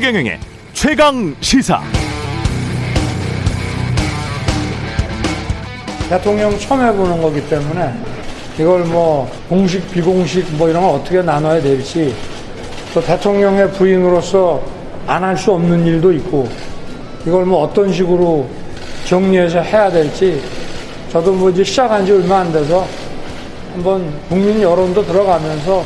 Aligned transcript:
최경영의 0.00 0.40
최강 0.72 1.36
시사. 1.42 1.82
대통령 6.08 6.58
처음 6.58 6.80
해보는 6.80 7.20
거기 7.20 7.46
때문에 7.50 7.92
이걸 8.58 8.84
뭐 8.84 9.30
공식 9.50 9.90
비공식 9.90 10.54
뭐 10.56 10.70
이런 10.70 10.80
걸 10.82 10.92
어떻게 10.94 11.20
나눠야 11.20 11.60
될지 11.60 12.14
또 12.94 13.02
대통령의 13.02 13.70
부인으로서 13.72 14.62
안 15.06 15.22
할 15.22 15.36
수 15.36 15.52
없는 15.52 15.84
일도 15.84 16.12
있고 16.14 16.48
이걸 17.26 17.44
뭐 17.44 17.62
어떤 17.64 17.92
식으로 17.92 18.48
정리해서 19.04 19.60
해야 19.60 19.90
될지 19.90 20.42
저도 21.12 21.30
뭐 21.34 21.50
이제 21.50 21.62
시작한 21.62 22.06
지 22.06 22.12
얼마 22.12 22.38
안 22.38 22.50
돼서 22.50 22.86
한번 23.74 24.10
국민 24.30 24.62
여론도 24.62 25.04
들어가면서 25.04 25.84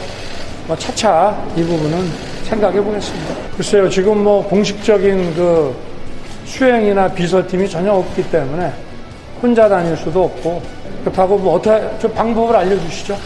뭐 0.69 0.79
차차 0.79 1.37
이 1.57 1.65
부분은 1.65 2.13
생각해 2.45 2.81
보겠습니다. 2.81 3.44
글쎄요, 3.57 3.89
지금 3.89 4.25
뭐 4.25 4.47
공식적인 4.49 5.35
그 5.35 5.77
수행이나 6.45 7.09
비서팀이 7.09 7.69
전혀 7.69 7.93
없기 7.93 8.31
때문에 8.31 8.73
혼자 9.41 9.69
다닐 9.69 9.97
수도 9.97 10.25
없고 10.25 10.63
그렇다고 11.03 11.39
뭐 11.39 11.55
어떻게 11.55 11.99
좀 11.99 12.13
방법을 12.15 12.57
알려주시죠. 12.57 13.17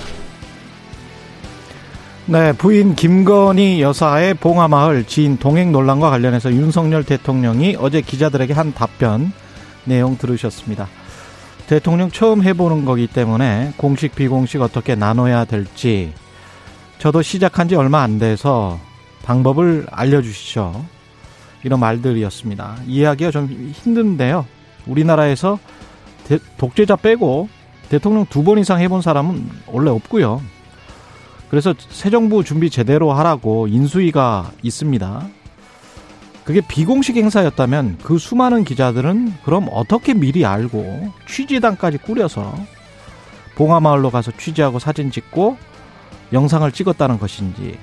네, 2.26 2.52
부인 2.52 2.94
김건희 2.94 3.80
여사의 3.80 4.34
봉하마을 4.34 5.04
지인 5.04 5.38
동행 5.38 5.72
논란과 5.72 6.10
관련해서 6.10 6.52
윤석열 6.52 7.04
대통령이 7.04 7.76
어제 7.80 8.02
기자들에게 8.02 8.52
한 8.52 8.74
답변 8.74 9.32
내용 9.84 10.18
들으셨습니다. 10.18 10.88
대통령 11.68 12.10
처음 12.10 12.42
해보는 12.42 12.84
거기 12.84 13.06
때문에 13.06 13.72
공식 13.78 14.14
비공식 14.14 14.60
어떻게 14.60 14.94
나눠야 14.94 15.46
될지 15.46 16.12
저도 16.98 17.22
시작한 17.22 17.68
지 17.68 17.76
얼마 17.76 18.02
안 18.02 18.18
돼서 18.18 18.78
방법을 19.28 19.86
알려주시죠. 19.90 20.86
이런 21.62 21.80
말들이었습니다. 21.80 22.78
이해하기가 22.86 23.30
좀 23.30 23.46
힘든데요. 23.74 24.46
우리나라에서 24.86 25.58
독재자 26.56 26.96
빼고 26.96 27.50
대통령 27.90 28.24
두 28.26 28.42
번 28.42 28.58
이상 28.58 28.80
해본 28.80 29.02
사람은 29.02 29.50
원래 29.66 29.90
없고요. 29.90 30.40
그래서 31.50 31.74
새 31.90 32.08
정부 32.08 32.42
준비 32.42 32.70
제대로 32.70 33.12
하라고 33.12 33.68
인수위가 33.68 34.50
있습니다. 34.62 35.28
그게 36.44 36.62
비공식 36.66 37.16
행사였다면 37.16 37.98
그 38.02 38.16
수많은 38.16 38.64
기자들은 38.64 39.34
그럼 39.44 39.68
어떻게 39.70 40.14
미리 40.14 40.46
알고 40.46 41.12
취재단까지 41.26 41.98
꾸려서 41.98 42.54
봉하마을로 43.56 44.10
가서 44.10 44.32
취재하고 44.38 44.78
사진 44.78 45.10
찍고 45.10 45.58
영상을 46.32 46.70
찍었다는 46.72 47.18
것인지 47.18 47.76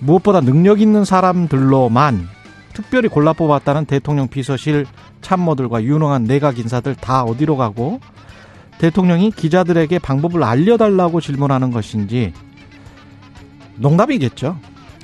무엇보다 0.00 0.40
능력 0.40 0.80
있는 0.80 1.04
사람들로만 1.04 2.28
특별히 2.72 3.08
골라 3.08 3.32
뽑았다는 3.32 3.86
대통령 3.86 4.28
비서실 4.28 4.86
참모들과 5.20 5.82
유능한 5.82 6.24
내각 6.24 6.58
인사들 6.58 6.94
다 6.94 7.24
어디로 7.24 7.56
가고 7.56 8.00
대통령이 8.78 9.32
기자들에게 9.32 9.98
방법을 9.98 10.44
알려달라고 10.44 11.20
질문하는 11.20 11.72
것인지 11.72 12.32
농담이겠죠. 13.76 14.58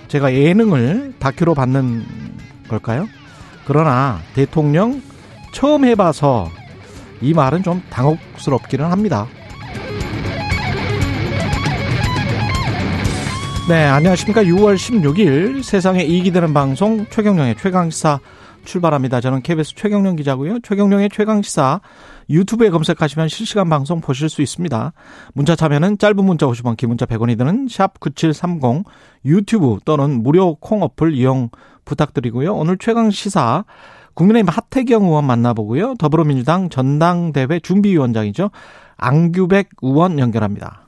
제가 0.08 0.32
예능을 0.32 1.14
다큐로 1.18 1.54
받는 1.54 2.04
걸까요? 2.68 3.08
그러나 3.66 4.20
대통령 4.34 5.02
처음 5.52 5.84
해봐서 5.84 6.48
이 7.20 7.32
말은 7.32 7.62
좀 7.62 7.82
당혹스럽기는 7.90 8.84
합니다. 8.84 9.26
네, 13.66 13.82
안녕하십니까. 13.86 14.42
6월 14.42 14.74
16일 14.74 15.62
세상에 15.62 16.02
이익이 16.02 16.32
되는 16.32 16.52
방송 16.52 17.06
최경령의 17.08 17.56
최강시사 17.56 18.20
출발합니다. 18.66 19.22
저는 19.22 19.40
KBS 19.40 19.74
최경령 19.74 20.16
기자고요. 20.16 20.58
최경령의 20.60 21.08
최강시사 21.10 21.80
유튜브에 22.28 22.68
검색하시면 22.68 23.28
실시간 23.28 23.70
방송 23.70 24.02
보실 24.02 24.28
수 24.28 24.42
있습니다. 24.42 24.92
문자 25.32 25.56
참여는 25.56 25.96
짧은 25.96 26.22
문자 26.22 26.44
50원, 26.44 26.76
긴 26.76 26.90
문자 26.90 27.06
100원이 27.06 27.38
드는 27.38 27.68
샵 27.70 27.98
9730 28.00 28.84
유튜브 29.24 29.78
또는 29.86 30.22
무료 30.22 30.56
콩 30.56 30.82
어플 30.82 31.14
이용 31.14 31.48
부탁드리고요. 31.86 32.54
오늘 32.54 32.76
최강시사 32.76 33.64
국민의힘 34.12 34.46
하태경 34.46 35.04
의원 35.04 35.24
만나보고요. 35.24 35.94
더불어민주당 35.94 36.68
전당대회 36.68 37.60
준비위원장이죠. 37.60 38.50
안규백 38.98 39.70
의원 39.80 40.18
연결합니다. 40.18 40.83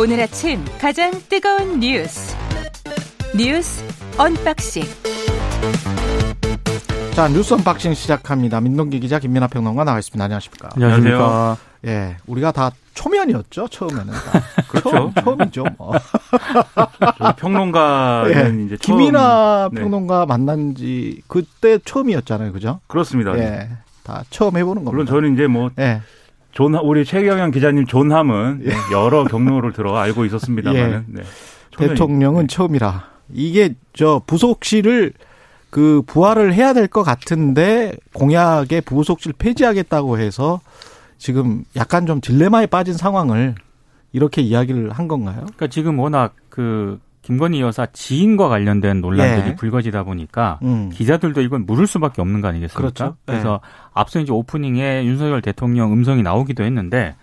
오늘 0.00 0.18
아침 0.18 0.64
가장 0.80 1.10
뜨거운 1.28 1.78
뉴스 1.78 2.34
뉴스 3.36 3.84
unboxing 4.16 4.82
자 7.12 7.28
뉴스 7.28 7.52
unboxing 7.52 7.92
시작합니다. 7.92 8.62
민동기 8.62 8.98
기자 9.00 9.18
김민아 9.18 9.48
평론가 9.48 9.84
나와 9.84 9.98
있습니다. 9.98 10.24
안녕하십니까? 10.24 10.70
안녕하십니까? 10.74 11.58
예, 11.86 12.16
우리가 12.26 12.50
다 12.50 12.70
초면이었죠 12.94 13.68
처음에는. 13.68 14.06
그렇죠. 14.70 15.12
처음, 15.22 15.42
이죠 15.46 15.66
뭐. 15.76 15.92
평론가는 17.36 18.60
예, 18.60 18.64
이제 18.64 18.78
처음, 18.78 18.96
김민아 18.98 19.68
네. 19.70 19.82
평론가 19.82 20.24
만난 20.24 20.74
지 20.74 21.20
그때 21.26 21.78
처음이었잖아요, 21.84 22.52
그죠? 22.54 22.80
그렇습니다. 22.86 23.38
예, 23.38 23.68
다 24.02 24.24
처음 24.30 24.56
해보는 24.56 24.86
겁니다. 24.86 24.90
물론 24.92 25.04
저는 25.06 25.34
이제 25.34 25.46
뭐 25.46 25.68
예, 25.78 26.00
존, 26.52 26.74
우리 26.74 27.04
최경영 27.04 27.50
기자님 27.52 27.86
존함은 27.86 28.62
예. 28.66 28.70
여러 28.92 29.24
경로를 29.24 29.72
들어 29.72 29.96
알고 29.96 30.24
있었습니다만은 30.26 31.04
네. 31.08 31.22
초면이- 31.70 31.88
대통령은 31.90 32.46
네. 32.48 32.54
처음이라 32.54 33.04
이게 33.32 33.74
저 33.92 34.20
부속실을 34.26 35.12
그 35.70 36.02
부활을 36.06 36.52
해야 36.52 36.72
될 36.72 36.88
것 36.88 37.04
같은데 37.04 37.92
공약에 38.12 38.80
부속실 38.80 39.34
폐지하겠다고 39.38 40.18
해서 40.18 40.60
지금 41.18 41.64
약간 41.76 42.06
좀 42.06 42.20
딜레마에 42.20 42.66
빠진 42.66 42.94
상황을 42.94 43.54
이렇게 44.12 44.42
이야기를 44.42 44.90
한 44.90 45.06
건가요? 45.06 45.36
그러니까 45.42 45.68
지금 45.68 46.00
워낙 46.00 46.34
그 46.48 46.98
김건희 47.22 47.60
여사 47.60 47.86
지인과 47.86 48.48
관련된 48.48 49.00
논란들이 49.00 49.50
예. 49.50 49.54
불거지다 49.54 50.04
보니까 50.04 50.58
음. 50.62 50.90
기자들도 50.90 51.42
이건 51.42 51.66
물을 51.66 51.86
수밖에 51.86 52.22
없는 52.22 52.40
거 52.40 52.48
아니겠습니까? 52.48 52.80
그렇죠. 52.80 53.16
그래서 53.26 53.60
앞서 53.92 54.20
이제 54.20 54.32
오프닝에 54.32 55.04
윤석열 55.04 55.42
대통령 55.42 55.92
음성이 55.92 56.22
나오기도 56.22 56.64
했는데 56.64 57.16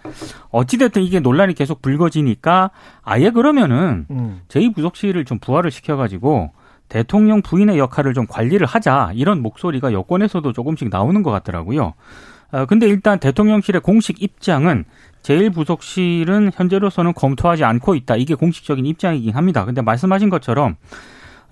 어찌됐든 0.52 1.02
이게 1.02 1.20
논란이 1.20 1.56
계속 1.56 1.82
불거지니까 1.82 2.72
아예 3.02 3.32
그러면은 3.32 4.06
음. 4.12 4.42
제2부속실을 4.50 5.26
좀 5.26 5.40
부활을 5.40 5.72
시켜가지고 5.72 6.52
대통령 6.90 7.42
부인의 7.42 7.80
역할을 7.80 8.14
좀 8.14 8.28
관리를 8.28 8.66
하자 8.68 9.12
이런 9.14 9.42
목소리가 9.42 9.94
여권에서도 9.94 10.54
조금씩 10.54 10.90
나오는 10.90 11.22
것 11.24 11.32
같더라고요. 11.32 11.94
어, 12.52 12.66
근데 12.66 12.88
일단 12.88 13.20
대통령실의 13.20 13.82
공식 13.82 14.22
입장은 14.22 14.86
제1부속실은 15.28 16.52
현재로서는 16.54 17.14
검토하지 17.14 17.64
않고 17.64 17.96
있다. 17.96 18.16
이게 18.16 18.34
공식적인 18.36 18.86
입장이긴 18.86 19.36
합니다. 19.36 19.66
근데 19.66 19.82
말씀하신 19.82 20.30
것처럼 20.30 20.76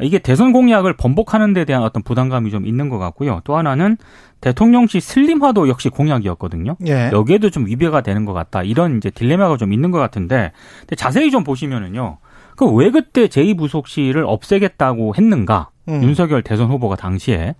이게 0.02 0.20
대선 0.20 0.52
공약을 0.52 0.94
번복하는 0.94 1.54
데 1.54 1.64
대한 1.66 1.84
어떤 1.84 2.04
부담감이 2.04 2.52
좀 2.52 2.66
있는 2.66 2.90
것 2.90 2.98
같고요. 2.98 3.42
또 3.44 3.56
하나는 3.58 3.98
대통령실 4.42 5.00
슬림화도 5.02 5.70
역시 5.70 5.90
공약이었거든요. 5.90 6.76
예. 6.88 7.10
여기에도 7.14 7.50
좀 7.50 7.66
위배가 7.66 8.02
되는 8.02 8.26
것 8.26 8.34
같다. 8.34 8.64
이런 8.64 8.98
이제 8.98 9.10
딜레마가 9.10 9.58
좀 9.58 9.72
있는 9.72 9.92
것 9.92 10.00
같은데 10.00 10.52
자세히 10.98 11.32
좀 11.32 11.44
보시면은요. 11.44 12.18
그 12.58 12.66
왜 12.66 12.90
그때 12.90 13.28
제2부속실을 13.28 14.24
없애겠다고 14.26 15.16
했는가? 15.16 15.70
음. 15.88 16.04
윤석열 16.04 16.42
대선 16.42 16.70
후보가 16.70 16.96
당시에 16.96 17.56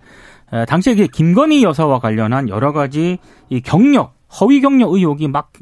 에, 0.52 0.64
당시에 0.66 0.94
김건희 1.06 1.62
여사와 1.62 2.00
관련한 2.00 2.48
여러 2.48 2.72
가지 2.72 3.18
이 3.48 3.60
경력, 3.60 4.14
허위 4.40 4.60
경력 4.60 4.92
의혹이 4.92 5.28
막 5.28 5.52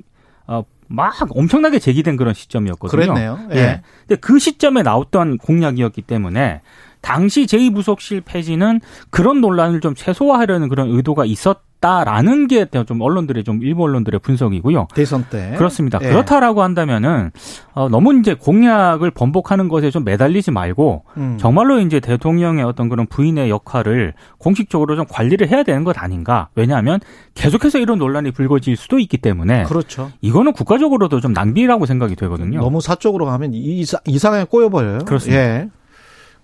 어, 0.47 0.65
막 0.87 1.15
엄청나게 1.31 1.79
제기된 1.79 2.17
그런 2.17 2.35
시점이었거든요. 2.35 3.01
그랬네요. 3.15 3.39
예. 3.53 3.57
예. 3.57 3.83
근데 4.07 4.21
그 4.21 4.39
시점에 4.39 4.83
나왔던 4.83 5.39
공약이었기 5.39 6.03
때문에 6.03 6.61
당시 7.01 7.45
제2부속실 7.47 8.23
폐지는 8.25 8.81
그런 9.11 9.41
논란을 9.41 9.81
좀 9.81 9.95
최소화하려는 9.95 10.69
그런 10.69 10.91
의도가 10.91 11.25
있었 11.25 11.61
다라는 11.85 12.49
게 12.49 12.65
좀 12.87 13.03
언론들의 13.03 13.45
좀 13.45 13.63
일부 13.63 13.83
언론들의 13.85 14.21
분석이고요. 14.21 14.89
대선 14.95 15.27
때. 15.29 15.55
그렇습니다. 15.59 15.99
예. 16.03 16.09
그렇다라고 16.09 16.63
한다면은 16.63 17.31
어, 17.75 17.89
너무 17.91 18.19
이제 18.19 18.33
공약을 18.35 19.11
번복하는 19.11 19.69
것에 19.69 19.91
좀 19.91 20.03
매달리지 20.03 20.51
말고 20.51 21.05
음. 21.19 21.37
정말로 21.39 21.81
이제 21.81 22.01
대통령의 22.01 22.65
어떤 22.65 22.89
그런 22.89 23.07
부인의 23.07 23.51
역할을 23.51 24.15
공식적으로 24.39 24.97
좀 24.97 25.05
관리를 25.09 25.49
해야 25.49 25.63
되는 25.63 25.85
것 25.85 26.03
아닌가? 26.03 26.49
왜냐하면 26.55 27.01
계속해서 27.35 27.79
이런 27.79 27.99
논란이 27.99 28.31
불거질 28.31 28.77
수도 28.77 28.99
있기 28.99 29.19
때문에 29.19 29.65
그렇죠. 29.65 30.11
이거는 30.23 30.53
국가적으로도 30.55 31.21
좀 31.21 31.35
낭비라고 31.35 31.85
생각이 31.85 32.17
되거든요. 32.17 32.61
너무 32.61 32.81
사적으로 32.81 33.27
가면 33.27 33.53
이상, 33.53 34.01
이상하게 34.07 34.45
꼬여버려요. 34.45 35.01
그렇습니다. 35.01 35.41
예. 35.43 35.69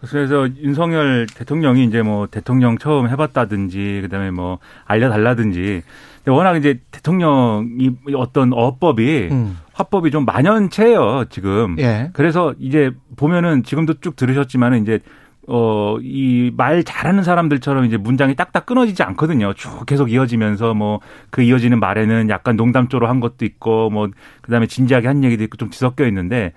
그래서 0.09 0.49
윤석열 0.63 1.27
대통령이 1.27 1.85
이제 1.85 2.03
뭐 2.03 2.27
대통령 2.27 2.79
처음 2.79 3.09
해봤다든지 3.09 4.01
그다음에 4.03 4.31
뭐 4.31 4.59
알려달라든지 4.87 5.83
워낙 6.27 6.57
이제 6.57 6.81
대통령이 6.91 7.91
어떤 8.17 8.53
어법이 8.53 9.29
음. 9.31 9.59
화법이 9.73 10.11
좀 10.11 10.25
만연체예요 10.25 11.25
지금. 11.31 11.77
예. 11.79 12.11
그래서 12.13 12.55
이제 12.59 12.91
보면은 13.17 13.63
지금도 13.63 13.95
쭉 14.01 14.17
들으셨지만은 14.17 14.83
이제 14.83 15.01
어, 15.49 15.97
이 16.03 16.53
말 16.57 16.85
잘하는 16.85 17.23
사람들처럼 17.25 17.85
이제 17.87 17.97
문장이 17.97 18.37
딱딱 18.37 18.67
끊어지지 18.67 19.03
않거든요. 19.03 19.53
쭉 19.55 19.85
계속 19.87 20.11
이어지면서 20.13 20.75
뭐 20.75 21.01
그 21.31 21.43
이어지는 21.43 21.81
말에는 21.81 22.29
약간 22.29 22.57
농담조로 22.57 23.09
한 23.09 23.21
것도 23.21 23.45
있고 23.45 23.91
뭐 23.91 24.09
그다음에 24.43 24.67
진지하게 24.67 25.07
한 25.09 25.25
얘기도 25.25 25.43
있고 25.45 25.57
좀 25.57 25.71
뒤섞여 25.71 26.07
있는데 26.07 26.53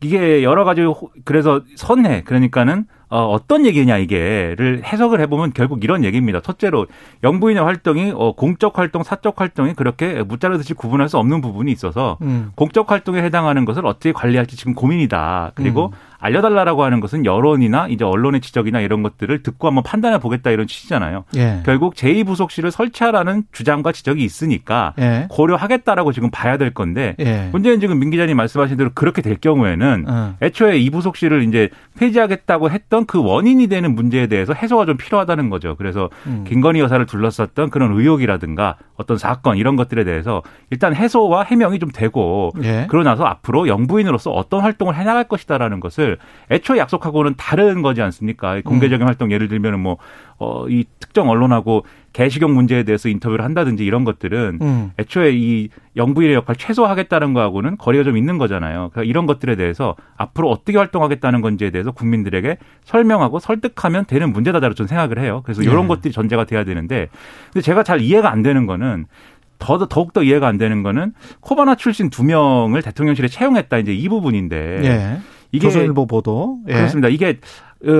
이게 0.00 0.42
여러 0.42 0.64
가지 0.64 0.82
그래서 1.24 1.62
선해 1.76 2.22
그러니까는 2.24 2.86
어, 3.10 3.24
어떤 3.24 3.64
얘기냐 3.64 3.96
이게를 3.96 4.82
해석을 4.84 5.20
해보면 5.22 5.52
결국 5.54 5.82
이런 5.82 6.04
얘기입니다. 6.04 6.40
첫째로 6.40 6.86
영부인의 7.24 7.62
활동이 7.62 8.12
어, 8.14 8.32
공적 8.32 8.78
활동, 8.78 9.02
사적 9.02 9.40
활동이 9.40 9.72
그렇게 9.74 10.22
무자르듯이 10.22 10.74
구분할 10.74 11.08
수 11.08 11.16
없는 11.16 11.40
부분이 11.40 11.72
있어서 11.72 12.18
음. 12.20 12.52
공적 12.54 12.90
활동에 12.90 13.22
해당하는 13.22 13.64
것을 13.64 13.86
어떻게 13.86 14.12
관리할지 14.12 14.56
지금 14.56 14.74
고민이다. 14.74 15.52
그리고 15.54 15.86
음. 15.86 15.92
알려달라라고 16.18 16.82
하는 16.82 17.00
것은 17.00 17.24
여론이나 17.24 17.88
이제 17.88 18.04
언론의 18.04 18.40
지적이나 18.40 18.80
이런 18.80 19.02
것들을 19.02 19.42
듣고 19.42 19.68
한번 19.68 19.84
판단해 19.84 20.18
보겠다 20.18 20.50
이런 20.50 20.66
취지잖아요. 20.66 21.24
예. 21.36 21.60
결국 21.64 21.94
제2부속실을 21.94 22.70
설치하라는 22.70 23.44
주장과 23.52 23.92
지적이 23.92 24.24
있으니까 24.24 24.94
예. 24.98 25.26
고려하겠다라고 25.30 26.12
지금 26.12 26.30
봐야 26.30 26.56
될 26.56 26.74
건데 26.74 27.14
예. 27.20 27.48
문제는 27.52 27.80
지금 27.80 27.98
민 27.98 28.10
기자님 28.10 28.36
말씀하신 28.36 28.76
대로 28.76 28.90
그렇게 28.94 29.22
될 29.22 29.36
경우에는 29.36 30.04
어. 30.08 30.34
애초에 30.42 30.80
2부속실을 30.80 31.46
이제 31.46 31.68
폐지하겠다고 31.98 32.70
했던 32.70 33.06
그 33.06 33.22
원인이 33.22 33.68
되는 33.68 33.94
문제에 33.94 34.26
대해서 34.26 34.52
해소가 34.54 34.86
좀 34.86 34.96
필요하다는 34.96 35.50
거죠. 35.50 35.76
그래서 35.76 36.10
음. 36.26 36.44
김건희 36.46 36.80
여사를 36.80 37.04
둘러쌌던 37.06 37.70
그런 37.70 37.92
의혹이라든가 37.92 38.76
어떤 38.96 39.18
사건 39.18 39.56
이런 39.56 39.76
것들에 39.76 40.04
대해서 40.04 40.42
일단 40.70 40.94
해소와 40.94 41.44
해명이 41.44 41.78
좀 41.78 41.90
되고 41.92 42.50
예. 42.62 42.86
그러고 42.88 43.04
나서 43.04 43.24
앞으로 43.24 43.68
영부인으로서 43.68 44.30
어떤 44.30 44.60
활동을 44.60 44.96
해나갈 44.96 45.24
것이다라는 45.24 45.78
것을 45.80 46.07
것을 46.08 46.18
애초에 46.50 46.78
약속하고는 46.78 47.34
다른 47.36 47.82
거지 47.82 48.00
않습니까? 48.00 48.60
공개적인 48.62 49.04
음. 49.04 49.06
활동 49.06 49.30
예를 49.30 49.48
들면 49.48 49.78
뭐, 49.80 49.98
어, 50.38 50.66
이 50.68 50.84
특정 50.98 51.28
언론하고 51.28 51.84
개시경 52.14 52.54
문제에 52.54 52.84
대해서 52.84 53.08
인터뷰를 53.08 53.44
한다든지 53.44 53.84
이런 53.84 54.04
것들은 54.04 54.58
음. 54.62 54.92
애초에 54.98 55.32
이 55.34 55.68
영부인의 55.96 56.34
역할 56.34 56.56
최소화하겠다는 56.56 57.34
거하고는 57.34 57.76
거리가 57.76 58.04
좀 58.04 58.16
있는 58.16 58.38
거잖아요. 58.38 58.90
그러니까 58.92 59.02
이런 59.02 59.26
것들에 59.26 59.56
대해서 59.56 59.94
앞으로 60.16 60.50
어떻게 60.50 60.78
활동하겠다는 60.78 61.42
건지에 61.42 61.70
대해서 61.70 61.90
국민들에게 61.90 62.56
설명하고 62.84 63.40
설득하면 63.40 64.06
되는 64.06 64.32
문제다라고 64.32 64.74
저는 64.74 64.88
생각을 64.88 65.18
해요. 65.18 65.42
그래서 65.44 65.62
이런 65.62 65.82
네. 65.82 65.88
것들이 65.88 66.12
전제가 66.12 66.44
돼야 66.44 66.64
되는데 66.64 67.08
근데 67.52 67.62
제가 67.62 67.82
잘 67.82 68.00
이해가 68.00 68.30
안 68.30 68.42
되는 68.42 68.66
거는 68.66 69.06
더, 69.58 69.86
더욱더 69.88 70.22
이해가 70.22 70.46
안 70.46 70.56
되는 70.56 70.82
거는 70.82 71.12
코바나 71.40 71.74
출신 71.74 72.10
두 72.10 72.24
명을 72.24 72.82
대통령실에 72.82 73.28
채용했다 73.28 73.78
이제 73.78 73.92
이 73.92 74.08
부분인데 74.08 74.78
네. 74.82 75.20
이게 75.52 75.66
조선일보 75.68 76.06
보도 76.06 76.58
예. 76.68 76.74
그렇습니다. 76.74 77.08
이게 77.08 77.38
어, 77.86 77.92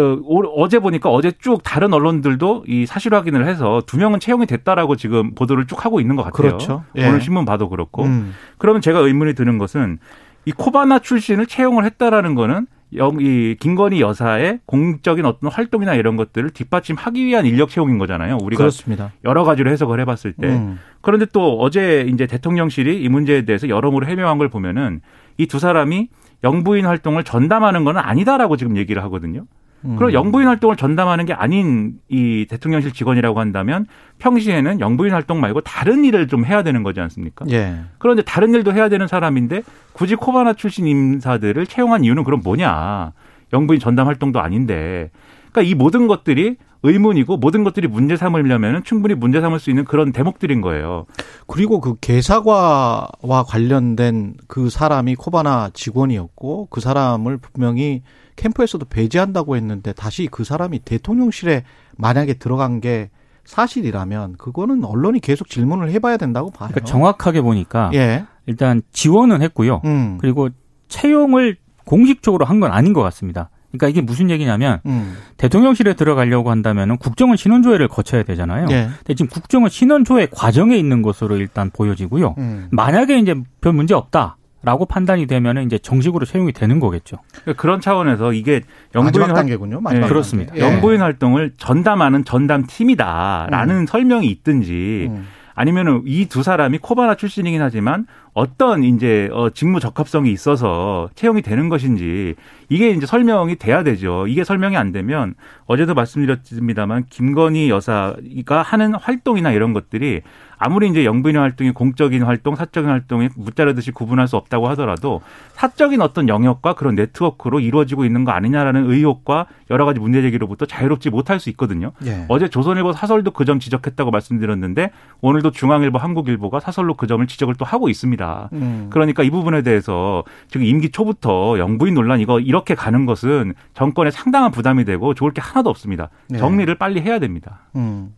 어제 0.57 0.81
보니까 0.81 1.09
어제 1.11 1.33
쭉 1.39 1.63
다른 1.63 1.93
언론들도 1.93 2.65
이 2.67 2.85
사실 2.87 3.15
확인을 3.15 3.47
해서 3.47 3.83
두 3.87 3.97
명은 3.97 4.19
채용이 4.21 4.47
됐다라고 4.47 4.97
지금 4.97 5.35
보도를 5.35 5.67
쭉 5.67 5.85
하고 5.85 6.01
있는 6.01 6.17
것 6.17 6.25
같아요. 6.25 6.33
그렇죠. 6.51 6.85
예. 6.97 7.07
오늘 7.09 7.21
신문 7.21 7.45
봐도 7.45 7.69
그렇고. 7.69 8.03
음. 8.05 8.35
그러면 8.59 8.83
제가 8.83 8.99
의문이 8.99 9.35
드는 9.35 9.59
것은 9.59 9.99
이 10.45 10.53
코바나 10.53 10.99
출신을 10.99 11.47
채용을 11.47 11.85
했다라는 11.85 12.35
거는 12.35 12.67
이 12.91 13.57
김건희 13.61 14.01
여사의 14.01 14.61
공적인 14.65 15.27
어떤 15.27 15.51
활동이나 15.51 15.95
이런 15.95 16.17
것들을 16.17 16.51
뒷받침하기 16.51 17.25
위한 17.27 17.45
인력 17.45 17.69
채용인 17.69 17.99
거잖아요. 17.99 18.39
우리가 18.43 18.59
그렇습니다. 18.59 19.13
여러 19.25 19.45
가지로 19.45 19.71
해석을 19.71 20.01
해봤을 20.01 20.33
때. 20.41 20.49
음. 20.49 20.79
그런데 21.03 21.27
또 21.33 21.61
어제 21.61 22.07
이제 22.13 22.27
대통령실이 22.27 23.01
이 23.01 23.09
문제에 23.09 23.45
대해서 23.45 23.69
여러모로 23.69 24.07
해명한 24.07 24.39
걸 24.39 24.49
보면은 24.49 25.03
이 25.37 25.47
두 25.47 25.59
사람이 25.59 26.09
영부인 26.45 26.87
활동을 26.87 27.25
전담하는 27.25 27.85
건 27.85 27.97
아니다라고 27.97 28.57
지금 28.57 28.77
얘기를 28.77 29.03
하거든요. 29.05 29.45
음. 29.85 29.97
그럼 29.97 30.13
영부인 30.13 30.49
활동을 30.49 30.77
전담하는 30.77 31.25
게 31.25 31.33
아닌 31.33 31.95
이 32.09 32.47
대통령실 32.49 32.93
직원이라고 32.93 33.39
한다면 33.39 33.87
평시에는 34.19 34.81
영부인 34.81 35.13
활동 35.13 35.41
말고 35.41 35.61
다른 35.61 36.05
일을 36.05 36.27
좀 36.27 36.45
해야 36.45 36.63
되는 36.63 36.83
거지 36.83 37.01
않습니까? 37.01 37.45
예. 37.51 37.81
그런데 37.99 38.23
다른 38.23 38.55
일도 38.55 38.73
해야 38.73 38.89
되는 38.89 39.07
사람인데 39.07 39.63
굳이 39.93 40.17
코바나 40.17 40.55
출신 40.55 40.87
인사들을 40.87 41.67
채용한 41.67 42.05
이유는 42.05 42.25
그럼 42.25 42.41
뭐냐? 42.43 43.13
영부인 43.53 43.81
전담 43.81 44.07
활동도 44.09 44.41
아닌데. 44.41 45.11
그러니까 45.53 45.63
이 45.63 45.75
모든 45.75 46.07
것들이 46.07 46.57
의문이고 46.83 47.39
모든 47.39 47.65
것들이 47.65 47.89
문제 47.89 48.17
삼으려면 48.17 48.85
충분히 48.85 49.15
문제 49.15 49.41
삼을 49.41 49.59
수 49.59 49.71
있는 49.71 49.85
그런 49.85 50.13
대목들인 50.13 50.61
거예요. 50.61 51.07
그리고 51.49 51.81
그 51.81 51.97
개사과와 52.01 53.45
관련된 53.47 54.35
그 54.47 54.71
사람이 54.71 55.17
코바나 55.17 55.71
직원이었고 55.75 56.69
그 56.71 56.81
사람을 56.81 57.39
분명히 57.39 58.03
캠프에서도 58.37 58.85
배제한다고 58.87 59.57
했는데 59.57 59.93
다시 59.93 60.29
그 60.31 60.45
사람이 60.45 60.81
대통령실에 60.81 61.65
만약에 61.97 62.35
들어간 62.35 62.81
게 62.81 63.11
사실이라면 63.45 64.37
그거는 64.37 64.85
언론이 64.85 65.21
계속 65.21 65.49
질문을 65.49 65.91
해봐야 65.91 66.17
된다고 66.17 66.51
봐요. 66.51 66.69
그러니까 66.71 66.89
정확하게 66.89 67.41
보니까 67.41 67.91
예. 67.95 68.25
일단 68.47 68.83
지원은 68.93 69.43
했고요. 69.43 69.81
음. 69.85 70.19
그리고 70.21 70.49
채용을 70.89 71.57
공식적으로 71.85 72.45
한 72.45 72.61
건 72.61 72.71
아닌 72.73 72.93
것 72.93 73.03
같습니다. 73.03 73.51
그러니까 73.71 73.89
이게 73.89 74.01
무슨 74.01 74.31
얘기냐면 74.31 74.81
음. 74.87 75.17
대통령실에 75.37 75.95
들어가려고 75.95 76.51
한다면은 76.51 76.97
국정원 76.97 77.37
신원조회를 77.37 77.89
거쳐야 77.89 78.23
되잖아요. 78.23 78.67
네. 78.67 78.89
근데 78.99 79.15
지금 79.15 79.29
국정원 79.29 79.71
신원조회 79.71 80.29
과정에 80.31 80.77
있는 80.77 81.03
것으로 81.03 81.37
일단 81.37 81.71
보여지고요. 81.71 82.35
음. 82.39 82.69
만약에 82.71 83.19
이제 83.19 83.35
별 83.61 83.73
문제 83.75 83.95
없다. 83.95 84.37
라고 84.61 84.87
판단이 84.87 85.29
되면은 85.29 85.67
이제 85.67 85.79
정식으로 85.79 86.27
채용이 86.27 86.53
되는 86.53 86.81
거겠죠. 86.81 87.19
그러니까 87.43 87.63
그런 87.63 87.81
차원에서 87.81 88.33
이게 88.33 88.63
영부인 88.93 89.21
마지막 89.21 89.35
단계군요. 89.37 89.81
네, 89.89 90.01
그렇습니다. 90.01 90.53
예. 90.57 90.61
영부인 90.61 91.01
활동을 91.01 91.53
전담하는 91.59 92.25
전담 92.25 92.67
팀이다라는 92.67 93.77
음. 93.77 93.87
설명이 93.87 94.27
있든지 94.27 95.07
음. 95.11 95.29
아니면은 95.55 96.03
이 96.07 96.27
두 96.27 96.43
사람이 96.43 96.79
코바나 96.79 97.15
출신이긴 97.15 97.63
하지만 97.63 98.07
어떤 98.39 98.85
이제 98.85 99.29
어 99.33 99.51
직무 99.51 99.81
적합성이 99.81 100.31
있어서 100.31 101.11
채용이 101.17 101.43
되는 101.43 101.69
것인지 101.69 102.37
이게 102.69 102.91
이제 102.91 103.05
설명이 103.05 103.57
돼야 103.57 103.83
되죠. 103.83 104.29
이게 104.29 104.45
설명이 104.45 104.77
안 104.77 104.93
되면 104.93 105.35
어제도 105.67 105.93
말씀드렸습니다만 105.95 107.07
김건희 107.11 107.69
여사가 107.69 108.63
하는 108.63 108.95
활동이나 108.95 109.51
이런 109.51 109.73
것들이 109.73 110.21
아무리 110.61 110.89
이제 110.89 111.05
영부인의 111.05 111.41
활동이 111.41 111.71
공적인 111.71 112.23
활동, 112.25 112.57
사적인 112.57 112.91
활동이 112.91 113.29
무자르듯이 113.37 113.93
구분할 113.93 114.27
수 114.27 114.37
없다고 114.37 114.69
하더라도 114.71 115.21
사적인 115.53 116.01
어떤 116.01 116.29
영역과 116.29 116.75
그런 116.75 116.97
네트워크로 116.97 117.61
이루어지고 117.61 118.05
있는 118.05 118.25
거 118.25 118.33
아니냐라는 118.33 118.91
의혹과 118.91 119.47
여러 119.71 119.85
가지 119.85 120.01
문제 120.01 120.21
제기로부터 120.21 120.67
자유롭지 120.67 121.11
못할 121.11 121.39
수 121.39 121.49
있거든요. 121.51 121.93
예. 122.07 122.25
어제 122.29 122.49
조선일보 122.49 122.93
사설도 122.93 123.33
그 123.33 123.49
점 123.49 123.61
지적했다고 123.61 124.11
말씀드렸는데 124.11 124.91
오늘도 125.23 125.53
중앙일보, 125.53 125.97
한국일보가 125.97 126.61
사설로 126.61 126.93
그 126.95 127.07
점을 127.07 127.27
지적을 127.27 127.55
또 127.55 127.65
하고 127.65 127.89
있습니다. 127.89 128.28
음. 128.53 128.89
그러니까 128.91 129.23
이 129.23 129.31
부분에 129.31 129.63
대해서 129.63 130.25
지금 130.49 130.67
임기 130.67 130.91
초부터 130.91 131.59
영부인 131.59 131.95
논란 131.95 132.21
이거 132.21 132.41
이렇게 132.41 132.75
가는 132.75 133.07
것은 133.07 133.55
정권에 133.75 134.11
상당한 134.11 134.51
부담이 134.51 134.85
되고 134.85 135.15
좋을 135.15 135.33
게 135.33 135.41
하나도 135.41 135.71
없습니다. 135.71 136.11
예. 136.33 136.39
정리를 136.39 136.73
예. 136.73 136.79
빨리 136.79 137.01
해야 137.01 137.19
됩니다. 137.19 137.69
음. 137.77 138.15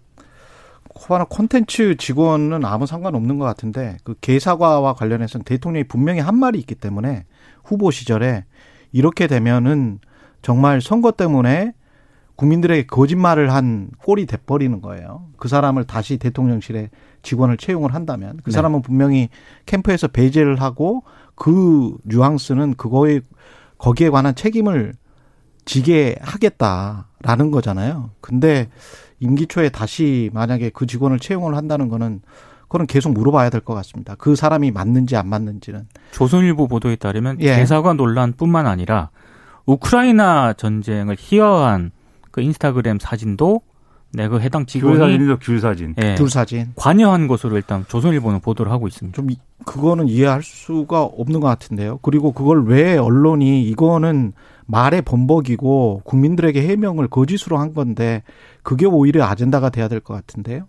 코바나 0.88 1.24
콘텐츠 1.24 1.96
직원은 1.96 2.64
아무 2.64 2.86
상관없는 2.86 3.38
것 3.38 3.44
같은데 3.44 3.96
그 4.04 4.14
개사과와 4.20 4.94
관련해서는 4.94 5.44
대통령이 5.44 5.84
분명히 5.84 6.20
한 6.20 6.36
말이 6.36 6.58
있기 6.58 6.74
때문에 6.74 7.24
후보 7.64 7.90
시절에 7.90 8.44
이렇게 8.92 9.26
되면은 9.26 10.00
정말 10.42 10.80
선거 10.80 11.12
때문에 11.12 11.72
국민들에게 12.40 12.87
거짓말을 12.87 13.52
한 13.52 13.90
꼴이 14.02 14.25
돼버리는 14.25 14.80
거예요. 14.80 15.26
그 15.37 15.47
사람을 15.49 15.85
다시 15.85 16.16
대통령실에 16.16 16.88
직원을 17.23 17.59
채용을 17.59 17.92
한다면 17.94 18.38
그 18.42 18.50
네. 18.50 18.54
사람은 18.54 18.80
분명히 18.80 19.28
캠프에서 19.66 20.09
배제를 20.09 20.59
하고 20.59 21.02
그 21.35 21.94
뉘앙스는 22.04 22.76
그거에 22.76 23.20
거기에 23.76 24.09
관한 24.09 24.35
책임을 24.35 24.94
지게 25.66 26.16
하겠다라는 26.23 27.50
거잖아요. 27.50 28.11
근데 28.23 28.70
임기 29.18 29.47
초에 29.47 29.68
다시 29.68 30.30
만약에 30.32 30.70
그 30.70 30.87
직원을 30.87 31.18
채용을 31.18 31.54
한다는 31.56 31.88
거는 31.90 32.23
그건 32.68 32.87
계속 32.87 33.12
물어봐야 33.12 33.50
될 33.50 33.61
것 33.61 33.75
같습니다. 33.75 34.14
그 34.16 34.35
사람이 34.35 34.70
맞는지 34.70 35.14
안 35.14 35.28
맞는지는. 35.28 35.88
조선일보 36.12 36.68
보도에 36.68 36.97
따르면 36.97 37.37
예. 37.40 37.56
대사관 37.56 37.99
논란뿐만 37.99 38.66
아니라 38.66 39.11
우크라이나 39.66 40.54
전쟁을 40.54 41.16
희화한 41.18 41.90
그 42.30 42.40
인스타그램 42.42 42.99
사진도 43.00 43.62
내가 44.12 44.38
그 44.38 44.40
해당 44.40 44.66
직원이 44.66 44.99
귤 44.99 45.00
사진도 45.08 45.38
귤 45.38 45.60
사진, 45.60 45.94
예, 46.02 46.14
귤 46.16 46.28
사진 46.28 46.72
관여한 46.75 47.28
것으로 47.28 47.56
일단 47.56 47.84
조선일보는 47.88 48.40
보도를 48.40 48.72
하고 48.72 48.88
있습니다. 48.88 49.14
좀 49.14 49.28
그거는 49.64 50.08
이해할 50.08 50.42
수가 50.42 51.02
없는 51.04 51.40
것 51.40 51.46
같은데요. 51.46 51.99
그리고 52.02 52.32
그걸 52.32 52.64
왜 52.64 52.96
언론이 52.96 53.62
이거는 53.64 54.32
말의 54.66 55.02
번복이고 55.02 56.02
국민들에게 56.04 56.60
해명을 56.62 57.08
거짓으로 57.08 57.58
한 57.58 57.72
건데 57.75 58.22
그게 58.62 58.87
오히려 58.87 59.25
아젠다가 59.25 59.70
돼야 59.70 59.87
될 59.88 60.00
것 60.00 60.14
같은데요. 60.14 60.66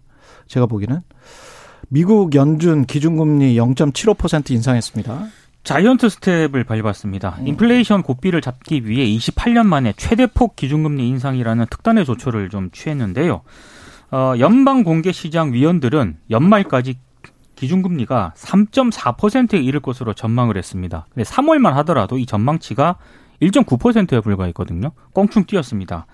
제가 0.47 0.65
보기에는 0.67 1.01
미국 1.89 2.35
연준 2.35 2.85
기준금리 2.85 3.55
0.75% 3.55 4.51
인상했습니다. 4.51 5.27
자이언트 5.63 6.09
스텝을 6.09 6.63
밟았습니다. 6.63 7.37
음. 7.39 7.47
인플레이션 7.47 8.03
고삐를 8.03 8.41
잡기 8.41 8.87
위해 8.87 9.05
28년 9.17 9.65
만에 9.65 9.93
최대폭 9.95 10.55
기준금리 10.55 11.07
인상이라는 11.07 11.65
특단의 11.69 12.05
조처를 12.05 12.49
좀 12.49 12.71
취했는데요. 12.71 13.41
어, 14.11 14.33
연방 14.39 14.83
공개 14.83 15.11
시장 15.11 15.53
위원들은 15.53 16.17
연말까지 16.29 16.97
기준금리가 17.55 18.33
3.4%에 18.35 19.59
이를 19.59 19.79
것으로 19.79 20.13
전망을 20.13 20.57
했습니다. 20.57 21.05
근데 21.13 21.23
3월만 21.29 21.71
하더라도 21.73 22.17
이 22.17 22.25
전망치가 22.25 22.95
1.9%에 23.41 24.19
불과했거든요. 24.19 24.91
껑충 25.13 25.45
뛰었습니다. 25.45 26.07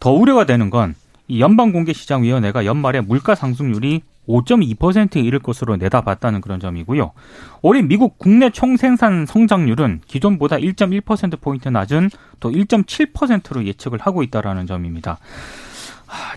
더 0.00 0.12
우려가 0.12 0.46
되는 0.46 0.70
건 0.70 0.94
이 1.32 1.40
연방공개시장위원회가 1.40 2.66
연말에 2.66 3.00
물가 3.00 3.34
상승률이 3.34 4.02
5.2%에 4.28 5.20
이를 5.20 5.38
것으로 5.38 5.76
내다봤다는 5.76 6.40
그런 6.40 6.60
점이고요. 6.60 7.12
올해 7.62 7.82
미국 7.82 8.18
국내 8.18 8.50
총생산 8.50 9.26
성장률은 9.26 10.02
기존보다 10.06 10.56
1.1%포인트 10.56 11.68
낮은 11.68 12.10
또 12.40 12.50
1.7%로 12.50 13.64
예측을 13.64 13.98
하고 14.00 14.22
있다라는 14.22 14.66
점입니다. 14.66 15.18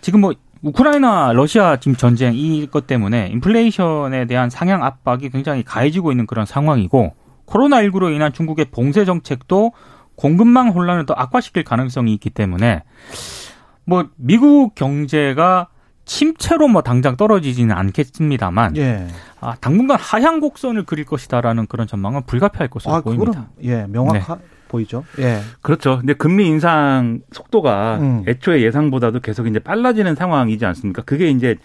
지금 0.01 0.21
뭐 0.21 0.33
우크라이나 0.61 1.31
러시아 1.33 1.77
지금 1.77 1.95
전쟁 1.95 2.33
이것 2.33 2.87
때문에 2.87 3.27
인플레이션에 3.27 4.25
대한 4.25 4.49
상향 4.49 4.83
압박이 4.83 5.29
굉장히 5.29 5.63
가해지고 5.63 6.11
있는 6.11 6.25
그런 6.25 6.45
상황이고 6.45 7.13
코로나19로 7.45 8.13
인한 8.13 8.33
중국의 8.33 8.65
봉쇄 8.71 9.05
정책도 9.05 9.73
공급망 10.15 10.69
혼란을 10.69 11.05
더 11.05 11.13
악화시킬 11.13 11.63
가능성이 11.63 12.13
있기 12.13 12.31
때문에 12.31 12.83
뭐 13.83 14.09
미국 14.15 14.73
경제가 14.73 15.67
침체로 16.05 16.67
뭐 16.67 16.81
당장 16.81 17.17
떨어지지는 17.17 17.75
않겠습니다만 17.75 18.77
예. 18.77 19.07
아, 19.41 19.55
당분간 19.59 19.97
하향 19.99 20.39
곡선을 20.39 20.83
그릴 20.83 21.05
것이다라는 21.05 21.67
그런 21.67 21.87
전망은 21.87 22.23
불가피할 22.25 22.69
것으로 22.69 22.93
아, 22.93 23.01
보입니다. 23.01 23.49
예, 23.63 23.85
명확하 23.87 24.35
네. 24.35 24.41
보이죠. 24.67 25.03
예. 25.19 25.39
그렇죠. 25.61 25.97
근데 25.99 26.13
금리 26.13 26.47
인상 26.47 27.21
속도가 27.31 27.97
음. 27.99 28.23
애초에 28.27 28.61
예상보다도 28.61 29.19
계속 29.19 29.47
이제 29.47 29.59
빨라지는 29.59 30.15
상황이지 30.15 30.65
않습니까? 30.65 31.01
그게 31.03 31.29
이제 31.29 31.55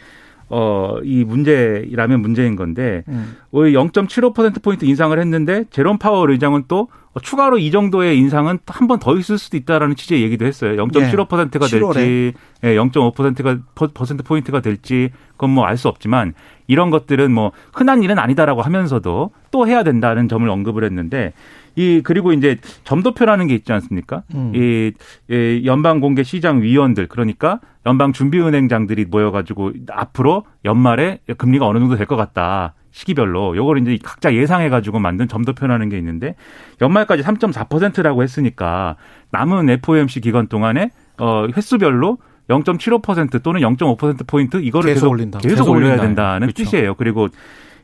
어, 0.51 0.97
이 1.05 1.25
문제라면 1.25 2.21
문제인 2.21 2.57
건데, 2.57 3.05
음. 3.09 3.37
0.75%포인트 3.53 4.85
인상을 4.85 5.19
했는데, 5.19 5.65
제롬 5.71 5.99
파월 5.99 6.31
의장은 6.33 6.65
또 6.69 6.89
추가로 7.23 7.59
이 7.59 7.71
정도의 7.71 8.17
인상은 8.19 8.59
한 8.67 8.87
번 8.87 8.99
더 9.01 9.17
있을 9.17 9.39
수도 9.39 9.57
있다라는 9.57 9.97
취지의 9.97 10.23
얘기도 10.23 10.45
했어요. 10.47 10.77
0.75%가 10.77 11.67
네. 11.67 11.79
될지, 11.95 12.33
예, 12.65 12.75
0.5%가 12.77 13.59
퍼센트 13.95 14.23
포인트가 14.23 14.61
될지 14.61 15.11
그건 15.33 15.51
뭐 15.51 15.65
알 15.65 15.77
수 15.77 15.89
없지만 15.89 16.35
이런 16.67 16.91
것들은 16.91 17.33
뭐 17.33 17.53
흔한 17.73 18.03
일은 18.03 18.19
아니다라고 18.19 18.63
하면서도 18.63 19.31
또 19.51 19.67
해야 19.67 19.83
된다는 19.83 20.29
점을 20.29 20.49
언급을 20.49 20.85
했는데 20.85 21.33
이 21.77 22.01
그리고 22.03 22.33
이제 22.33 22.57
점도표라는 22.85 23.47
게 23.47 23.55
있지 23.55 23.73
않습니까? 23.73 24.23
음. 24.35 24.53
이, 24.55 24.93
이 25.31 25.63
연방 25.65 26.01
공개 26.01 26.23
시장 26.23 26.63
위원들 26.63 27.07
그러니까 27.09 27.61
연방 27.87 28.13
준비은행장들이 28.13 29.07
모여가지고 29.07 29.73
앞으로 29.91 30.45
연말에 30.65 31.21
금리가 31.39 31.67
어느 31.67 31.79
정도 31.79 31.97
될 31.97 32.07
것 32.07 32.17
같다. 32.17 32.75
시기별로 32.93 33.57
요걸 33.57 33.79
이제 33.87 33.99
각자 34.03 34.35
예상해 34.35 34.69
가지고 34.69 34.99
만든 34.99 35.29
점도표라는 35.29 35.89
게 35.91 35.99
있는데 35.99 36.35
연말까지 36.81 37.23
3.4%라고 37.23 38.23
했으니까 38.25 38.97
남은 39.31 39.71
FOMC 39.71 40.21
기간 40.21 40.49
동안에 40.49 40.91
어 41.19 41.47
횟수별로 41.57 42.19
0.75% 42.49 43.43
또는 43.45 43.61
0.5% 43.61 44.27
포인트 44.27 44.57
이거를 44.57 44.89
계속, 44.91 45.03
계속 45.07 45.11
올린다. 45.13 45.39
계속, 45.39 45.55
계속 45.57 45.71
올려야 45.71 46.01
된다는 46.01 46.49
그렇죠. 46.49 46.65
뜻이에요. 46.65 46.95
그리고 46.97 47.29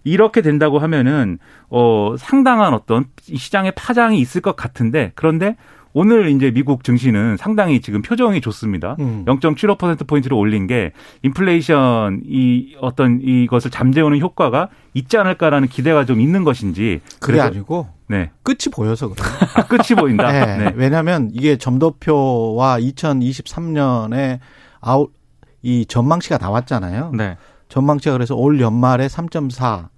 이렇게 0.07 0.41
된다고 0.41 0.79
하면은 0.79 1.39
어 1.69 2.15
상당한 2.17 2.73
어떤 2.75 3.07
시장의 3.21 3.73
파장이 3.75 4.21
있을 4.21 4.41
것 4.41 4.55
같은데 4.55 5.11
그런데 5.17 5.57
오늘 5.93 6.29
이제 6.29 6.51
미국 6.51 6.85
증시는 6.85 7.37
상당히 7.39 7.81
지금 7.81 8.03
표정이 8.03 8.41
좋습니다. 8.41 8.97
음. 9.01 9.25
0.75% 9.27 10.07
포인트를 10.07 10.37
올린 10.37 10.67
게 10.67 10.93
인플레이션 11.23 12.21
이 12.27 12.77
어떤 12.81 13.21
이것을 13.21 13.71
잠재우는 13.71 14.21
효과가 14.21 14.69
있지 14.95 15.17
않을까라는 15.17 15.69
기대가 15.69 16.05
좀 16.05 16.21
있는 16.21 16.45
것인지 16.45 17.01
그게 17.19 17.41
아니고 17.41 17.89
네. 18.09 18.31
끝이 18.43 18.71
보여서 18.73 19.09
그래요. 19.09 19.27
아, 19.57 19.67
끝이 19.67 19.99
보인다. 19.99 20.31
네. 20.31 20.57
네. 20.57 20.73
왜냐하면 20.77 21.31
이게 21.33 21.57
점도표와 21.57 22.79
2023년에 22.79 24.39
아웃 24.81 25.13
이 25.63 25.85
전망치가 25.87 26.39
나왔잖아요. 26.39 27.13
네. 27.15 27.37
전망치가 27.69 28.13
그래서 28.13 28.35
올 28.37 28.61
연말에 28.61 29.07
3.4, 29.07 29.89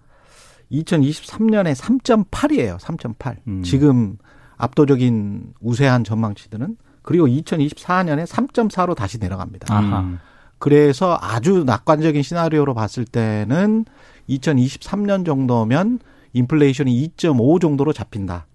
2023년에 0.72 1.74
3.8이에요. 1.74 2.78
3.8. 2.78 3.36
음. 3.46 3.62
지금 3.62 4.18
압도적인 4.56 5.54
우세한 5.60 6.04
전망치들은 6.04 6.76
그리고 7.02 7.26
2024년에 7.26 8.26
3.4로 8.26 8.94
다시 8.94 9.18
내려갑니다. 9.18 9.74
아하. 9.74 10.18
그래서 10.58 11.16
아주 11.20 11.64
낙관적인 11.64 12.22
시나리오로 12.22 12.74
봤을 12.74 13.04
때는 13.04 13.84
2023년 14.28 15.24
정도면 15.24 16.00
인플레이션이 16.32 17.10
2.5 17.16 17.60
정도로 17.60 17.92
잡힌다. 17.92 18.46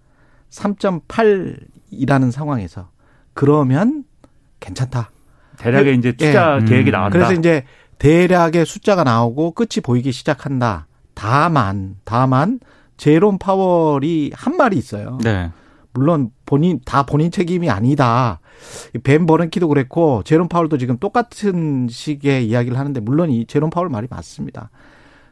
3.8이라는 0.51 2.31
상황에서 2.31 2.89
그러면 3.33 4.03
괜찮다. 4.59 5.11
대략의 5.57 5.97
이제 5.97 6.11
투자 6.11 6.59
예. 6.61 6.65
계획이 6.65 6.91
나왔다. 6.91 7.11
그래서 7.11 7.33
이제 7.33 7.63
대략의 7.97 8.65
숫자가 8.65 9.03
나오고 9.03 9.51
끝이 9.51 9.81
보이기 9.83 10.11
시작한다. 10.11 10.87
다만 11.13 11.97
다만 12.03 12.59
제롬 12.97 13.37
파월이 13.37 14.31
한 14.33 14.57
말이 14.57 14.77
있어요. 14.77 15.17
네. 15.23 15.51
물론 15.93 16.31
본인 16.45 16.79
다 16.85 17.03
본인 17.03 17.31
책임이 17.31 17.69
아니다. 17.69 18.39
벤 19.03 19.25
버른키도 19.25 19.67
그랬고 19.67 20.23
제롬 20.23 20.47
파월도 20.47 20.77
지금 20.77 20.97
똑같은 20.97 21.87
식의 21.89 22.47
이야기를 22.47 22.77
하는데 22.77 22.99
물론 22.99 23.29
이 23.29 23.45
제롬 23.45 23.69
파월 23.69 23.89
말이 23.89 24.07
맞습니다. 24.09 24.69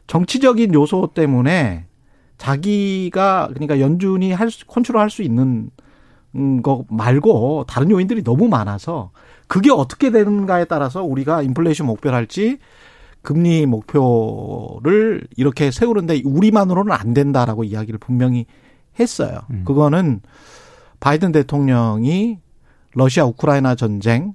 정치적인 0.06 0.74
요소 0.74 1.12
때문에 1.14 1.86
자기가 2.38 3.48
그러니까 3.52 3.80
연준이 3.80 4.32
할 4.32 4.50
수, 4.50 4.66
컨트롤할 4.66 5.10
수 5.10 5.22
있는 5.22 5.70
거 6.62 6.84
말고 6.88 7.64
다른 7.68 7.90
요인들이 7.90 8.24
너무 8.24 8.48
많아서 8.48 9.10
그게 9.46 9.70
어떻게 9.70 10.10
되는가에 10.10 10.64
따라서 10.64 11.02
우리가 11.02 11.42
인플레이션 11.42 11.86
목표를 11.86 12.16
할지 12.16 12.58
금리 13.22 13.66
목표를 13.66 15.26
이렇게 15.36 15.70
세우는데 15.70 16.22
우리만으로는 16.24 16.92
안 16.92 17.14
된다라고 17.14 17.64
이야기를 17.64 17.98
분명히 17.98 18.46
했어요. 18.98 19.40
음. 19.50 19.62
그거는 19.64 20.20
바이든 21.00 21.32
대통령이 21.32 22.38
러시아 22.94 23.24
우크라이나 23.24 23.74
전쟁, 23.74 24.34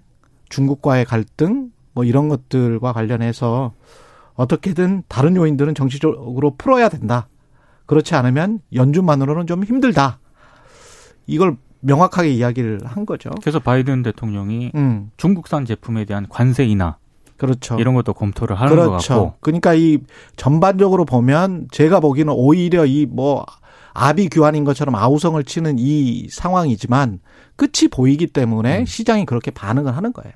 중국과의 0.50 1.06
갈등 1.06 1.72
뭐 1.94 2.04
이런 2.04 2.30
것들과 2.30 2.94
관련해서 2.94 3.74
어떻게든 4.36 5.04
다른 5.08 5.36
요인들은 5.36 5.76
정치적으로 5.76 6.56
풀어야 6.58 6.90
된다. 6.90 7.28
그렇지 7.86 8.16
않으면 8.16 8.60
연준만으로는 8.74 9.48
좀 9.48 9.64
힘들다. 9.64 10.20
이걸 11.26 11.58
명확하게 11.80 12.32
이야기를 12.32 12.82
한 12.86 13.06
거죠. 13.06 13.30
그래서 13.42 13.60
바이든 13.60 14.04
대통령이 14.04 14.72
음. 14.76 15.12
중국산 15.18 15.66
제품에 15.66 16.06
대한 16.06 16.28
관세 16.30 16.66
인하 16.66 16.98
그렇죠. 17.38 17.78
이런 17.80 17.94
것도 17.94 18.14
검토를 18.14 18.56
하는 18.60 18.72
그렇죠. 18.76 18.90
것 18.90 18.98
같고. 18.98 19.34
그러니까 19.42 19.74
이 19.74 20.00
전반적으로 20.36 21.06
보면 21.06 21.68
제가 21.72 22.00
보기에는 22.00 22.34
오히려 22.36 22.86
이 22.86 23.06
뭐 23.10 23.46
아비 24.00 24.30
규환인 24.30 24.64
것처럼 24.64 24.94
아우성을 24.94 25.44
치는 25.44 25.78
이 25.80 26.28
상황이지만 26.30 27.20
끝이 27.56 27.90
보이기 27.92 28.28
때문에 28.28 28.82
음. 28.82 28.86
시장이 28.86 29.26
그렇게 29.26 29.50
반응을 29.50 29.98
하는 29.98 30.14
거예요. 30.14 30.34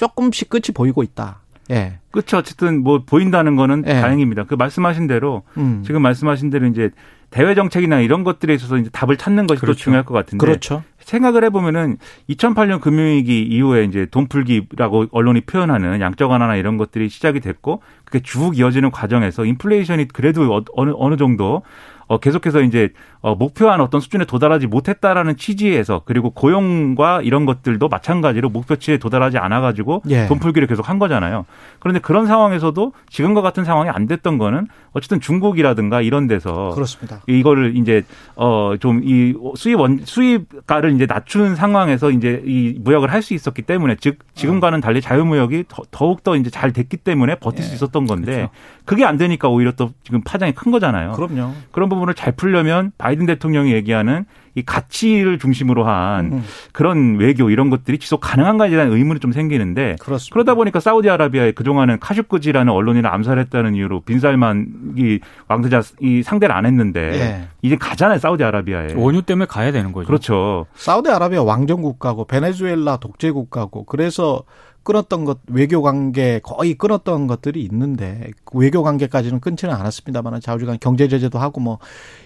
조금씩 0.00 0.48
끝이 0.48 0.74
보이고 0.74 1.04
있다. 1.04 1.40
예. 1.70 2.00
그렇죠. 2.10 2.38
어쨌든 2.38 2.82
뭐 2.82 3.04
보인다는 3.06 3.54
거는 3.54 3.84
예. 3.86 4.00
다행입니다. 4.00 4.44
그 4.44 4.54
말씀하신 4.54 5.06
대로 5.06 5.44
음. 5.56 5.84
지금 5.86 6.02
말씀하신 6.02 6.50
대로 6.50 6.66
이제 6.66 6.90
대외 7.30 7.54
정책이나 7.54 8.00
이런 8.00 8.24
것들에 8.24 8.52
있어서 8.54 8.78
이제 8.78 8.90
답을 8.90 9.16
찾는 9.16 9.46
것이 9.46 9.60
그렇죠. 9.60 9.78
더 9.78 9.82
중요할 9.84 10.04
것 10.04 10.12
같은데. 10.14 10.44
그렇죠. 10.44 10.82
생각을 11.04 11.44
해보면은 11.44 11.98
2008년 12.30 12.80
금융위기 12.80 13.42
이후에 13.42 13.84
이제 13.84 14.06
돈 14.10 14.26
풀기라고 14.26 15.06
언론이 15.12 15.42
표현하는 15.42 16.00
양적 16.00 16.30
완화나 16.30 16.56
이런 16.56 16.76
것들이 16.76 17.08
시작이 17.08 17.40
됐고 17.40 17.82
그게 18.04 18.20
쭉 18.20 18.58
이어지는 18.58 18.90
과정에서 18.90 19.44
인플레이션이 19.44 20.08
그래도 20.08 20.54
어, 20.54 20.64
어느 20.74 20.92
어느 20.96 21.16
정도 21.16 21.62
어, 22.06 22.18
계속해서 22.18 22.60
이제 22.62 22.90
어, 23.20 23.34
목표한 23.34 23.80
어떤 23.80 24.00
수준에 24.00 24.24
도달하지 24.24 24.66
못했다라는 24.66 25.36
취지에서 25.36 26.02
그리고 26.04 26.30
고용과 26.30 27.22
이런 27.22 27.46
것들도 27.46 27.88
마찬가지로 27.88 28.50
목표치에 28.50 28.98
도달하지 28.98 29.38
않아가지고 29.38 30.02
예. 30.10 30.26
돈 30.26 30.38
풀기를 30.38 30.68
계속 30.68 30.88
한 30.88 30.98
거잖아요. 30.98 31.46
그런데 31.80 32.00
그런 32.00 32.26
상황에서도 32.26 32.92
지금과 33.08 33.42
같은 33.42 33.64
상황이 33.64 33.90
안 33.90 34.06
됐던 34.06 34.38
거는 34.38 34.66
어쨌든 34.92 35.20
중국이라든가 35.20 36.00
이런 36.02 36.26
데서 36.26 36.70
그렇습니다. 36.74 37.20
이거를 37.26 37.76
이제 37.76 38.02
어 38.36 38.74
좀 38.80 39.00
이 39.04 39.34
수입 39.56 39.80
원 39.80 40.00
수입가를 40.04 40.92
이제 40.94 41.06
낮춘 41.06 41.54
상황에서 41.56 42.10
이제 42.10 42.42
이 42.46 42.78
무역을 42.80 43.10
할 43.12 43.24
수 43.24 43.32
있었기 43.32 43.62
때문에 43.62 43.96
즉 44.00 44.18
지금과는 44.34 44.82
달리 44.82 45.00
자유무역이 45.00 45.64
더욱 45.90 46.22
더 46.22 46.36
이제 46.36 46.50
잘 46.50 46.72
됐기 46.74 46.98
때문에 46.98 47.36
버틸 47.36 47.64
수 47.64 47.70
예. 47.70 47.74
있었던 47.76 48.06
건데 48.06 48.32
그렇죠. 48.34 48.50
그게 48.84 49.04
안 49.06 49.16
되니까 49.16 49.48
오히려 49.48 49.72
또 49.72 49.92
지금 50.02 50.20
파장이 50.22 50.52
큰 50.52 50.70
거잖아요. 50.70 51.12
그럼요. 51.12 51.52
그런 51.72 51.88
부분을 51.94 52.14
잘 52.14 52.32
풀려면 52.32 52.92
바이든 52.98 53.26
대통령이 53.26 53.72
얘기하는 53.72 54.24
이 54.56 54.62
가치를 54.62 55.38
중심으로 55.38 55.84
한 55.84 56.26
음. 56.26 56.44
그런 56.72 57.16
외교 57.16 57.50
이런 57.50 57.70
것들이 57.70 57.98
지속 57.98 58.20
가능한가에 58.20 58.70
대한 58.70 58.92
의문이 58.92 59.18
좀 59.18 59.32
생기는데 59.32 59.96
그렇습니다. 59.98 60.32
그러다 60.32 60.54
보니까 60.54 60.78
사우디아라비아에 60.78 61.52
그동안은 61.52 61.98
카슈크지라는 61.98 62.72
언론인을 62.72 63.12
암살했다는 63.12 63.74
이유로 63.74 64.02
빈살만이 64.02 65.18
왕세자 65.48 65.82
이 66.00 66.22
상대를 66.22 66.54
안 66.54 66.66
했는데 66.66 67.00
예. 67.00 67.48
이제 67.62 67.76
가잖아요 67.76 68.18
사우디아라비아에. 68.18 68.94
원유 68.94 69.22
때문에 69.22 69.46
가야 69.46 69.72
되는 69.72 69.92
거죠. 69.92 70.06
그렇죠. 70.06 70.66
사우디아라비아 70.74 71.42
왕정 71.42 71.82
국가고 71.82 72.26
베네수엘라 72.26 72.98
독재 72.98 73.32
국가고 73.32 73.84
그래서 73.84 74.44
끊었던 74.84 75.24
것 75.24 75.38
외교 75.48 75.82
관계 75.82 76.40
거의 76.42 76.74
끊었던 76.74 77.26
것들이 77.26 77.62
있는데 77.64 78.30
외교 78.52 78.82
관계까지는 78.82 79.40
끊지는 79.40 79.74
않았습니다만 79.74 80.40
좌우지간 80.40 80.78
경제 80.80 81.08
제재도 81.08 81.38
하고 81.38 81.60
뭐 81.60 81.78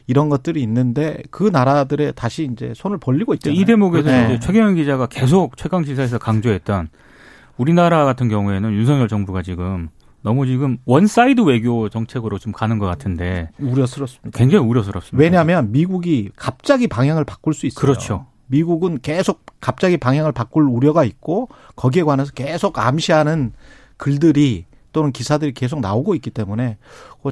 이런 0.07 0.29
것들이 0.29 0.61
있는데 0.63 1.23
그 1.31 1.45
나라들에 1.45 2.13
다시 2.13 2.49
이제 2.53 2.73
손을 2.75 2.99
벌리고 2.99 3.35
있잖아요. 3.35 3.59
이 3.59 3.65
대목에서 3.65 4.11
네. 4.11 4.27
이제 4.27 4.41
최경영 4.41 4.75
기자가 4.75 5.07
계속 5.07 5.57
최강 5.57 5.85
시사에서 5.85 6.19
강조했던 6.19 6.89
우리나라 7.57 8.05
같은 8.05 8.29
경우에는 8.29 8.73
윤석열 8.73 9.09
정부가 9.09 9.43
지금 9.43 9.89
너무 10.23 10.47
지금 10.47 10.79
one 10.85 11.09
side 11.09 11.41
외교 11.43 11.89
정책으로 11.89 12.39
좀 12.39 12.53
가는 12.53 12.79
것 12.79 12.87
같은데 12.87 13.51
우려스럽습니다. 13.59 14.37
굉장히 14.37 14.67
우려스럽습니다. 14.67 15.23
왜냐하면 15.23 15.73
미국이 15.73 16.31
갑자기 16.37 16.89
방향을 16.89 17.25
바꿀 17.25 17.55
수 17.55 17.67
있어요. 17.67 17.81
그렇죠. 17.81 18.27
미국은 18.49 18.99
계속 19.01 19.45
갑자기 19.61 19.97
방향을 19.97 20.33
바꿀 20.33 20.65
우려가 20.65 21.05
있고 21.05 21.49
거기에 21.77 22.03
관해서 22.03 22.33
계속 22.33 22.79
암시하는 22.79 23.53
글들이 23.97 24.67
또는 24.93 25.13
기사들이 25.13 25.53
계속 25.53 25.81
나오고 25.81 26.15
있기 26.17 26.31
때문에 26.31 26.77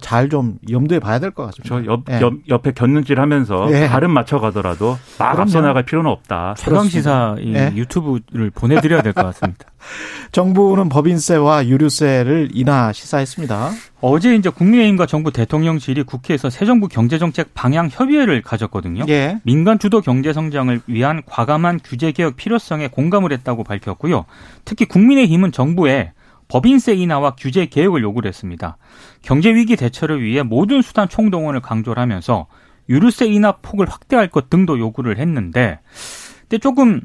잘 0.02 0.28
좀 0.28 0.58
염두에 0.68 0.98
봐야 0.98 1.18
될 1.18 1.30
것 1.30 1.46
같습니다. 1.46 1.68
저 1.68 1.84
옆, 1.90 2.02
예. 2.10 2.20
옆, 2.20 2.34
옆에 2.50 2.72
곁눈질 2.72 3.18
하면서 3.18 3.66
예. 3.72 3.88
발음 3.88 4.10
맞춰가더라도 4.10 4.98
막. 5.18 5.38
앞서 5.40 5.62
나갈 5.62 5.84
필요는 5.84 6.10
없다. 6.10 6.54
최강 6.58 6.86
시사 6.88 7.36
이 7.40 7.54
예. 7.54 7.72
유튜브를 7.74 8.50
보내드려야 8.50 9.00
될 9.00 9.14
것 9.14 9.22
같습니다. 9.22 9.64
정부는 10.32 10.88
법인세와 10.90 11.66
유류세를 11.68 12.50
인하 12.52 12.92
시사했습니다. 12.92 13.70
어제 14.00 14.34
이제 14.34 14.50
국민의힘과 14.50 15.06
정부 15.06 15.30
대통령실이 15.32 16.02
국회에서 16.02 16.50
새 16.50 16.66
정부 16.66 16.88
경제정책 16.88 17.54
방향 17.54 17.88
협의회를 17.90 18.42
가졌거든요. 18.42 19.04
예. 19.08 19.38
민간 19.44 19.78
주도 19.78 20.00
경제 20.02 20.32
성장을 20.32 20.78
위한 20.88 21.22
과감한 21.24 21.80
규제 21.84 22.12
개혁 22.12 22.36
필요성에 22.36 22.88
공감을 22.88 23.32
했다고 23.32 23.64
밝혔고요. 23.64 24.26
특히 24.64 24.84
국민의힘은 24.84 25.52
정부에 25.52 26.12
법인세 26.48 26.94
인하와 26.94 27.32
규제 27.36 27.66
개혁을 27.66 28.02
요구를 28.02 28.28
했습니다. 28.28 28.76
경제 29.22 29.54
위기 29.54 29.76
대처를 29.76 30.22
위해 30.22 30.42
모든 30.42 30.82
수단 30.82 31.08
총동원을 31.08 31.60
강조를 31.60 32.00
하면서 32.00 32.46
유류세 32.88 33.26
인하 33.26 33.52
폭을 33.62 33.88
확대할 33.88 34.28
것 34.28 34.48
등도 34.48 34.78
요구를 34.78 35.18
했는데 35.18 35.80
근데 36.42 36.58
조금 36.58 37.00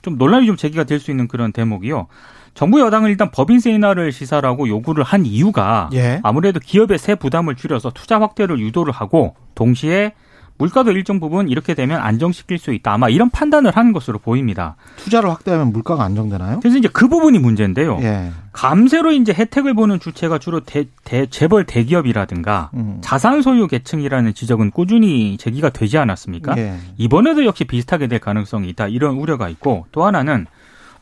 좀 0.00 0.16
논란이 0.16 0.46
좀 0.46 0.56
제기가 0.56 0.84
될 0.84 1.00
수 1.00 1.10
있는 1.10 1.28
그런 1.28 1.52
대목이요. 1.52 2.06
정부 2.54 2.80
여당은 2.80 3.10
일단 3.10 3.30
법인세 3.30 3.70
인하를 3.70 4.10
시사라고 4.10 4.68
요구를 4.68 5.04
한 5.04 5.26
이유가 5.26 5.90
예. 5.92 6.18
아무래도 6.24 6.58
기업의 6.58 6.98
세 6.98 7.14
부담을 7.14 7.54
줄여서 7.54 7.90
투자 7.90 8.20
확대를 8.20 8.58
유도를 8.58 8.92
하고 8.92 9.36
동시에 9.54 10.14
물가도 10.58 10.90
일정 10.90 11.20
부분 11.20 11.48
이렇게 11.48 11.74
되면 11.74 12.00
안정시킬 12.00 12.58
수 12.58 12.72
있다. 12.72 12.92
아마 12.92 13.08
이런 13.08 13.30
판단을 13.30 13.70
하는 13.76 13.92
것으로 13.92 14.18
보입니다. 14.18 14.74
투자를 14.96 15.30
확대하면 15.30 15.72
물가가 15.72 16.02
안정되나요? 16.04 16.58
그래서 16.60 16.76
이제 16.78 16.88
그 16.92 17.06
부분이 17.08 17.38
문제인데요. 17.38 17.98
예. 18.02 18.30
감세로 18.52 19.12
이제 19.12 19.32
혜택을 19.32 19.74
보는 19.74 20.00
주체가 20.00 20.38
주로 20.38 20.60
대, 20.60 20.86
대- 21.04 21.26
재벌 21.26 21.64
대기업이라든가 21.64 22.70
음. 22.74 22.98
자산 23.02 23.40
소유 23.40 23.68
계층이라는 23.68 24.34
지적은 24.34 24.72
꾸준히 24.72 25.36
제기가 25.38 25.70
되지 25.70 25.96
않았습니까? 25.96 26.58
예. 26.58 26.74
이번에도 26.96 27.44
역시 27.44 27.62
비슷하게 27.64 28.08
될 28.08 28.18
가능성이 28.18 28.68
있다. 28.70 28.88
이런 28.88 29.14
우려가 29.16 29.48
있고 29.48 29.86
또 29.92 30.04
하나는 30.04 30.46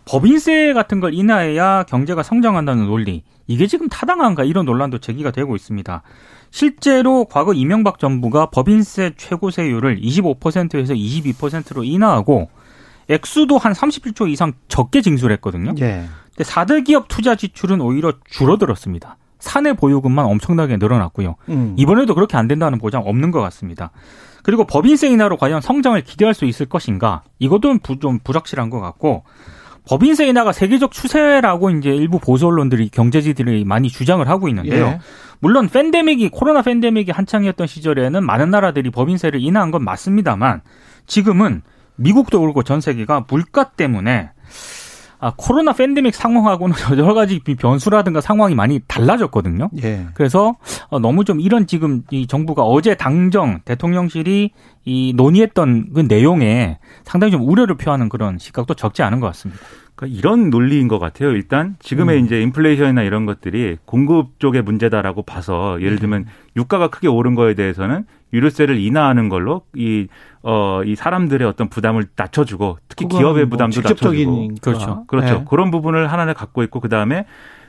법인세 0.04 0.72
같은 0.72 1.00
걸 1.00 1.14
인하해야 1.14 1.84
경제가 1.84 2.22
성장한다는 2.22 2.86
논리. 2.86 3.22
이게 3.48 3.66
지금 3.66 3.88
타당한가 3.88 4.44
이런 4.44 4.66
논란도 4.66 4.98
제기가 4.98 5.30
되고 5.30 5.56
있습니다. 5.56 6.02
실제로 6.50 7.24
과거 7.26 7.52
이명박 7.52 7.98
정부가 7.98 8.46
법인세 8.46 9.12
최고세율을 9.16 10.00
25%에서 10.00 10.94
22%로 10.94 11.84
인하하고 11.84 12.48
액수도 13.08 13.58
한 13.58 13.72
31조 13.72 14.28
이상 14.30 14.52
적게 14.68 15.00
징수했거든요. 15.02 15.74
예. 15.80 16.04
근데 16.34 16.50
4대 16.50 16.84
기업 16.84 17.08
투자 17.08 17.34
지출은 17.34 17.80
오히려 17.80 18.12
줄어들었습니다. 18.28 19.16
사내 19.38 19.74
보유금만 19.74 20.24
엄청나게 20.26 20.76
늘어났고요. 20.78 21.36
음. 21.50 21.74
이번에도 21.76 22.14
그렇게 22.14 22.36
안 22.36 22.48
된다는 22.48 22.78
보장 22.78 23.02
없는 23.06 23.30
것 23.30 23.40
같습니다. 23.42 23.90
그리고 24.42 24.64
법인세 24.64 25.08
인하로 25.08 25.36
과연 25.36 25.60
성장을 25.60 26.00
기대할 26.02 26.34
수 26.34 26.44
있을 26.46 26.66
것인가? 26.66 27.22
이것도 27.38 27.78
부- 27.78 27.98
좀 27.98 28.18
불확실한 28.20 28.70
것 28.70 28.80
같고 28.80 29.24
법인세 29.88 30.26
인하가 30.26 30.52
세계적 30.52 30.90
추세라고 30.90 31.70
이제 31.70 31.90
일부 31.90 32.18
보수 32.18 32.46
언론들이 32.46 32.88
경제지들이 32.88 33.64
많이 33.64 33.88
주장을 33.88 34.26
하고 34.28 34.48
있는데요. 34.48 34.86
예. 34.86 34.98
물론 35.40 35.68
팬데믹이 35.68 36.30
코로나 36.30 36.62
팬데믹이 36.62 37.10
한창이었던 37.10 37.66
시절에는 37.66 38.24
많은 38.24 38.50
나라들이 38.50 38.90
법인세를 38.90 39.40
인하한 39.40 39.70
건 39.70 39.84
맞습니다만 39.84 40.62
지금은 41.06 41.62
미국도 41.96 42.40
그렇고 42.40 42.62
전 42.62 42.80
세계가 42.80 43.26
물가 43.28 43.70
때문에 43.70 44.30
아, 45.18 45.32
코로나 45.34 45.72
팬데믹 45.72 46.14
상황하고는 46.14 46.76
여러 46.98 47.14
가지 47.14 47.40
변수라든가 47.40 48.20
상황이 48.20 48.54
많이 48.54 48.80
달라졌거든요. 48.86 49.70
예. 49.82 50.06
그래서 50.14 50.56
어, 50.88 50.98
너무 50.98 51.24
좀 51.24 51.40
이런 51.40 51.66
지금 51.66 52.02
이 52.10 52.26
정부가 52.26 52.64
어제 52.64 52.94
당정 52.94 53.60
대통령실이 53.64 54.50
이 54.84 55.12
논의했던 55.16 55.92
그 55.94 56.00
내용에 56.00 56.78
상당히 57.04 57.30
좀 57.30 57.48
우려를 57.48 57.76
표하는 57.76 58.08
그런 58.08 58.38
시각도 58.38 58.74
적지 58.74 59.02
않은 59.02 59.20
것 59.20 59.26
같습니다. 59.28 59.62
그러니까 59.96 60.18
이런 60.18 60.50
논리인 60.50 60.88
것 60.88 60.98
같아요. 60.98 61.30
일단 61.30 61.76
지금의 61.80 62.20
음. 62.20 62.24
이제 62.26 62.40
인플레이션이나 62.42 63.02
이런 63.02 63.26
것들이 63.26 63.78
공급 63.86 64.38
쪽의 64.38 64.62
문제다라고 64.62 65.22
봐서 65.22 65.80
예를 65.80 65.98
들면 65.98 66.26
유가가 66.56 66.88
크게 66.88 67.08
오른 67.08 67.34
거에 67.34 67.54
대해서는 67.54 68.04
유류세를 68.32 68.78
인하하는 68.78 69.30
걸로 69.30 69.62
이, 69.74 70.06
어, 70.42 70.82
이 70.84 70.94
사람들의 70.94 71.48
어떤 71.48 71.68
부담을 71.68 72.06
낮춰주고 72.14 72.78
특히 72.88 73.08
기업의 73.08 73.44
뭐 73.44 73.50
부담도 73.50 73.80
낮춰주고. 73.80 74.12
직접적인 74.12 74.54
그렇죠. 74.60 75.04
그렇죠. 75.06 75.34
예. 75.34 75.44
그런 75.48 75.70
부분을 75.70 76.12
하나를 76.12 76.34
갖고 76.34 76.62
있고 76.62 76.80
그 76.80 76.88
다음에 76.88 77.24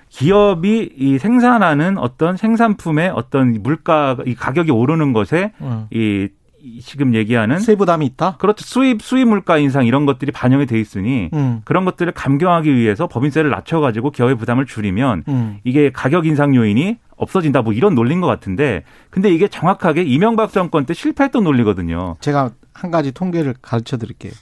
기업이 0.09 0.93
이 0.97 1.17
생산하는 1.17 1.97
어떤 1.97 2.37
생산품의 2.37 3.09
어떤 3.09 3.61
물가, 3.61 4.17
이 4.25 4.35
가격이 4.35 4.71
오르는 4.71 5.13
것에 5.13 5.51
어. 5.59 5.87
이, 5.91 5.97
이 5.97 6.36
지금 6.81 7.13
얘기하는 7.15 7.59
세부담이 7.59 8.05
있다. 8.05 8.37
그렇죠. 8.37 8.65
수입, 8.65 9.01
수입 9.01 9.27
물가 9.27 9.57
인상 9.57 9.85
이런 9.85 10.05
것들이 10.05 10.31
반영이 10.31 10.65
돼 10.65 10.79
있으니 10.79 11.29
음. 11.33 11.61
그런 11.65 11.85
것들을 11.85 12.11
감경하기 12.13 12.75
위해서 12.75 13.07
법인세를 13.07 13.49
낮춰 13.49 13.79
가지고 13.79 14.11
기업의 14.11 14.35
부담을 14.37 14.65
줄이면 14.65 15.23
음. 15.27 15.59
이게 15.63 15.91
가격 15.91 16.25
인상 16.25 16.55
요인이 16.55 16.97
없어진다 17.15 17.61
뭐 17.63 17.73
이런 17.73 17.95
논리인 17.95 18.21
것 18.21 18.27
같은데 18.27 18.83
근데 19.09 19.29
이게 19.33 19.47
정확하게 19.47 20.03
이명박 20.03 20.51
정권 20.51 20.85
때 20.85 20.93
실패했던 20.93 21.43
논리거든요. 21.43 22.15
제가 22.19 22.51
한 22.73 22.91
가지 22.91 23.11
통계를 23.11 23.55
가르쳐 23.61 23.97
드릴게요. 23.97 24.33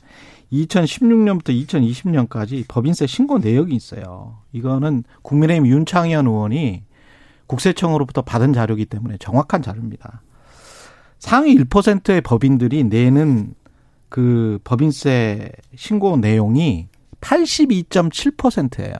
2016년부터 0.51 1.49
2020년까지 1.67 2.65
법인세 2.67 3.07
신고 3.07 3.39
내역이 3.39 3.73
있어요. 3.75 4.37
이거는 4.51 5.03
국민의힘 5.21 5.67
윤창현 5.67 6.27
의원이 6.27 6.83
국세청으로부터 7.47 8.21
받은 8.21 8.53
자료이기 8.53 8.85
때문에 8.85 9.17
정확한 9.17 9.61
자료입니다. 9.61 10.21
상위 11.25 11.55
1%의 11.57 12.21
법인들이 12.21 12.83
내는 12.83 13.55
그 14.09 14.59
법인세 14.63 15.49
신고 15.75 16.17
내용이 16.17 16.87
82.7%예요. 17.19 18.95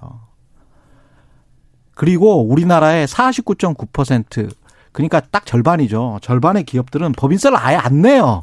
그리고 1.93 2.41
우리나라의 2.49 3.05
49.9% 3.05 4.51
그러니까 4.91 5.19
딱 5.19 5.45
절반이죠. 5.45 6.17
절반의 6.23 6.63
기업들은 6.63 7.11
법인세를 7.11 7.55
아예 7.59 7.75
안 7.75 8.01
내요. 8.01 8.41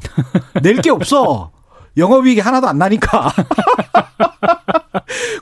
낼 0.63 0.77
게 0.81 0.89
없어. 0.89 1.51
영업이익이 1.97 2.39
하나도 2.39 2.69
안 2.69 2.77
나니까. 2.77 3.31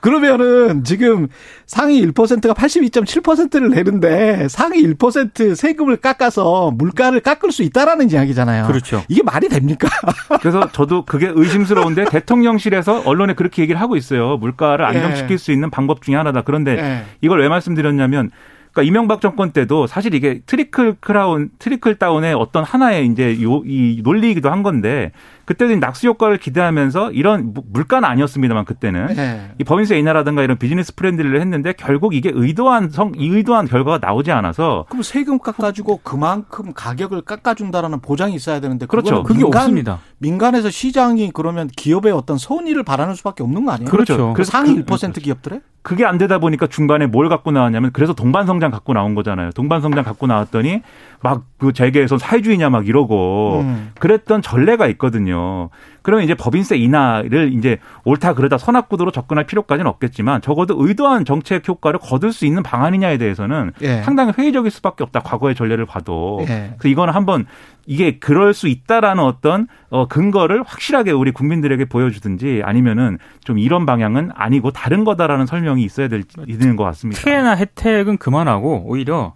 그러면은 0.02 0.84
지금 0.84 1.28
상위 1.66 2.06
1%가 2.06 2.54
82.7%를 2.54 3.70
내는데 3.70 4.48
상위 4.50 4.84
1% 4.84 5.56
세금을 5.56 5.98
깎아서 5.98 6.72
물가를 6.72 7.22
깎을 7.22 7.52
수 7.52 7.64
있다라는 7.64 8.12
이야기잖아요. 8.12 8.68
그렇죠. 8.68 9.04
이게 9.08 9.22
말이 9.24 9.48
됩니까? 9.48 9.88
그래서 10.42 10.72
저도 10.72 11.06
그게 11.06 11.32
의심스러운데 11.34 12.06
대통령실에서 12.06 13.04
언론에 13.06 13.34
그렇게 13.36 13.62
얘기를 13.62 13.80
하고 13.80 13.96
있어요. 13.96 14.38
물가를 14.38 14.84
안정시킬 14.86 15.32
예. 15.32 15.38
수 15.38 15.52
있는 15.52 15.70
방법 15.70 16.02
중에 16.02 16.16
하나다. 16.16 16.42
그런데 16.42 16.78
예. 16.78 17.06
이걸 17.22 17.40
왜 17.40 17.48
말씀드렸냐면 17.48 18.32
그러니까 18.72 18.90
이명박 18.90 19.22
정권 19.22 19.52
때도 19.52 19.86
사실 19.86 20.14
이게 20.14 20.42
trickle 20.46 20.98
crown, 21.00 21.50
trickle 21.60 21.96
down의 21.96 22.34
어떤 22.34 22.64
하나의 22.64 23.06
이제 23.08 23.42
요, 23.42 23.62
이 23.66 24.02
논리이기도 24.04 24.50
한 24.50 24.64
건데 24.64 25.12
그때도 25.52 25.76
낙수 25.78 26.08
효과를 26.08 26.38
기대하면서 26.38 27.12
이런 27.12 27.54
무- 27.54 27.64
물가는 27.72 28.08
아니었습니다만 28.08 28.64
그때는 28.66 29.08
네. 29.08 29.52
이 29.60 29.64
법인세 29.66 29.98
인하라든가 30.00 30.44
이런 30.44 30.58
business 30.58 30.96
friendly를 30.96 31.40
했는데 31.42 31.74
결국 31.74 32.14
이게 32.16 32.32
의도한 32.34 32.90
성, 32.90 33.12
이 33.18 33.28
의도한 33.28 33.68
결과가 33.68 34.00
나오지 34.06 34.32
않아서 34.32 34.86
그럼 34.90 35.04
세금 35.04 35.40
깎아주고 35.40 36.02
그만큼 36.04 36.72
가격을 36.74 37.22
깎아준다라는 37.24 38.00
보장이 38.00 38.34
있어야 38.36 38.60
되는데 38.62 38.86
그렇죠. 38.86 39.24
그게 39.24 39.40
민간, 39.44 39.62
없습니다. 39.64 40.00
민간에서 40.20 40.70
시장이 40.70 41.32
그러면 41.34 41.68
기업의 41.76 42.14
어떤 42.14 42.38
선의를 42.38 42.84
바라는 42.84 43.16
수밖에 43.16 43.44
없는 43.44 43.66
거 43.66 43.72
아니에요? 43.74 43.90
그렇죠. 43.90 44.28
그 44.30 44.34
그래서 44.36 44.52
상위 44.52 44.76
그- 44.76 44.86
1% 44.86 45.22
기업들에? 45.22 45.60
그게 45.84 46.06
안 46.06 46.20
되다 46.20 46.38
보니까 46.38 46.68
중간에 46.68 47.08
뭘 47.08 47.28
갖고 47.28 47.50
나왔냐면 47.52 47.90
그래서 47.92 48.14
동반 48.14 48.46
성장 48.46 48.70
갖고 48.70 48.94
나온 48.94 49.16
거잖아요. 49.16 49.50
동반 49.56 49.82
성장 49.82 50.04
갖고 50.04 50.28
나왔더니 50.28 50.82
막 51.22 51.42
그 51.58 51.74
재계에서 51.74 52.18
사회주의냐 52.18 52.70
막 52.72 52.88
이러고 52.88 53.60
음. 53.62 53.92
그랬던 54.00 54.42
전례가 54.42 54.88
있 54.88 54.98
거든요. 55.42 55.70
그러면 56.02 56.24
이제 56.24 56.34
법인세 56.34 56.78
인하를 56.78 57.54
이제 57.54 57.78
옳다 58.06 58.34
그러다 58.34 58.58
선악구도로 58.58 59.12
접근할 59.12 59.46
필요까지는 59.46 59.90
없겠지만 59.90 60.42
적어도 60.42 60.76
의도한 60.80 61.26
정책 61.26 61.68
효과를 61.68 62.00
거둘 62.00 62.34
수 62.34 62.46
있는 62.46 62.64
방안이냐에 62.64 63.18
대해서는 63.18 63.72
예. 63.82 64.02
상당히 64.02 64.34
회의적일 64.38 64.72
수밖에 64.72 65.04
없다. 65.04 65.20
과거의 65.20 65.56
전례를 65.56 65.86
봐도. 65.86 66.40
예. 66.44 66.74
그래서 66.78 66.88
이거는 66.90 67.14
한번 67.14 67.46
이게 67.86 68.20
그럴 68.20 68.54
수 68.54 68.68
있다라는 68.68 69.24
어떤 69.24 69.68
어 69.90 70.08
근거를 70.08 70.64
확실하게 70.64 71.12
우리 71.12 71.32
국민들에게 71.32 71.86
보여주든지 71.86 72.62
아니면은 72.64 73.18
좀 73.44 73.60
이런 73.60 73.86
방향은 73.86 74.32
아니고 74.34 74.72
다른 74.72 75.04
거다라는 75.04 75.46
설명이 75.46 75.84
있어야 75.84 76.08
될 76.08 76.24
있는 76.48 76.76
것 76.76 76.84
같습니다. 76.86 77.22
피해나 77.22 77.56
혜택은 77.56 78.18
그만하고 78.18 78.84
오히려 78.86 79.34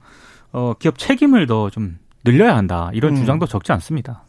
어, 0.52 0.74
기업 0.80 0.98
책임을 0.98 1.48
더 1.48 1.70
좀 1.70 1.98
늘려야 2.24 2.56
한다. 2.56 2.90
이런 2.94 3.12
음. 3.14 3.16
주장도 3.18 3.46
적지 3.46 3.72
않습니다. 3.74 4.24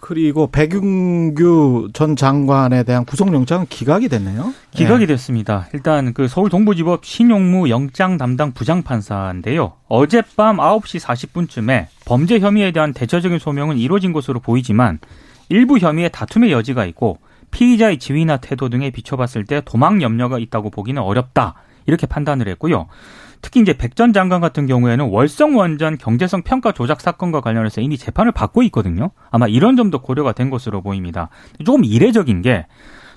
그리고 0.00 0.50
백윤규 0.50 1.90
전 1.92 2.16
장관에 2.16 2.82
대한 2.82 3.04
구속영장은 3.04 3.66
기각이 3.68 4.08
됐네요. 4.08 4.52
기각이 4.72 5.06
됐습니다. 5.06 5.68
일단 5.72 6.12
그 6.14 6.28
서울 6.28 6.50
동부지법 6.50 7.04
신용무 7.04 7.70
영장 7.70 8.16
담당 8.16 8.52
부장판사인데요. 8.52 9.72
어젯밤 9.88 10.58
9시 10.58 11.00
40분쯤에 11.00 11.86
범죄 12.04 12.38
혐의에 12.38 12.70
대한 12.70 12.92
대처적인 12.92 13.38
소명은 13.38 13.78
이루어진 13.78 14.12
것으로 14.12 14.40
보이지만 14.40 14.98
일부 15.48 15.78
혐의에 15.78 16.08
다툼의 16.08 16.52
여지가 16.52 16.84
있고 16.86 17.18
피의자의 17.50 17.98
지위나 17.98 18.38
태도 18.38 18.68
등에 18.68 18.90
비춰봤을 18.90 19.44
때 19.44 19.62
도망 19.64 20.02
염려가 20.02 20.38
있다고 20.38 20.70
보기는 20.70 21.00
어렵다. 21.00 21.54
이렇게 21.86 22.06
판단을 22.06 22.48
했고요. 22.48 22.86
특히 23.40 23.60
이제 23.60 23.72
백 23.76 23.94
전 23.94 24.12
장관 24.12 24.40
같은 24.40 24.66
경우에는 24.66 25.06
월성 25.06 25.56
원전 25.56 25.98
경제성 25.98 26.42
평가 26.42 26.72
조작 26.72 27.00
사건과 27.00 27.40
관련해서 27.40 27.80
이미 27.80 27.96
재판을 27.98 28.32
받고 28.32 28.62
있거든요. 28.64 29.10
아마 29.30 29.46
이런 29.48 29.76
점도 29.76 30.00
고려가 30.00 30.32
된 30.32 30.50
것으로 30.50 30.82
보입니다. 30.82 31.28
조금 31.64 31.84
이례적인 31.84 32.42
게 32.42 32.66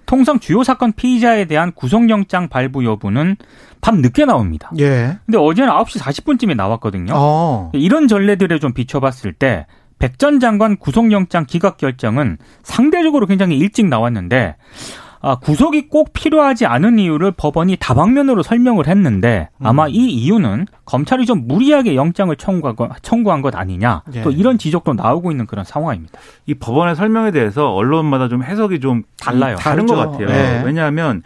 통상 0.06 0.40
주요 0.40 0.64
사건 0.64 0.94
피의자에 0.94 1.46
대한 1.46 1.72
구속영장 1.74 2.50
발부 2.50 2.84
여부는 2.86 3.36
밤 3.82 3.98
늦게 4.02 4.26
나옵니다. 4.26 4.72
예. 4.80 5.18
근데 5.26 5.38
어제는 5.38 5.72
9시 5.72 6.00
40분쯤에 6.00 6.56
나왔거든요. 6.56 7.14
어. 7.16 7.72
이런 7.74 8.08
전례들에 8.08 8.60
좀 8.60 8.74
비춰봤을 8.74 9.34
때 9.34 9.66
백 10.00 10.18
전 10.18 10.40
장관 10.40 10.78
구속영장 10.78 11.46
기각 11.46 11.78
결정은 11.78 12.38
상대적으로 12.64 13.28
굉장히 13.28 13.58
일찍 13.60 13.86
나왔는데 13.86 14.56
아, 15.22 15.36
구속이 15.36 15.88
꼭 15.88 16.14
필요하지 16.14 16.66
않은 16.66 16.98
이유를 17.00 17.32
법원이 17.32 17.78
다방면으로 17.80 18.42
설명을 18.44 18.88
했는데 18.88 19.50
아마 19.62 19.88
이 19.88 19.94
이유는 19.94 20.66
검찰이 20.86 21.26
좀 21.26 21.48
무리하게 21.48 21.96
영장을 21.96 22.36
청구한 22.36 23.42
것, 23.42 23.56
아니냐 23.56 24.04
예. 24.16 24.22
또 24.24 24.32
이런 24.32 24.58
지적도 24.58 24.94
나오고 24.94 25.32
있는 25.32 25.46
그런 25.46 25.64
상황입니다. 25.64 26.20
이 26.48 26.54
법원의 26.56 26.96
설명에 26.96 27.32
대해서 27.32 27.74
언론마다 27.74 28.28
좀 28.28 28.44
해석이 28.44 28.80
좀 28.80 29.04
달라요. 29.20 29.56
다른 29.58 29.86
다르죠. 29.86 29.96
것 29.96 30.12
같아요. 30.12 30.28
네. 30.28 30.64
왜냐하면 30.66 31.22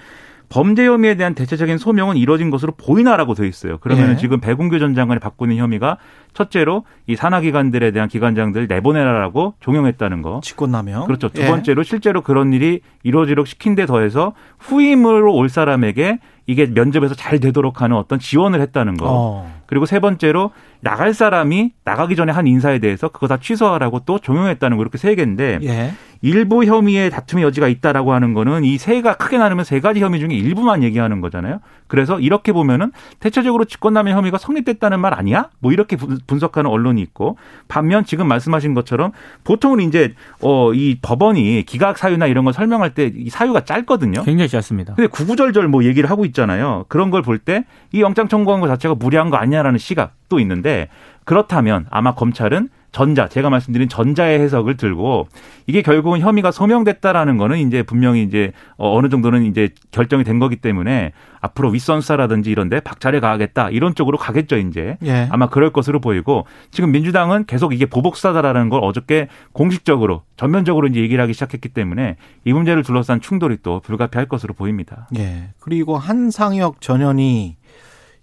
범죄 0.50 0.86
혐의에 0.86 1.16
대한 1.16 1.34
대체적인 1.34 1.78
소명은 1.78 2.18
이루어진 2.18 2.50
것으로 2.50 2.74
보이나라고 2.78 3.34
돼 3.34 3.48
있어요. 3.48 3.78
그러면 3.80 4.12
예. 4.12 4.16
지금 4.18 4.40
배궁규 4.40 4.80
전 4.80 4.96
장관이 4.96 5.20
받고 5.20 5.46
있는 5.46 5.58
혐의가 5.58 5.98
첫째로 6.34 6.86
이 7.08 7.16
산하기관들에 7.16 7.92
대한 7.92 8.10
기관장들 8.10 8.68
내보내라라고 8.68 9.56
종용했다는 9.60 10.22
거. 10.22 10.42
직권남용. 10.44 11.06
그렇죠. 11.06 11.30
두 11.30 11.42
예. 11.42 11.48
번째로 11.48 11.84
실제로 11.84 12.22
그런 12.22 12.54
일이 12.54 12.82
이루어지도록 13.04 13.48
시킨 13.48 13.76
데 13.76 13.86
더해서 13.86 14.34
후임으로 14.60 15.34
올 15.34 15.50
사람에게 15.50 16.20
이게 16.48 16.68
면접에서 16.68 17.16
잘 17.16 17.40
되도록 17.40 17.82
하는 17.82 17.98
어떤 17.98 18.20
지원을 18.20 18.62
했다는 18.62 18.98
거. 18.98 19.06
어. 19.10 19.62
그리고 19.66 19.86
세 19.86 20.00
번째로 20.00 20.52
나갈 20.80 21.14
사람이 21.14 21.72
나가기 21.84 22.16
전에 22.16 22.32
한 22.32 22.46
인사에 22.46 22.80
대해서 22.80 23.08
그거 23.08 23.28
다 23.28 23.38
취소하라고 23.38 24.02
또 24.06 24.20
종용했다는 24.20 24.78
거 24.78 24.84
이렇게 24.84 24.98
세 25.00 25.16
개인데 25.16 25.60
예. 25.64 25.94
일부 26.26 26.66
혐의에 26.66 27.10
다툼의 27.12 27.44
여지가 27.46 27.68
있다라고 27.68 28.12
하는 28.14 28.34
거는 28.34 28.64
이 28.64 28.80
세가 28.80 29.14
크게 29.18 29.38
나누면 29.38 29.64
세 29.64 29.80
가지 29.80 30.00
혐의 30.02 30.20
중에 30.20 30.30
일부만 30.34 30.82
얘기하는 30.82 31.22
거잖아요. 31.22 31.60
그래서 31.88 32.20
이렇게 32.20 32.52
보면은 32.52 32.92
대체적으로 33.20 33.66
직권남용 33.66 34.18
혐의가 34.18 34.40
성립됐다는 34.40 35.00
말 35.00 35.14
아니야? 35.14 35.50
뭐 35.60 35.72
이렇게 35.72 35.96
분- 35.96 36.18
분석하는 36.26 36.68
언론이 36.70 37.00
있고 37.02 37.38
반면 37.68 38.06
지금 38.06 38.28
말씀하신 38.28 38.74
것처럼 38.74 39.12
보통은 39.44 39.82
이제 39.82 40.16
어 40.42 40.72
이 40.74 40.98
법원이 41.02 41.64
기각 41.68 41.98
사유나 42.00 42.26
이런 42.26 42.44
걸 42.44 42.54
설명할 42.54 42.96
때 42.96 43.12
이 43.16 43.30
사유가 43.30 43.64
짧거든요. 43.64 44.24
굉장히 44.24 44.50
짧습니다. 44.50 44.96
근데 44.96 45.08
구구절절 45.08 45.68
뭐 45.68 45.84
얘기를 45.84 46.10
하고 46.10 46.26
있잖아요. 46.26 46.86
그런 46.90 47.12
걸 47.12 47.22
볼 47.22 47.38
때 47.38 47.66
이 47.92 48.02
영장 48.02 48.28
청구한 48.28 48.62
것 48.62 48.68
자체가 48.68 48.96
무리한 48.96 49.30
거 49.30 49.38
아니냐라는 49.38 49.78
시각도 49.78 50.40
있는데 50.40 50.90
그렇다면 51.24 51.86
아마 51.92 52.14
검찰은 52.16 52.70
전자, 52.96 53.28
제가 53.28 53.50
말씀드린 53.50 53.90
전자의 53.90 54.40
해석을 54.40 54.78
들고 54.78 55.28
이게 55.68 55.82
결국은 55.82 56.22
혐의가 56.22 56.52
소명됐다라는 56.52 57.36
거는 57.36 57.58
이제 57.58 57.84
분명히 57.84 58.24
이제 58.24 58.54
어, 58.78 58.98
어느 58.98 59.10
정도는 59.10 59.44
이제 59.44 59.68
결정이 59.92 60.24
된 60.24 60.40
거기 60.40 60.56
때문에 60.56 61.12
앞으로 61.42 61.72
윗선 61.72 62.00
수사라든지 62.00 62.52
이런데 62.52 62.80
박차를 62.80 63.20
가하겠다 63.20 63.70
이런 63.72 63.96
쪽으로 63.96 64.18
가겠죠 64.18 64.56
이제 64.56 64.96
예. 65.04 65.28
아마 65.30 65.50
그럴 65.50 65.74
것으로 65.74 66.00
보이고 66.00 66.46
지금 66.72 66.94
민주당은 66.94 67.48
계속 67.48 67.74
이게 67.74 67.86
보복 67.86 68.16
수사다라는 68.16 68.70
걸 68.70 68.82
어저께 68.82 69.28
공식적으로 69.52 70.22
전면적으로 70.38 70.88
이제 70.88 71.02
얘기를 71.02 71.22
하기 71.22 71.34
시작했기 71.34 71.68
때문에 71.68 72.16
이 72.46 72.54
문제를 72.54 72.84
둘러싼 72.84 73.20
충돌이 73.20 73.58
또 73.62 73.82
불가피할 73.82 74.30
것으로 74.30 74.54
보입니다. 74.54 75.10
예. 75.18 75.50
그리고 75.60 75.98
한상혁 75.98 76.80
전현이 76.80 77.58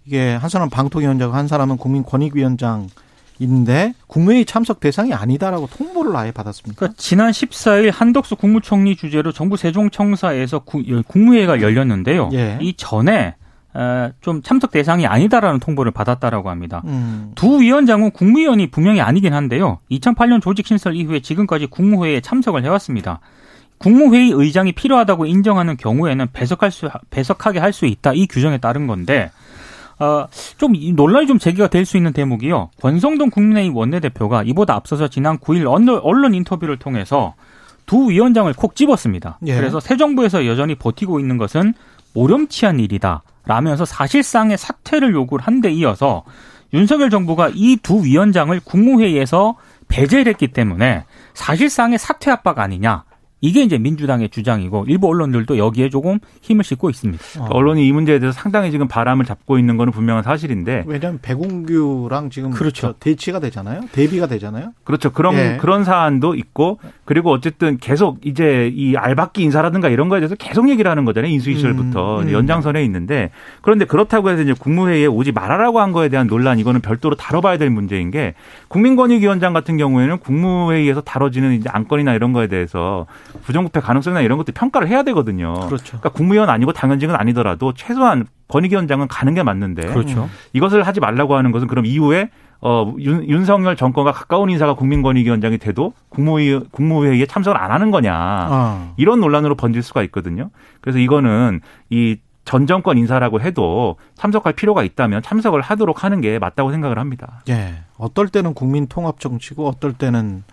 이게 0.07 0.33
한 0.33 0.49
사람은 0.49 0.71
방통위원장이고 0.71 1.37
한 1.37 1.47
사람은 1.47 1.77
국민권익위원장 1.77 2.87
인데 3.43 3.93
국무회의 4.07 4.45
참석 4.45 4.79
대상이 4.79 5.13
아니다라고 5.13 5.67
통보를 5.67 6.15
아예 6.15 6.31
받았습니까? 6.31 6.79
그러니까 6.79 6.95
지난 6.97 7.31
14일 7.31 7.91
한덕수 7.93 8.35
국무총리 8.37 8.95
주재로 8.95 9.31
정부 9.31 9.57
세종청사에서 9.57 10.59
구- 10.59 10.83
국무회의가 11.07 11.61
열렸는데요. 11.61 12.29
예. 12.33 12.57
이 12.61 12.73
전에 12.75 13.35
어, 13.75 14.11
좀 14.21 14.43
참석 14.43 14.69
대상이 14.71 15.07
아니다라는 15.07 15.59
통보를 15.59 15.91
받았다라고 15.91 16.49
합니다. 16.51 16.83
음. 16.85 17.31
두 17.35 17.59
위원장은 17.59 18.11
국무위원이 18.11 18.67
분명히 18.69 19.01
아니긴 19.01 19.33
한데요. 19.33 19.79
2008년 19.91 20.41
조직 20.41 20.67
신설 20.67 20.95
이후에 20.95 21.21
지금까지 21.21 21.65
국무회의에 21.67 22.21
참석을 22.21 22.63
해왔습니다. 22.63 23.19
국무회의 23.79 24.29
의장이 24.31 24.71
필요하다고 24.73 25.25
인정하는 25.25 25.75
경우에는 25.75 26.27
배석할 26.33 26.71
수 26.71 26.87
배석하게 27.09 27.59
할 27.59 27.73
수 27.73 27.85
있다 27.87 28.13
이 28.13 28.27
규정에 28.27 28.59
따른 28.59 28.85
건데 28.87 29.31
어, 29.99 30.27
좀이 30.57 30.93
논란이 30.93 31.27
좀 31.27 31.39
제기가 31.39 31.67
될 31.67 31.85
수 31.85 31.97
있는 31.97 32.13
대목이요. 32.13 32.69
권성동 32.81 33.29
국민의힘 33.29 33.75
원내대표가 33.75 34.43
이보다 34.43 34.75
앞서서 34.75 35.07
지난 35.07 35.37
9일 35.37 35.65
언론, 35.69 35.99
언론 36.03 36.33
인터뷰를 36.33 36.77
통해서 36.77 37.35
두 37.85 38.09
위원장을 38.09 38.51
콕 38.53 38.75
집었습니다. 38.75 39.39
예. 39.47 39.55
그래서 39.55 39.79
새 39.79 39.97
정부에서 39.97 40.45
여전히 40.45 40.75
버티고 40.75 41.19
있는 41.19 41.37
것은 41.37 41.73
모렴치한 42.13 42.79
일이다. 42.79 43.23
라면서 43.45 43.83
사실상의 43.85 44.57
사퇴를 44.57 45.13
요구를 45.13 45.45
한 45.45 45.59
데 45.61 45.69
이어서 45.71 46.23
윤석열 46.73 47.09
정부가 47.09 47.49
이 47.53 47.77
두 47.83 48.03
위원장을 48.03 48.57
국무회의에서 48.63 49.55
배제를 49.89 50.27
했기 50.27 50.47
때문에 50.47 51.03
사실상의 51.33 51.99
사퇴 51.99 52.31
압박 52.31 52.59
아니냐. 52.59 53.03
이게 53.43 53.61
이제 53.61 53.77
민주당의 53.77 54.29
주장이고 54.29 54.85
일부 54.87 55.09
언론들도 55.09 55.57
여기에 55.57 55.89
조금 55.89 56.19
힘을 56.41 56.63
싣고 56.63 56.89
있습니다. 56.89 57.21
어. 57.41 57.47
언론이 57.49 57.85
이 57.85 57.91
문제에 57.91 58.17
대해서 58.17 58.39
상당히 58.39 58.71
지금 58.71 58.87
바람을 58.87 59.25
잡고 59.25 59.59
있는 59.59 59.75
거는 59.75 59.91
분명한 59.91 60.23
사실인데 60.23 60.85
왜냐하면 60.87 61.19
백운규랑 61.21 62.29
지금 62.29 62.51
그렇죠. 62.51 62.93
대치가 63.01 63.41
되잖아요. 63.41 63.81
대비가 63.91 64.27
되잖아요. 64.27 64.71
그렇죠. 64.85 65.11
그런 65.11 65.35
예. 65.35 65.57
그런 65.59 65.83
사안도 65.83 66.35
있고 66.35 66.79
그리고 67.03 67.31
어쨌든 67.31 67.77
계속 67.79 68.25
이제 68.25 68.71
이 68.73 68.95
알박기 68.95 69.43
인사라든가 69.43 69.89
이런 69.89 70.07
거에 70.07 70.21
대해서 70.21 70.35
계속 70.35 70.69
얘기를 70.69 70.89
하는 70.89 71.03
거잖아요. 71.03 71.29
인수위 71.29 71.57
시절부터 71.57 72.19
음, 72.21 72.27
음. 72.27 72.31
연장선에 72.31 72.81
있는데 72.85 73.31
그런데 73.61 73.83
그렇다고 73.83 74.29
해서 74.29 74.41
이제 74.41 74.53
국무회의에 74.57 75.07
오지 75.07 75.33
말아라고 75.33 75.81
한 75.81 75.91
거에 75.91 76.07
대한 76.07 76.27
논란 76.27 76.59
이거는 76.59 76.79
별도로 76.79 77.17
다뤄봐야 77.17 77.57
될 77.57 77.69
문제인 77.69 78.09
게 78.09 78.35
국민권익위원장 78.69 79.51
같은 79.51 79.75
경우에는 79.75 80.19
국무회의에서 80.19 81.01
다뤄지는 81.01 81.55
이제 81.55 81.67
안건이나 81.69 82.13
이런 82.13 82.31
거에 82.31 82.47
대해서 82.47 83.05
부정부패 83.43 83.79
가능성이나 83.79 84.21
이런 84.21 84.37
것들 84.37 84.53
평가를 84.53 84.87
해야 84.87 85.03
되거든요. 85.03 85.53
그렇죠. 85.53 85.97
그러니까 85.99 86.09
국무위원 86.09 86.49
아니고 86.49 86.73
당연직은 86.73 87.15
아니더라도 87.15 87.73
최소한 87.73 88.25
권익위원장은 88.47 89.07
가는 89.07 89.33
게 89.33 89.43
맞는데 89.43 89.87
그렇죠. 89.87 90.29
이것을 90.53 90.83
하지 90.83 90.99
말라고 90.99 91.35
하는 91.35 91.51
것은 91.51 91.67
그럼 91.67 91.85
이후에 91.85 92.29
어, 92.61 92.93
윤, 92.99 93.27
윤석열 93.27 93.75
정권과 93.75 94.13
가까운 94.13 94.49
인사가 94.49 94.73
국민권익위원장이 94.73 95.57
돼도 95.57 95.93
국무회의, 96.09 96.61
국무회의에 96.71 97.25
참석을 97.25 97.57
안 97.57 97.71
하는 97.71 97.91
거냐. 97.91 98.47
어. 98.49 98.93
이런 98.95 99.19
논란으로 99.19 99.55
번질 99.55 99.83
수가 99.83 100.01
있거든요. 100.03 100.49
그래서 100.81 100.99
이거는 100.99 101.59
이 101.89 102.17
전 102.45 102.67
정권 102.67 102.97
인사라고 102.97 103.39
해도 103.41 103.95
참석할 104.15 104.53
필요가 104.53 104.83
있다면 104.83 105.21
참석을 105.21 105.61
하도록 105.61 106.03
하는 106.03 106.21
게 106.21 106.39
맞다고 106.39 106.71
생각을 106.71 106.99
합니다. 106.99 107.41
예. 107.49 107.75
어떨 107.97 108.27
때는 108.27 108.53
국민 108.53 108.87
통합 108.87 109.19
정치고 109.19 109.67
어떨 109.67 109.93
때는 109.93 110.43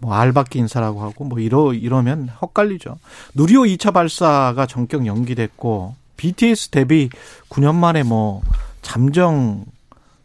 뭐 0.00 0.14
알박기 0.14 0.58
인사라고 0.58 1.02
하고 1.02 1.24
뭐 1.24 1.38
이러 1.38 1.72
이러면 1.72 2.28
헛갈리죠. 2.40 2.96
누리호 3.34 3.62
2차 3.62 3.92
발사가 3.92 4.66
전격 4.66 5.06
연기됐고 5.06 5.94
BTS 6.16 6.70
데뷔 6.70 7.10
9년 7.48 7.74
만에 7.74 8.02
뭐 8.02 8.40
잠정 8.82 9.64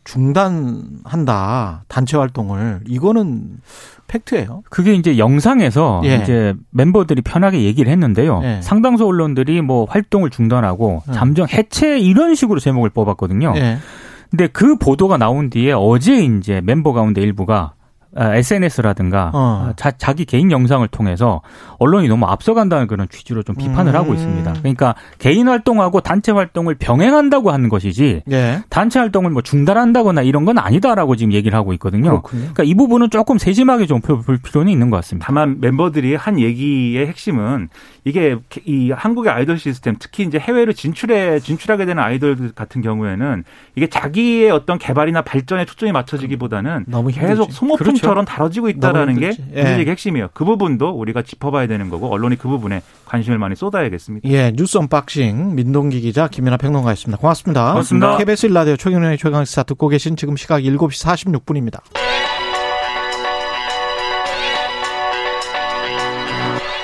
중단한다 0.05 1.83
단체 1.87 2.15
활동을 2.15 2.81
이거는 2.87 3.59
팩트예요. 4.07 4.63
그게 4.69 4.93
이제 4.93 5.17
영상에서 5.17 6.01
예. 6.05 6.17
이제 6.17 6.53
멤버들이 6.69 7.21
편하게 7.21 7.63
얘기를 7.63 7.91
했는데요. 7.91 8.41
예. 8.43 8.59
상당수 8.61 9.05
언론들이 9.05 9.61
뭐 9.61 9.85
활동을 9.85 10.29
중단하고 10.29 11.01
예. 11.09 11.11
잠정 11.13 11.47
해체 11.49 11.99
이런 11.99 12.35
식으로 12.35 12.59
제목을 12.59 12.91
뽑았거든요. 12.91 13.53
예. 13.55 13.79
근데 14.29 14.47
그 14.47 14.77
보도가 14.77 15.17
나온 15.17 15.49
뒤에 15.49 15.71
어제 15.71 16.23
이제 16.23 16.61
멤버 16.63 16.93
가운데 16.93 17.21
일부가 17.21 17.73
SNS라든가 18.15 19.31
아, 19.33 19.69
어. 19.69 19.73
자, 19.75 19.91
자기 19.91 20.25
개인 20.25 20.51
영상을 20.51 20.87
통해서 20.87 21.41
언론이 21.79 22.07
너무 22.07 22.25
앞서간다는 22.25 22.87
그런 22.87 23.07
취지로 23.09 23.43
좀 23.43 23.55
비판을 23.55 23.93
음. 23.93 23.95
하고 23.95 24.13
있습니다. 24.13 24.53
그러니까 24.53 24.95
개인 25.19 25.47
활동하고 25.49 25.99
단체 26.01 26.31
활동을 26.31 26.75
병행한다고 26.75 27.51
하는 27.51 27.69
것이지 27.69 28.23
예. 28.31 28.63
단체 28.69 28.99
활동을 28.99 29.31
뭐 29.31 29.41
중단한다거나 29.41 30.21
이런 30.21 30.45
건 30.45 30.57
아니다라고 30.57 31.15
지금 31.15 31.33
얘기를 31.33 31.57
하고 31.57 31.73
있거든요. 31.73 32.09
그렇군요. 32.09 32.41
그러니까 32.41 32.63
이 32.63 32.73
부분은 32.73 33.09
조금 33.09 33.37
세심하게 33.37 33.85
좀 33.85 34.01
볼 34.05 34.37
필요는 34.37 34.71
있는 34.71 34.89
것 34.89 34.97
같습니다. 34.97 35.25
다만 35.25 35.59
멤버들이 35.59 36.15
한 36.15 36.39
얘기의 36.39 37.07
핵심은 37.07 37.69
이게 38.03 38.37
이 38.65 38.91
한국의 38.91 39.31
아이돌 39.31 39.57
시스템 39.57 39.95
특히 39.99 40.23
이제 40.23 40.37
해외로 40.37 40.73
진출해 40.73 41.39
진출하게 41.39 41.85
되는 41.85 42.01
아이돌 42.03 42.51
같은 42.53 42.81
경우에는 42.81 43.43
이게 43.75 43.87
자기의 43.87 44.51
어떤 44.51 44.77
개발이나 44.77 45.23
발전에 45.23 45.65
초점이 45.65 45.91
맞춰지기보다는 45.91 46.85
너무 46.87 47.09
계속 47.09 47.51
소모품처럼 47.51 47.95
그렇죠. 47.95 48.04
다뤄지고 48.25 48.69
있다라는 48.69 49.19
게 49.19 49.27
문제의 49.27 49.85
예. 49.85 49.89
핵심이에요. 49.89 50.29
그 50.33 50.45
부분도 50.45 50.89
우리가 50.89 51.21
짚어봐야 51.21 51.67
되는 51.67 51.89
거고 51.89 52.11
언론이 52.11 52.37
그 52.37 52.47
부분에 52.47 52.81
관심을 53.05 53.37
많이 53.37 53.55
쏟아야겠습니다. 53.55 54.29
예, 54.29 54.51
뉴스 54.55 54.77
unboxing 54.77 55.55
민동기 55.55 56.01
기자 56.01 56.27
김민아 56.27 56.57
평론가였습니다. 56.57 57.19
고맙습니다. 57.19 57.69
고맙습니다. 57.71 58.17
KBS 58.17 58.47
1라디오 58.47 58.75
최경영의 58.75 59.17
최강시사 59.17 59.63
듣고 59.63 59.87
계신 59.87 60.15
지금 60.15 60.35
시각 60.35 60.59
7시 60.61 61.05
46분입니다. 61.05 61.81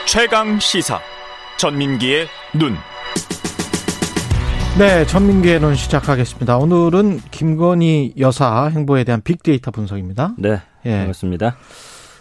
최강 0.05 0.60
시사 0.60 0.99
전민기의 1.57 2.27
눈. 2.53 2.75
네, 4.82 5.06
전민기의 5.06 5.60
눈 5.60 5.76
시작하겠습니다. 5.76 6.58
오늘은 6.58 7.20
김건희 7.30 8.15
여사 8.17 8.65
행보에 8.65 9.04
대한 9.04 9.22
빅데이터 9.22 9.70
분석입니다. 9.70 10.34
네, 10.39 10.60
예. 10.88 10.98
반갑습니다. 10.98 11.56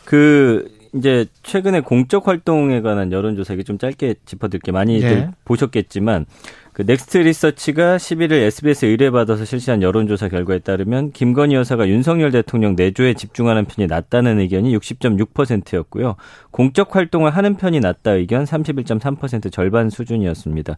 그 0.05 0.71
이제 0.95 1.25
최근에 1.43 1.81
공적 1.81 2.29
활동에 2.29 2.83
관한 2.83 3.13
여론조사기 3.13 3.65
좀 3.65 3.79
짧게 3.79 4.17
짚어드릴게 4.27 4.73
많이들 4.73 5.11
예. 5.11 5.31
보셨겠지만 5.47 6.27
그 6.75 6.83
넥스트 6.83 7.17
리서치가 7.17 7.97
11일 7.97 8.33
SBS 8.33 8.85
의뢰받아서 8.85 9.47
실시한 9.47 9.81
여론조사 9.81 10.29
결과에 10.29 10.59
따르면 10.59 11.13
김건희 11.13 11.55
여사가 11.55 11.89
윤석열 11.89 12.31
대통령 12.31 12.77
내조에 12.77 13.15
집중하는 13.15 13.65
편이 13.65 13.87
낫다는 13.87 14.39
의견이 14.39 14.77
60.6%였고요. 14.77 16.17
공적 16.51 16.95
활동을 16.95 17.31
하는 17.31 17.57
편이 17.57 17.81
낫다 17.81 18.13
의견 18.13 18.45
31.3% 18.45 19.51
절반 19.51 19.89
수준이었습니다. 19.89 20.77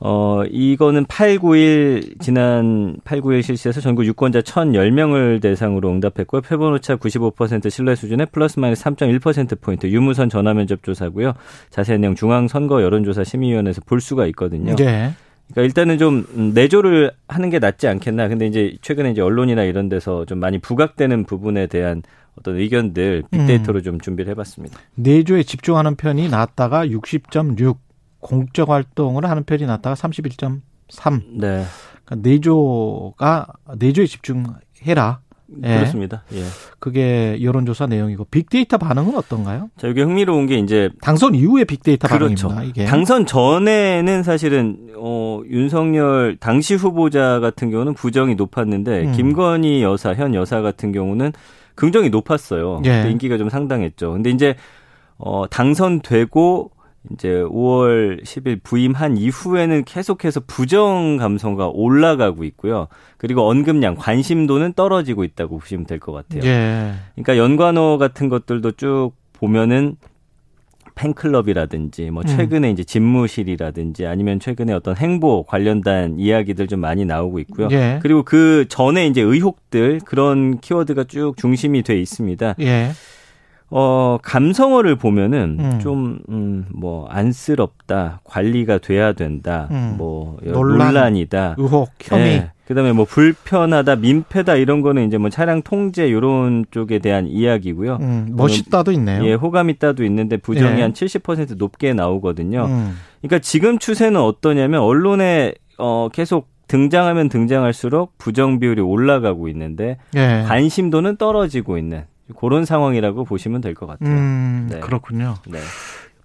어, 0.00 0.42
이거는 0.48 1.06
8, 1.06 1.38
9일, 1.38 2.20
지난 2.20 2.96
8, 3.04 3.20
9일 3.20 3.42
실시해서 3.42 3.80
전국 3.80 4.04
유권자 4.04 4.42
1,010명을 4.42 5.40
대상으로 5.42 5.90
응답했고요. 5.90 6.40
표본오차 6.42 6.96
95% 6.96 7.68
신뢰 7.68 7.94
수준에 7.96 8.24
플러스 8.26 8.60
마이너스 8.60 8.84
3.1%포인트 8.84 9.88
유무선 9.88 10.28
전화면접 10.28 10.84
조사고요. 10.84 11.32
자세한 11.70 12.00
내용 12.00 12.14
중앙선거 12.14 12.82
여론조사 12.82 13.24
심의위원회에서 13.24 13.80
볼 13.86 14.00
수가 14.00 14.26
있거든요. 14.26 14.76
네. 14.76 15.12
그러니까 15.50 15.62
일단은 15.62 15.98
좀 15.98 16.26
내조를 16.54 17.10
하는 17.26 17.50
게 17.50 17.58
낫지 17.58 17.88
않겠나. 17.88 18.28
근데 18.28 18.46
이제 18.46 18.76
최근에 18.82 19.10
이제 19.10 19.20
언론이나 19.20 19.64
이런 19.64 19.88
데서 19.88 20.24
좀 20.26 20.38
많이 20.38 20.58
부각되는 20.58 21.24
부분에 21.24 21.66
대한 21.66 22.02
어떤 22.38 22.56
의견들 22.56 23.24
빅데이터로 23.30 23.80
음. 23.80 23.82
좀 23.82 24.00
준비를 24.00 24.30
해봤습니다. 24.30 24.78
내조에 24.94 25.42
집중하는 25.42 25.96
편이 25.96 26.28
낫다가 26.28 26.86
60.6, 26.86 27.76
공적 28.20 28.70
활동을 28.70 29.24
하는 29.26 29.44
편이 29.44 29.66
낫다가 29.66 29.94
31.3. 29.94 31.22
네. 31.38 31.64
그러니까 32.04 32.28
내조가 32.28 33.46
내조에 33.76 34.06
집중해라. 34.06 35.20
예. 35.64 35.76
그렇습니다. 35.78 36.24
예. 36.34 36.42
그게 36.78 37.38
여론조사 37.42 37.86
내용이고 37.86 38.26
빅데이터 38.26 38.76
반응은 38.76 39.16
어떤가요? 39.16 39.70
자, 39.78 39.88
여기 39.88 40.02
흥미로운 40.02 40.46
게 40.46 40.58
이제 40.58 40.90
당선 41.00 41.34
이후의 41.34 41.64
빅데이터 41.64 42.06
그렇죠. 42.06 42.48
반응입니다. 42.48 42.80
이게. 42.80 42.84
당선 42.84 43.24
전에는 43.24 44.22
사실은 44.22 44.76
어 44.96 45.40
윤석열 45.48 46.36
당시 46.38 46.74
후보자 46.74 47.40
같은 47.40 47.70
경우는 47.70 47.94
부정이 47.94 48.34
높았는데 48.34 49.04
음. 49.06 49.12
김건희 49.12 49.82
여사 49.82 50.14
현 50.14 50.34
여사 50.34 50.60
같은 50.60 50.92
경우는 50.92 51.32
긍정이 51.74 52.10
높았어요. 52.10 52.82
예. 52.84 53.10
인기가 53.10 53.38
좀 53.38 53.48
상당했죠. 53.48 54.12
근데 54.12 54.30
이제 54.30 54.54
어 55.16 55.46
당선되고 55.48 56.72
이제 57.12 57.28
5월 57.28 58.22
10일 58.24 58.62
부임한 58.62 59.16
이후에는 59.16 59.84
계속해서 59.84 60.40
부정 60.46 61.16
감성가 61.16 61.68
올라가고 61.68 62.44
있고요. 62.44 62.88
그리고 63.16 63.48
언급량, 63.48 63.94
관심도는 63.96 64.74
떨어지고 64.74 65.24
있다고 65.24 65.58
보시면 65.58 65.86
될 65.86 65.98
것 65.98 66.12
같아요. 66.12 66.42
예. 66.44 66.92
그러니까 67.14 67.36
연관어 67.38 67.98
같은 67.98 68.28
것들도 68.28 68.72
쭉 68.72 69.12
보면은 69.32 69.96
팬클럽이라든지 70.94 72.10
뭐 72.10 72.22
음. 72.22 72.26
최근에 72.26 72.68
음. 72.68 72.72
이제 72.72 72.82
집무실이라든지 72.82 74.06
아니면 74.06 74.40
최근에 74.40 74.72
어떤 74.72 74.96
행보 74.96 75.44
관련된 75.44 76.18
이야기들 76.18 76.66
좀 76.66 76.80
많이 76.80 77.04
나오고 77.04 77.38
있고요. 77.40 77.68
예. 77.70 78.00
그리고 78.02 78.24
그 78.24 78.66
전에 78.68 79.06
이제 79.06 79.20
의혹들 79.22 80.00
그런 80.04 80.58
키워드가 80.58 81.04
쭉 81.04 81.34
중심이 81.36 81.82
돼 81.82 81.98
있습니다. 82.00 82.56
예. 82.60 82.90
어, 83.70 84.18
감성어를 84.22 84.96
보면은 84.96 85.58
음. 85.60 85.78
좀, 85.80 86.18
음, 86.30 86.64
뭐, 86.74 87.06
안쓰럽다, 87.08 88.20
관리가 88.24 88.78
돼야 88.78 89.12
된다, 89.12 89.68
음. 89.70 89.96
뭐, 89.98 90.38
논란, 90.42 90.78
논란 90.78 91.16
이다, 91.16 91.54
의혹, 91.58 91.90
혐의. 92.00 92.24
네. 92.24 92.50
그 92.66 92.74
다음에 92.74 92.92
뭐, 92.92 93.04
불편하다, 93.04 93.96
민폐다, 93.96 94.54
이런 94.56 94.80
거는 94.80 95.06
이제 95.06 95.18
뭐, 95.18 95.28
차량 95.28 95.60
통제, 95.62 96.10
요런 96.10 96.66
쪽에 96.70 96.98
대한 96.98 97.26
이야기고요. 97.26 97.98
음, 98.00 98.28
멋있다도 98.32 98.92
있네요. 98.92 99.24
예, 99.26 99.34
호감 99.34 99.68
있다도 99.68 100.02
있는데, 100.04 100.38
부정이 100.38 100.80
예. 100.80 100.86
한70% 100.86 101.56
높게 101.58 101.92
나오거든요. 101.92 102.64
음. 102.64 102.96
그러니까 103.20 103.38
지금 103.40 103.78
추세는 103.78 104.18
어떠냐면, 104.18 104.80
언론에, 104.80 105.52
어, 105.76 106.08
계속 106.10 106.48
등장하면 106.68 107.28
등장할수록 107.28 108.16
부정 108.18 108.60
비율이 108.60 108.80
올라가고 108.80 109.48
있는데, 109.48 109.98
예. 110.16 110.44
관심도는 110.46 111.16
떨어지고 111.16 111.76
있는, 111.78 112.04
그런 112.36 112.64
상황이라고 112.64 113.24
보시면 113.24 113.60
될 113.60 113.74
것 113.74 113.86
같아요. 113.86 114.08
음, 114.10 114.68
네. 114.70 114.80
그렇군요. 114.80 115.34
네. 115.46 115.58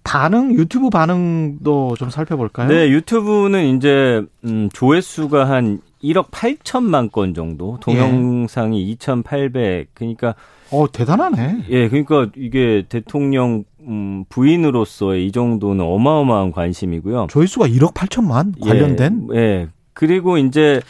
반응 0.02 0.52
유튜브 0.54 0.90
반응도 0.90 1.96
좀 1.96 2.10
살펴볼까요? 2.10 2.68
네, 2.68 2.90
유튜브는 2.90 3.76
이제 3.76 4.22
음, 4.44 4.68
조회수가 4.72 5.48
한 5.48 5.80
1억 6.02 6.30
8천만 6.30 7.10
건 7.10 7.32
정도, 7.32 7.78
동영상이 7.80 8.86
예. 8.86 8.92
2,800. 8.92 9.88
그러니까 9.94 10.34
어 10.70 10.86
대단하네. 10.92 11.64
예, 11.70 11.88
그러니까 11.88 12.28
이게 12.36 12.84
대통령 12.88 13.64
음, 13.86 14.24
부인으로서의 14.28 15.26
이 15.26 15.32
정도는 15.32 15.82
어마어마한 15.84 16.52
관심이고요. 16.52 17.28
조회수가 17.30 17.68
1억 17.68 17.94
8천만 17.94 18.52
관련된? 18.60 19.28
예, 19.34 19.38
예. 19.38 19.68
그리고 19.94 20.36
이제 20.36 20.82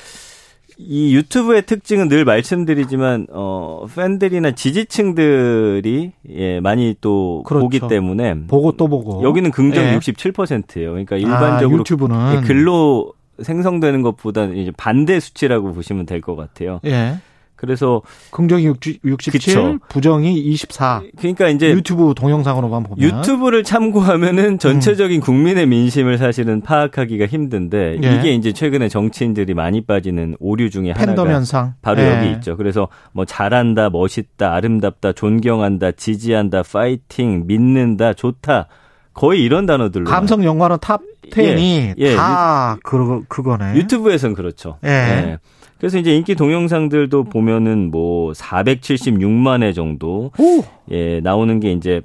이 0.76 1.14
유튜브의 1.14 1.66
특징은 1.66 2.08
늘 2.08 2.24
말씀드리지만 2.24 3.28
어 3.30 3.86
팬들이나 3.94 4.52
지지층들이 4.52 6.12
예 6.30 6.60
많이 6.60 6.94
또 7.00 7.42
그렇죠. 7.46 7.64
보기 7.64 7.80
때문에 7.88 8.46
보고 8.46 8.72
또 8.72 8.88
보고 8.88 9.22
여기는 9.22 9.50
긍정 9.50 9.84
예. 9.84 9.98
67%예요. 9.98 10.90
그러니까 10.90 11.16
아, 11.16 11.18
일반적으로 11.18 11.80
유튜브는 11.80 12.36
예, 12.36 12.40
글로 12.46 13.12
생성되는 13.40 14.02
것보다는 14.02 14.56
이제 14.56 14.72
반대 14.76 15.20
수치라고 15.20 15.72
보시면 15.72 16.06
될 16.06 16.20
것 16.20 16.36
같아요. 16.36 16.80
예. 16.86 17.18
그래서 17.64 18.02
긍정이 18.30 18.66
60, 18.66 19.00
67, 19.04 19.32
그쵸. 19.32 19.78
부정이 19.88 20.38
24. 20.38 21.02
그러니까 21.16 21.48
이제 21.48 21.70
유튜브 21.70 22.12
동영상으로만 22.14 22.82
보면 22.84 22.98
유튜브를 22.98 23.64
참고하면은 23.64 24.58
전체적인 24.58 25.20
국민의 25.20 25.66
민심을 25.66 26.18
사실은 26.18 26.60
파악하기가 26.60 27.26
힘든데 27.26 27.98
예. 28.02 28.14
이게 28.14 28.34
이제 28.34 28.52
최근에 28.52 28.88
정치인들이 28.88 29.54
많이 29.54 29.80
빠지는 29.80 30.36
오류 30.40 30.68
중에 30.70 30.92
팬덤 30.92 31.18
하나가 31.26 31.36
현상 31.36 31.74
바로 31.80 32.02
예. 32.02 32.16
여기 32.16 32.32
있죠. 32.32 32.56
그래서 32.56 32.88
뭐 33.12 33.24
잘한다, 33.24 33.90
멋있다, 33.90 34.52
아름답다, 34.52 35.12
존경한다, 35.12 35.92
지지한다, 35.92 36.62
파이팅, 36.62 37.44
믿는다, 37.46 38.12
좋다. 38.12 38.68
거의 39.14 39.42
이런 39.42 39.64
단어들로 39.64 40.06
감성 40.06 40.44
연관어 40.44 40.78
top 40.80 41.00
10이 41.30 41.58
예, 41.58 41.94
예. 41.96 42.16
다 42.16 42.76
그거 42.82 43.22
그거네. 43.28 43.76
유튜브에선 43.76 44.34
그렇죠. 44.34 44.78
예. 44.84 44.88
예. 44.88 45.38
그래서 45.78 45.98
이제 45.98 46.14
인기 46.16 46.34
동영상들도 46.34 47.24
보면은 47.24 47.90
뭐 47.90 48.32
476만 48.32 49.62
회 49.62 49.72
정도 49.72 50.30
오. 50.38 50.64
예, 50.90 51.20
나오는 51.20 51.60
게 51.60 51.72
이제 51.72 52.00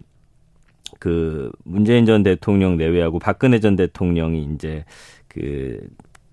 그 0.99 1.51
문재인 1.63 2.05
전 2.05 2.23
대통령 2.23 2.77
내외하고 2.77 3.19
박근혜 3.19 3.59
전 3.59 3.75
대통령이 3.75 4.49
이제 4.53 4.83
그 5.27 5.79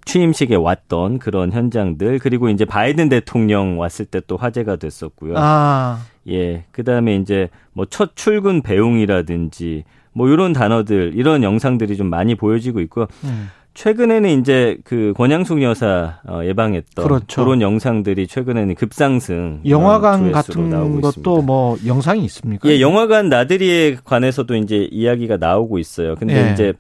취임식에 0.07 0.55
왔던 0.55 1.19
그런 1.19 1.53
현장들 1.53 2.19
그리고 2.21 2.49
이제 2.49 2.65
바이든 2.65 3.09
대통령 3.09 3.79
왔을 3.79 4.05
때 4.07 4.21
또 4.27 4.37
화제가 4.37 4.77
됐었고요. 4.77 5.35
아. 5.37 6.01
예. 6.29 6.65
그다음에 6.73 7.17
이제 7.17 7.49
뭐 7.73 7.87
첫 7.91 8.17
출근 8.17 8.63
배웅이라든지 8.63 9.85
뭐 10.13 10.29
이런 10.29 10.53
단어들 10.53 11.13
이런 11.15 11.43
영상들이 11.43 11.97
좀 11.97 12.09
많이 12.09 12.35
보여지고 12.35 12.81
있고요. 12.81 13.07
음. 13.25 13.49
최근에는 13.77 14.41
이제 14.41 14.79
그 14.85 15.13
권양숙 15.17 15.63
여사 15.63 16.19
어, 16.27 16.41
예방했던 16.43 17.07
그렇죠. 17.07 17.45
그런 17.45 17.61
영상들이 17.61 18.27
최근에는 18.27 18.75
급상승 18.75 19.61
영화관 19.69 20.33
같은 20.33 20.71
것도 20.71 21.09
있습니다. 21.09 21.31
뭐 21.43 21.77
영상이 21.85 22.25
있습니까? 22.25 22.69
예, 22.71 22.81
영화관 22.81 23.29
나들이에 23.29 23.99
관해서도 24.03 24.57
이제 24.57 24.89
이야기가 24.91 25.37
나오고 25.37 25.79
있어요. 25.79 26.15
근데 26.15 26.49
예. 26.49 26.53
이제 26.53 26.73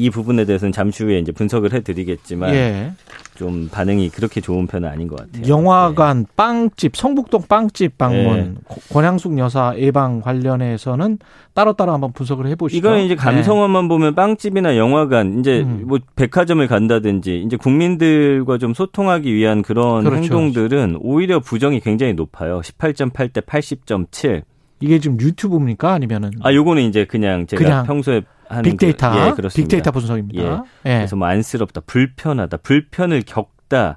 이 0.00 0.08
부분에 0.08 0.46
대해서는 0.46 0.72
잠시 0.72 1.04
후에 1.04 1.18
이제 1.18 1.30
분석을 1.30 1.74
해드리겠지만 1.74 2.54
예. 2.54 2.92
좀 3.34 3.68
반응이 3.70 4.08
그렇게 4.08 4.40
좋은 4.40 4.66
편은 4.66 4.88
아닌 4.88 5.08
것 5.08 5.16
같아요. 5.18 5.46
영화관 5.46 6.24
빵집 6.36 6.96
성북동 6.96 7.42
빵집 7.48 7.98
방문 7.98 8.36
예. 8.38 8.54
고- 8.66 8.80
권양숙 8.92 9.36
여사 9.38 9.74
예방 9.76 10.22
관련해서는 10.22 11.18
따로따로 11.52 11.92
한번 11.92 12.12
분석을 12.12 12.46
해보시죠. 12.46 12.78
이거는 12.78 13.04
이제 13.04 13.14
감성어만 13.14 13.88
보면 13.88 14.14
빵집이나 14.14 14.76
영화관, 14.78 15.38
이제 15.40 15.60
음. 15.60 15.82
뭐 15.86 15.98
백화점을 16.16 16.66
간다든지 16.66 17.42
이제 17.44 17.56
국민들과 17.56 18.56
좀 18.56 18.72
소통하기 18.72 19.34
위한 19.34 19.60
그런 19.62 20.04
그렇죠. 20.04 20.22
행동들은 20.22 20.96
오히려 21.00 21.40
부정이 21.40 21.80
굉장히 21.80 22.14
높아요. 22.14 22.60
18.8 22.62 23.32
대 23.34 23.40
80.7. 23.42 24.28
네. 24.32 24.42
이게 24.82 24.98
지금 24.98 25.20
유튜브입니까 25.20 25.92
아니면은 25.92 26.30
아, 26.42 26.54
요거는 26.54 26.84
이제 26.84 27.04
그냥 27.04 27.46
제가 27.46 27.62
그냥 27.62 27.84
평소에 27.86 28.22
하는 28.50 28.62
빅데이터 28.62 29.10
그, 29.10 29.16
예, 29.16 29.30
그렇습니다. 29.32 29.56
빅데이터 29.56 29.90
분석입니다. 29.92 30.64
예. 30.84 30.96
그래서 30.98 31.16
뭐 31.16 31.28
안쓰럽다, 31.28 31.80
불편하다, 31.86 32.58
불편을 32.58 33.22
겪다 33.26 33.96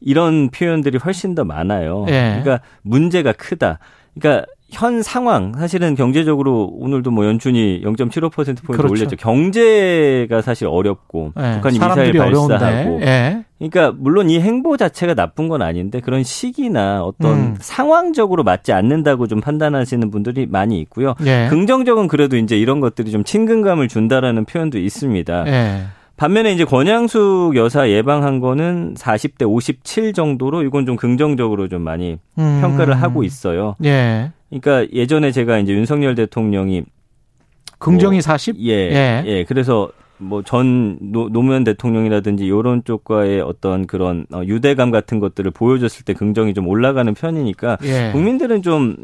이런 0.00 0.50
표현들이 0.50 0.98
훨씬 0.98 1.34
더 1.34 1.44
많아요. 1.44 2.04
예. 2.08 2.40
그러니까 2.42 2.60
문제가 2.82 3.32
크다. 3.32 3.78
그러니까 4.18 4.46
현 4.76 5.02
상황 5.02 5.52
사실은 5.54 5.94
경제적으로 5.94 6.70
오늘도 6.78 7.10
뭐 7.10 7.24
연준이 7.24 7.80
0.75% 7.82 8.30
포인트 8.30 8.62
그렇죠. 8.62 8.92
올렸죠. 8.92 9.16
경제가 9.16 10.42
사실 10.42 10.66
어렵고 10.66 11.32
예. 11.38 11.54
북한이 11.54 11.78
미사일 11.78 12.12
발사하고 12.12 13.00
예. 13.00 13.44
그러니까 13.58 13.94
물론 13.96 14.28
이 14.28 14.38
행보 14.38 14.76
자체가 14.76 15.14
나쁜 15.14 15.48
건 15.48 15.62
아닌데 15.62 16.00
그런 16.00 16.22
시기나 16.22 17.02
어떤 17.02 17.32
음. 17.32 17.56
상황적으로 17.58 18.42
맞지 18.42 18.72
않는다고 18.72 19.26
좀 19.28 19.40
판단하시는 19.40 20.10
분들이 20.10 20.46
많이 20.46 20.78
있고요. 20.80 21.14
예. 21.24 21.46
긍정적은 21.48 22.06
그래도 22.06 22.36
이제 22.36 22.58
이런 22.58 22.80
것들이 22.80 23.10
좀 23.10 23.24
친근감을 23.24 23.88
준다라는 23.88 24.44
표현도 24.44 24.78
있습니다. 24.78 25.46
예. 25.46 25.84
반면에 26.18 26.52
이제 26.52 26.64
권양숙 26.64 27.56
여사 27.56 27.88
예방한 27.88 28.40
거는 28.40 28.94
40대 28.94 29.46
57 29.46 30.12
정도로 30.12 30.62
이건 30.62 30.86
좀 30.86 30.96
긍정적으로 30.96 31.68
좀 31.68 31.82
많이 31.82 32.18
음. 32.38 32.58
평가를 32.60 33.00
하고 33.02 33.22
있어요. 33.22 33.74
예. 33.84 34.32
그러니까 34.48 34.90
예전에 34.92 35.32
제가 35.32 35.58
이제 35.58 35.72
윤석열 35.72 36.14
대통령이 36.14 36.84
긍정이 37.78 38.16
뭐, 38.16 38.20
40? 38.20 38.56
예, 38.60 38.72
예. 38.72 39.24
예, 39.26 39.44
그래서 39.44 39.90
뭐전 40.18 40.98
노무현 41.00 41.64
대통령이라든지 41.64 42.46
이런 42.46 42.82
쪽과의 42.84 43.42
어떤 43.42 43.86
그런 43.86 44.26
어, 44.32 44.42
유대감 44.44 44.90
같은 44.90 45.20
것들을 45.20 45.50
보여줬을 45.50 46.04
때 46.04 46.14
긍정이 46.14 46.54
좀 46.54 46.66
올라가는 46.68 47.12
편이니까 47.12 47.78
예. 47.82 48.12
국민들은 48.12 48.62
좀 48.62 48.96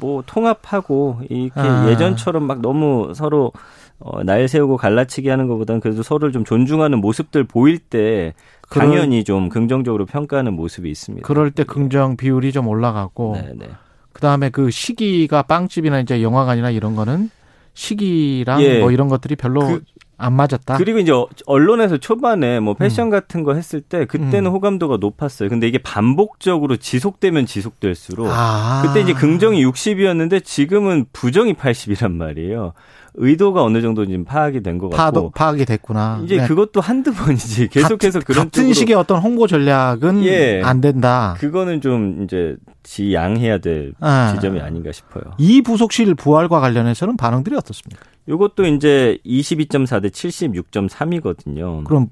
뭐 0.00 0.22
통합하고 0.26 1.20
이렇게 1.28 1.60
아. 1.60 1.88
예전처럼 1.88 2.44
막 2.44 2.60
너무 2.60 3.12
서로 3.14 3.52
어, 3.98 4.22
날 4.24 4.48
세우고 4.48 4.76
갈라치기 4.76 5.28
하는 5.28 5.46
것보다는 5.46 5.80
그래도 5.80 6.02
서로를 6.02 6.32
좀 6.32 6.44
존중하는 6.44 7.00
모습들 7.00 7.44
보일 7.44 7.78
때 7.78 8.34
당연히 8.70 9.24
좀 9.24 9.48
긍정적으로 9.48 10.04
평가하는 10.04 10.52
모습이 10.54 10.90
있습니다. 10.90 11.26
그럴 11.26 11.50
때 11.52 11.64
긍정 11.64 12.16
비율이 12.16 12.52
좀 12.52 12.66
올라가고 12.66 13.36
네, 13.36 13.52
네. 13.54 13.68
그다음에 14.14 14.48
그 14.48 14.70
시기가 14.70 15.42
빵집이나 15.42 16.00
이제 16.00 16.22
영화관이나 16.22 16.70
이런 16.70 16.96
거는 16.96 17.28
시기랑 17.74 18.62
예. 18.62 18.80
뭐 18.80 18.90
이런 18.90 19.08
것들이 19.08 19.36
별로 19.36 19.60
그- 19.60 19.82
안 20.16 20.32
맞았다. 20.34 20.76
그리고 20.76 20.98
이제 20.98 21.12
어- 21.12 21.26
언론에서 21.46 21.96
초반에 21.98 22.60
뭐 22.60 22.74
패션 22.74 23.10
같은 23.10 23.42
거 23.44 23.54
했을 23.54 23.80
때 23.80 24.04
그때는 24.06 24.46
음. 24.50 24.52
호감도가 24.52 24.98
높았어요. 24.98 25.48
근데 25.48 25.66
이게 25.68 25.78
반복적으로 25.78 26.76
지속되면 26.76 27.46
지속될수록 27.46 28.28
아. 28.30 28.82
그때 28.86 29.00
이제 29.00 29.12
긍정이 29.12 29.64
60이었는데 29.64 30.44
지금은 30.44 31.06
부정이 31.12 31.54
80이란 31.54 32.12
말이에요. 32.12 32.72
의도가 33.16 33.62
어느 33.62 33.80
정도 33.80 34.04
지금 34.06 34.24
파악이 34.24 34.60
된 34.62 34.78
것 34.78 34.88
같고 34.90 35.30
파악 35.30 35.60
이 35.60 35.64
됐구나. 35.64 36.20
이제 36.24 36.38
네. 36.38 36.46
그것도 36.48 36.80
한두 36.80 37.12
번이지 37.14 37.68
계속해서 37.68 38.18
같- 38.18 38.26
그런 38.26 38.44
같은 38.46 38.72
식의 38.72 38.96
어떤 38.96 39.20
홍보 39.20 39.46
전략은 39.46 40.24
예. 40.24 40.60
안 40.64 40.80
된다. 40.80 41.36
그거는 41.38 41.80
좀 41.80 42.24
이제 42.24 42.56
지양해야 42.82 43.58
될 43.58 43.92
아. 44.00 44.32
지점이 44.34 44.60
아닌가 44.60 44.90
싶어요. 44.90 45.22
이 45.38 45.62
부속실 45.62 46.16
부활과 46.16 46.58
관련해서는 46.58 47.16
반응들이 47.16 47.54
어떻습니까? 47.56 48.02
요것도 48.28 48.64
이제 48.66 49.18
22.4대 49.24 50.03
76.3이거든요. 50.10 51.84
그럼 51.84 52.08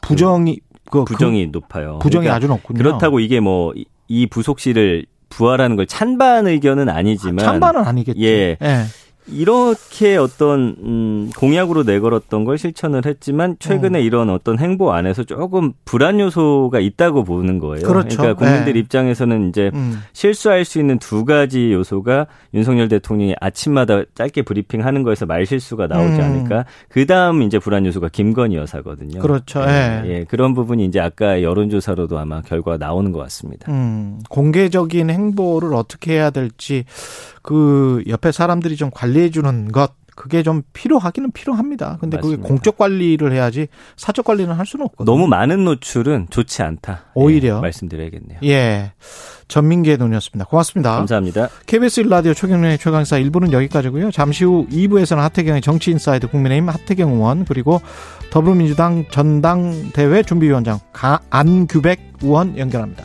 부정이 0.00 0.60
그 0.90 1.04
부정이 1.04 1.46
높아요. 1.48 1.94
그 1.94 2.04
부정이 2.04 2.24
그러니까 2.24 2.36
아주 2.36 2.46
높군요. 2.48 2.78
그렇다고 2.78 3.20
이게 3.20 3.40
뭐 3.40 3.72
이 4.12 4.26
부속실을 4.26 5.06
부활하는 5.30 5.76
걸 5.76 5.86
찬반 5.86 6.46
의견은 6.46 6.90
아니지만 6.90 7.42
찬반은 7.42 7.82
아니겠죠. 7.82 8.20
예. 8.20 8.58
예. 8.60 8.84
이렇게 9.26 10.16
어떤 10.16 10.76
음 10.82 11.30
공약으로 11.36 11.84
내걸었던 11.84 12.44
걸 12.44 12.58
실천을 12.58 13.06
했지만 13.06 13.56
최근에 13.60 14.00
음. 14.00 14.04
이런 14.04 14.30
어떤 14.30 14.58
행보 14.58 14.92
안에서 14.92 15.22
조금 15.22 15.72
불안 15.84 16.18
요소가 16.18 16.80
있다고 16.80 17.22
보는 17.22 17.58
거예요. 17.60 17.86
그렇죠. 17.86 18.22
러니까 18.22 18.34
국민들 18.34 18.74
예. 18.74 18.80
입장에서는 18.80 19.48
이제 19.48 19.70
음. 19.74 20.00
실수할 20.12 20.64
수 20.64 20.80
있는 20.80 20.98
두 20.98 21.24
가지 21.24 21.72
요소가 21.72 22.26
윤석열 22.52 22.88
대통령이 22.88 23.36
아침마다 23.40 24.02
짧게 24.14 24.42
브리핑하는 24.42 25.04
거에서 25.04 25.24
말 25.24 25.46
실수가 25.46 25.86
나오지 25.86 26.16
음. 26.16 26.20
않을까. 26.20 26.64
그 26.88 27.06
다음 27.06 27.42
이제 27.42 27.58
불안 27.60 27.86
요소가 27.86 28.08
김건희 28.08 28.56
여사거든요. 28.56 29.20
그렇죠. 29.20 29.60
예, 29.62 30.02
예. 30.04 30.08
예, 30.08 30.24
그런 30.24 30.52
부분이 30.54 30.84
이제 30.84 30.98
아까 30.98 31.42
여론조사로도 31.42 32.18
아마 32.18 32.42
결과가 32.42 32.76
나오는 32.76 33.12
것 33.12 33.20
같습니다. 33.20 33.70
음, 33.70 34.18
공개적인 34.28 35.10
행보를 35.10 35.74
어떻게 35.74 36.14
해야 36.14 36.30
될지 36.30 36.84
그 37.42 38.02
옆에 38.08 38.32
사람들이 38.32 38.76
좀 38.76 38.90
관 38.92 39.11
리해 39.12 39.30
주는 39.30 39.70
것 39.72 39.92
그게 40.14 40.42
좀 40.42 40.62
필요하기는 40.74 41.32
필요합니다. 41.32 41.96
근데 41.98 42.18
그게 42.18 42.28
맞습니다. 42.36 42.48
공적 42.48 42.76
관리를 42.76 43.32
해야지 43.32 43.68
사적 43.96 44.26
관리는 44.26 44.52
할 44.54 44.66
수는 44.66 44.84
없거든요. 44.84 45.10
너무 45.10 45.26
많은 45.26 45.64
노출은 45.64 46.26
좋지 46.28 46.62
않다. 46.62 47.06
오히려. 47.14 47.56
예, 47.56 47.60
말씀드려야겠네요. 47.62 48.38
예. 48.44 48.92
전민기의 49.48 49.96
논이었습니다. 49.96 50.44
고맙습니다. 50.50 50.96
감사합니다. 50.96 51.48
KBS 51.66 52.02
1라디오 52.04 52.34
최경련의 52.36 52.76
최강사 52.78 53.16
1부는 53.18 53.52
여기까지고요. 53.52 54.10
잠시 54.10 54.44
후 54.44 54.66
2부에서는 54.70 55.16
하태경의 55.16 55.62
정치인사이드 55.62 56.28
국민의힘 56.28 56.68
하태경 56.68 57.12
의원 57.14 57.44
그리고 57.46 57.80
더불어민주당 58.30 59.06
전당대회 59.10 60.22
준비위원장 60.22 60.78
가- 60.92 61.20
안규백 61.30 62.00
의원 62.22 62.56
연결합니다. 62.58 63.04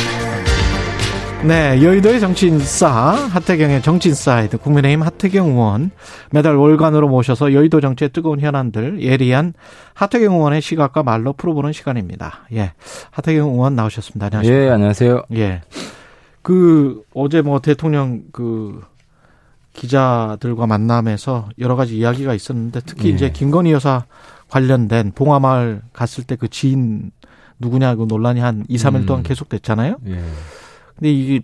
네, 1.47 1.81
여의도의 1.81 2.19
정치인싸 2.19 2.89
하태경의 3.31 3.81
정치인사이드 3.81 4.59
국민의힘 4.59 5.01
하태경 5.01 5.47
의원 5.49 5.89
매달 6.29 6.55
월간으로 6.55 7.07
모셔서 7.07 7.53
여의도 7.53 7.81
정치의 7.81 8.09
뜨거운 8.09 8.39
현안들 8.39 9.01
예리한 9.01 9.53
하태경 9.95 10.35
의원의 10.35 10.61
시각과 10.61 11.01
말로 11.01 11.33
풀어보는 11.33 11.73
시간입니다. 11.73 12.45
예, 12.53 12.73
하태경 13.09 13.49
의원 13.53 13.75
나오셨습니다. 13.75 14.27
안녕하십니까? 14.27 14.65
예, 14.65 14.69
안녕하세요. 14.69 15.23
예, 15.33 15.61
그 16.43 17.01
어제 17.15 17.41
뭐 17.41 17.59
대통령 17.59 18.21
그 18.31 18.81
기자들과 19.73 20.67
만남에서 20.67 21.49
여러 21.57 21.75
가지 21.75 21.97
이야기가 21.97 22.35
있었는데 22.35 22.81
특히 22.85 23.09
예. 23.09 23.13
이제 23.13 23.31
김건희 23.31 23.71
여사 23.71 24.05
관련된 24.49 25.13
봉화마을 25.15 25.81
갔을 25.91 26.23
때 26.23 26.35
그 26.35 26.49
지인 26.49 27.11
누구냐고 27.57 28.05
논란이 28.05 28.39
한 28.41 28.63
2, 28.69 28.75
3일 28.77 28.95
음. 28.95 29.05
동안 29.07 29.23
계속됐잖아요. 29.23 29.97
예. 30.07 30.19
근데 31.01 31.11
이게 31.11 31.41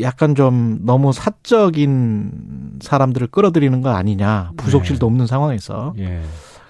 약간 0.00 0.34
좀 0.34 0.80
너무 0.82 1.12
사적인 1.12 2.78
사람들을 2.82 3.28
끌어들이는 3.28 3.82
거 3.82 3.90
아니냐. 3.90 4.50
부속실도 4.56 5.06
없는 5.06 5.28
상황에서. 5.28 5.94
예. 5.98 6.22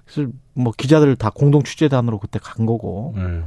그래서 0.05 0.30
뭐 0.53 0.70
기자들 0.76 1.16
다 1.16 1.30
공동 1.34 1.62
취재단으로 1.62 2.18
그때 2.18 2.39
간 2.41 2.66
거고. 2.66 3.14
음. 3.16 3.45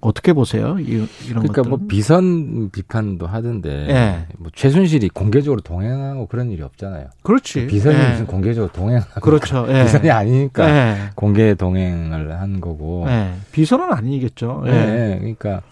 어떻게 0.00 0.34
보세요? 0.34 0.76
이, 0.78 0.84
이런 0.84 1.08
그러니까 1.24 1.62
것들. 1.62 1.70
뭐 1.70 1.78
비선 1.88 2.68
비판도 2.70 3.26
하던데 3.26 3.70
예. 3.88 4.26
뭐 4.36 4.50
최순실이 4.54 5.08
공개적으로 5.08 5.62
동행하고 5.62 6.26
그런 6.26 6.50
일이 6.50 6.62
없잖아요. 6.62 7.06
그렇지. 7.22 7.66
비선이 7.66 7.96
예. 7.98 8.10
무슨 8.10 8.26
공개적으로 8.26 8.70
동행하고 8.70 9.20
그렇죠. 9.22 9.66
예. 9.72 9.84
비선이 9.84 10.10
아니니까 10.10 10.68
예. 10.68 10.96
공개 11.14 11.54
동행을 11.54 12.38
한 12.38 12.60
거고. 12.60 13.06
예. 13.08 13.32
비선은 13.52 13.90
아니겠죠. 13.90 14.64
예. 14.66 14.70
예. 14.70 15.16
그러니까 15.18 15.62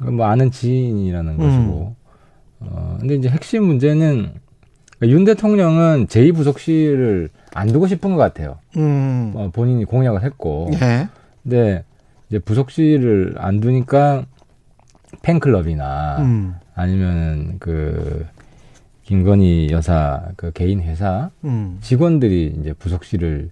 뭐 0.00 0.26
아는 0.26 0.50
지인이라는 0.50 1.32
음. 1.32 1.38
것이고. 1.38 1.96
어 2.60 2.96
근데 3.00 3.14
이제 3.14 3.28
핵심 3.28 3.64
문제는 3.64 4.32
그러니까 4.98 5.08
윤 5.08 5.24
대통령은 5.24 6.06
제2부속실을 6.06 7.28
안 7.52 7.68
두고 7.68 7.86
싶은 7.86 8.10
것 8.10 8.16
같아요. 8.16 8.58
음. 8.76 9.32
어, 9.34 9.50
본인이 9.52 9.84
공약을 9.84 10.22
했고. 10.22 10.70
예. 10.74 11.08
근데 11.42 11.84
이제 12.28 12.38
부속실을 12.38 13.34
안 13.38 13.60
두니까 13.60 14.24
팬클럽이나 15.22 16.16
음. 16.20 16.54
아니면은 16.74 17.56
그 17.60 18.26
김건희 19.04 19.68
여사 19.70 20.28
그 20.36 20.50
개인 20.52 20.80
회사 20.80 21.30
음. 21.44 21.78
직원들이 21.80 22.56
이제 22.60 22.72
부속실을 22.72 23.50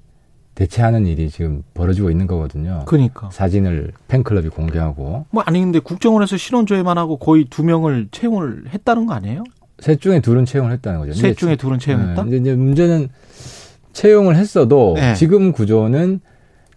대체하는 0.55 1.07
일이 1.07 1.31
지금 1.31 1.63
벌어지고 1.75 2.11
있는 2.11 2.27
거거든요. 2.27 2.85
그니까. 2.87 3.31
사진을 3.33 3.93
팬클럽이 4.09 4.49
공개하고 4.49 5.27
뭐 5.31 5.43
아니 5.47 5.61
근데 5.61 5.79
국정원에서 5.79 6.37
신원조회만 6.37 6.99
하고 6.99 7.17
거의 7.17 7.45
두 7.45 7.65
명을 7.65 8.09
채용을 8.11 8.65
했다는 8.69 9.07
거 9.07 9.15
아니에요? 9.15 9.45
셋 9.79 10.01
중에 10.01 10.21
둘은 10.21 10.45
채용을 10.45 10.73
했다는 10.73 11.01
거죠. 11.01 11.15
셋 11.15 11.37
중에 11.37 11.57
둘은 11.57 11.79
채용했다? 11.79 12.25
네, 12.25 12.37
이제 12.37 12.55
문제는 12.55 13.09
채용을 13.93 14.37
했어도 14.37 14.95
네. 14.97 15.15
지금 15.15 15.53
구조는 15.53 16.21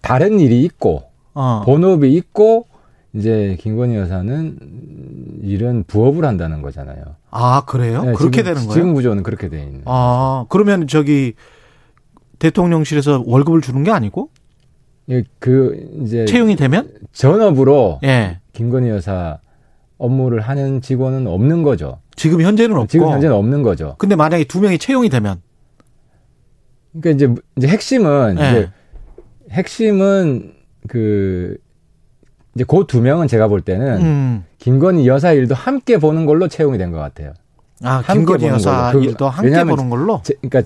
다른 0.01 0.39
일이 0.39 0.63
있고 0.63 1.03
어. 1.33 1.61
본업이 1.65 2.13
있고 2.13 2.67
이제 3.13 3.57
김건희 3.59 3.95
여사는 3.95 4.57
일은 5.43 5.83
부업을 5.87 6.25
한다는 6.25 6.61
거잖아요. 6.61 7.03
아, 7.31 7.63
그래요? 7.65 8.03
네, 8.03 8.13
그렇게 8.13 8.41
지금, 8.41 8.43
되는 8.43 8.55
거예요? 8.67 8.73
지금 8.73 8.93
구조는 8.93 9.23
그렇게 9.23 9.49
돼 9.49 9.63
있는. 9.63 9.81
아, 9.85 10.45
그러면 10.49 10.87
저기 10.87 11.33
대통령실에서 12.39 13.23
월급을 13.25 13.61
주는 13.61 13.83
게 13.83 13.91
아니고 13.91 14.29
예, 15.09 15.23
그 15.39 15.99
이제 16.03 16.25
채용이 16.25 16.55
되면 16.55 16.89
전업으로 17.13 17.99
예. 18.03 18.39
김건희 18.53 18.89
여사 18.89 19.39
업무를 19.97 20.41
하는 20.41 20.81
직원은 20.81 21.27
없는 21.27 21.63
거죠. 21.63 21.99
지금 22.15 22.41
현재는 22.41 22.75
없고 22.75 22.87
지금 22.87 23.09
현재는 23.09 23.35
없는 23.35 23.61
거죠. 23.61 23.95
근데 23.97 24.15
만약에 24.15 24.43
두 24.45 24.59
명이 24.61 24.77
채용이 24.77 25.09
되면 25.09 25.41
그러니까 26.99 27.09
이제 27.25 27.41
이제 27.57 27.67
핵심은 27.67 28.37
예. 28.39 28.49
이제 28.49 28.69
핵심은 29.51 30.53
그 30.87 31.57
이제 32.55 32.63
그 32.63 32.85
두 32.87 33.01
명은 33.01 33.27
제가 33.27 33.47
볼 33.47 33.61
때는 33.61 34.01
음. 34.01 34.45
김건희 34.59 35.07
여사 35.07 35.33
일도 35.33 35.55
함께 35.55 35.97
보는 35.97 36.25
걸로 36.25 36.47
채용이 36.47 36.77
된 36.77 36.91
것 36.91 36.97
같아요. 36.99 37.33
아, 37.83 37.95
함께 38.03 38.13
김건희 38.37 38.47
여사 38.47 38.91
걸로. 38.91 38.99
그- 38.99 39.05
일도 39.05 39.29
함께 39.29 39.63
보는 39.63 39.89
걸로 39.89 40.21
제, 40.23 40.33
그러니까 40.41 40.63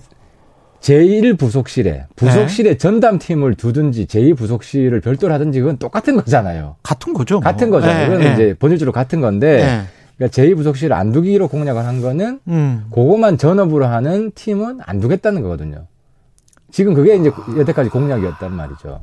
제1 0.82 1.38
부속실에 1.38 2.06
부속실에 2.16 2.78
전담팀을 2.78 3.56
두든지 3.56 4.06
제2 4.06 4.38
부속실을 4.38 5.02
별도로 5.02 5.34
하든지 5.34 5.60
그건 5.60 5.78
똑같은 5.78 6.16
거잖아요. 6.16 6.78
같은 6.84 7.14
거죠. 7.14 7.36
뭐. 7.36 7.42
같은 7.42 7.70
거죠. 7.70 7.88
예, 7.90 8.08
그건 8.08 8.24
예. 8.24 8.34
이제 8.34 8.56
본질적으로 8.58 8.94
같은 8.94 9.20
건데 9.22 9.60
예. 9.62 9.82
그러니까 10.18 10.42
제2 10.42 10.56
부속실을 10.56 10.96
안 10.96 11.12
두기로 11.12 11.48
공약을 11.48 11.86
한 11.86 12.02
거는 12.02 12.40
음. 12.48 12.86
그것만 12.94 13.38
전업으로 13.38 13.86
하는 13.88 14.32
팀은 14.36 14.80
안 14.86 15.00
두겠다는 15.00 15.42
거거든요. 15.42 15.86
지금 16.72 16.94
그게 16.94 17.16
이제 17.16 17.32
여태까지 17.58 17.90
공약이었단 17.90 18.52
말이죠. 18.54 19.02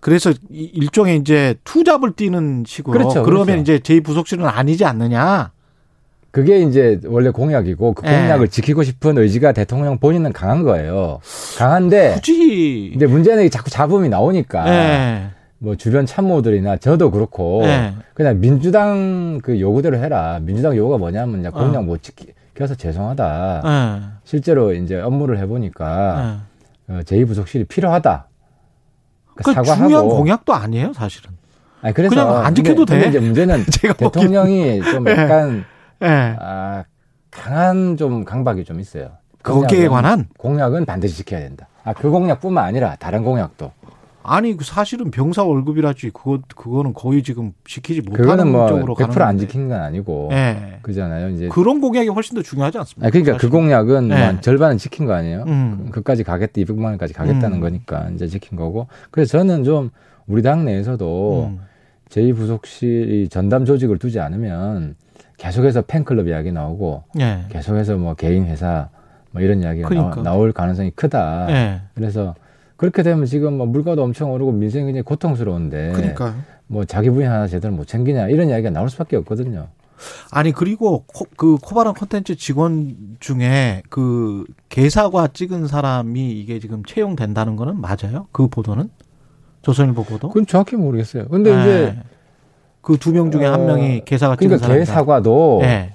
그래서 0.00 0.30
이- 0.50 0.64
일종의 0.74 1.18
이제 1.18 1.56
투잡을 1.64 2.12
뛰는 2.12 2.64
식으로 2.66 2.92
그렇죠, 2.92 3.22
그러면 3.22 3.46
그렇죠. 3.46 3.60
이제 3.62 3.78
제 3.80 4.00
부속실은 4.00 4.46
아니지 4.46 4.84
않느냐. 4.84 5.50
그게 6.30 6.60
이제 6.60 7.00
원래 7.06 7.30
공약이고 7.30 7.94
그 7.94 8.06
예. 8.06 8.10
공약을 8.10 8.48
지키고 8.48 8.82
싶은 8.84 9.18
의지가 9.18 9.52
대통령 9.52 9.98
본인은 9.98 10.32
강한 10.32 10.62
거예요. 10.62 11.20
강한데 11.58 12.14
굳이 12.14 12.90
근데 12.92 13.06
문제는 13.06 13.50
자꾸 13.50 13.70
잡음이 13.70 14.08
나오니까 14.08 14.68
예. 14.68 15.30
뭐 15.58 15.76
주변 15.76 16.06
참모들이나 16.06 16.76
저도 16.76 17.10
그렇고 17.10 17.62
예. 17.64 17.94
그냥 18.14 18.40
민주당 18.40 19.40
그 19.42 19.60
요구대로 19.60 19.98
해라. 19.98 20.38
민주당 20.40 20.76
요구가 20.76 20.98
뭐냐면 20.98 21.36
그냥 21.36 21.52
공약 21.52 21.78
어. 21.80 21.82
못 21.82 22.00
지켜서 22.02 22.76
죄송하다. 22.76 23.62
예. 23.64 24.20
실제로 24.24 24.72
이제 24.72 25.00
업무를 25.00 25.38
해보니까 25.38 26.42
예. 26.88 26.92
어, 26.92 27.00
제2부속실이 27.00 27.66
필요하다. 27.68 28.26
그 29.34 29.42
그러니까 29.42 29.64
사과하고. 29.64 29.88
중요한 29.88 30.08
공약도 30.08 30.54
아니에요, 30.54 30.92
사실은. 30.92 31.30
아니, 31.82 31.94
그래서 31.94 32.14
그냥 32.14 32.44
안 32.44 32.54
지켜도 32.54 32.84
근데, 32.84 32.92
돼. 32.92 33.04
근데 33.04 33.08
이제 33.08 33.26
문제는 33.26 33.64
제가 33.70 33.94
대통령이 33.94 34.82
좀 34.82 35.08
예. 35.08 35.12
약간 35.12 35.64
예. 36.02 36.36
아, 36.40 36.84
강한 37.30 37.96
좀 37.96 38.24
강박이 38.24 38.64
좀 38.64 38.80
있어요. 38.80 39.10
거기에 39.42 39.86
공약은- 39.86 39.90
관한 39.90 40.28
공약은 40.38 40.84
반드시 40.86 41.16
지켜야 41.16 41.40
된다. 41.40 41.68
아, 41.84 41.92
그 41.94 42.10
공약뿐만 42.10 42.64
아니라 42.64 42.96
다른 42.96 43.22
공약도. 43.24 43.72
아니 44.22 44.54
그 44.54 44.64
사실은 44.64 45.10
병사 45.10 45.44
월급이라지 45.44 46.10
그거 46.10 46.40
그거는 46.54 46.92
거의 46.92 47.22
지금 47.22 47.52
지키지 47.64 48.02
못하는 48.02 48.52
뭐 48.52 48.68
쪽으로 48.68 48.94
가는 48.94 49.14
100%안 49.14 49.26
건데. 49.28 49.46
지킨 49.46 49.68
건 49.70 49.80
아니고. 49.80 50.28
예. 50.32 50.78
그잖아요. 50.82 51.30
이제 51.30 51.48
그런 51.48 51.80
공약이 51.80 52.08
훨씬 52.10 52.34
더 52.36 52.42
중요하지 52.42 52.76
않습니까? 52.78 53.06
아, 53.06 53.10
그러니까 53.10 53.32
그 53.32 53.38
사실은. 53.38 53.50
공약은 53.50 54.08
네. 54.08 54.16
뭐한 54.18 54.42
절반은 54.42 54.76
지킨 54.76 55.06
거 55.06 55.14
아니에요? 55.14 55.44
음. 55.46 55.84
그- 55.86 56.00
그까지 56.02 56.22
가겠다, 56.24 56.52
200만 56.60 56.84
원까지 56.84 57.14
가겠다는 57.14 57.58
음. 57.58 57.60
거니까 57.62 58.10
이제 58.14 58.26
지킨 58.26 58.58
거고. 58.58 58.88
그래서 59.10 59.38
저는 59.38 59.64
좀 59.64 59.88
우리 60.26 60.42
당 60.42 60.66
내에서도 60.66 61.46
음. 61.54 61.60
제2부속실이 62.10 63.30
전담 63.30 63.64
조직을 63.64 63.98
두지 63.98 64.20
않으면 64.20 64.96
계속해서 65.40 65.82
팬클럽 65.82 66.28
이야기 66.28 66.52
나오고 66.52 67.04
예. 67.18 67.44
계속해서 67.48 67.96
뭐 67.96 68.14
개인 68.14 68.44
회사 68.44 68.90
뭐 69.30 69.40
이런 69.40 69.62
이야기가 69.62 69.88
그러니까. 69.88 70.22
나, 70.22 70.34
올 70.34 70.52
가능성이 70.52 70.90
크다. 70.90 71.46
예. 71.50 71.80
그래서 71.94 72.34
그렇게 72.76 73.02
되면 73.02 73.24
지금 73.24 73.56
뭐 73.56 73.66
물가도 73.66 74.02
엄청 74.02 74.32
오르고 74.32 74.52
민생이 74.52 74.84
굉장히 74.84 75.02
고통스러운데 75.02 75.92
그러니까 75.94 76.34
뭐 76.66 76.84
자기 76.84 77.08
부인 77.10 77.28
하나 77.28 77.46
제대로 77.46 77.74
못 77.74 77.86
챙기냐 77.86 78.28
이런 78.28 78.50
이야기가 78.50 78.70
나올 78.70 78.90
수밖에 78.90 79.16
없거든요. 79.16 79.68
아니 80.30 80.52
그리고 80.52 81.04
코, 81.06 81.26
그 81.36 81.56
코바람 81.56 81.94
콘텐츠 81.94 82.36
직원 82.36 82.96
중에 83.18 83.82
그 83.88 84.44
개사과 84.68 85.28
찍은 85.28 85.68
사람이 85.68 86.32
이게 86.32 86.58
지금 86.58 86.84
채용된다는 86.84 87.56
거는 87.56 87.80
맞아요? 87.80 88.26
그 88.32 88.48
보도는 88.48 88.90
조선일보 89.62 90.04
보도? 90.04 90.28
그건 90.28 90.46
정확히 90.46 90.76
모르겠어요. 90.76 91.28
근데 91.28 91.50
이제 91.50 91.96
그 92.82 92.96
두 92.98 93.12
명 93.12 93.30
중에 93.30 93.44
한 93.44 93.60
어, 93.60 93.64
명이 93.66 94.02
개사가 94.04 94.36
찍은 94.36 94.48
그러니까 94.48 94.66
사람. 94.66 94.78
개 94.78 94.84
사과도 94.84 95.60
예. 95.64 95.92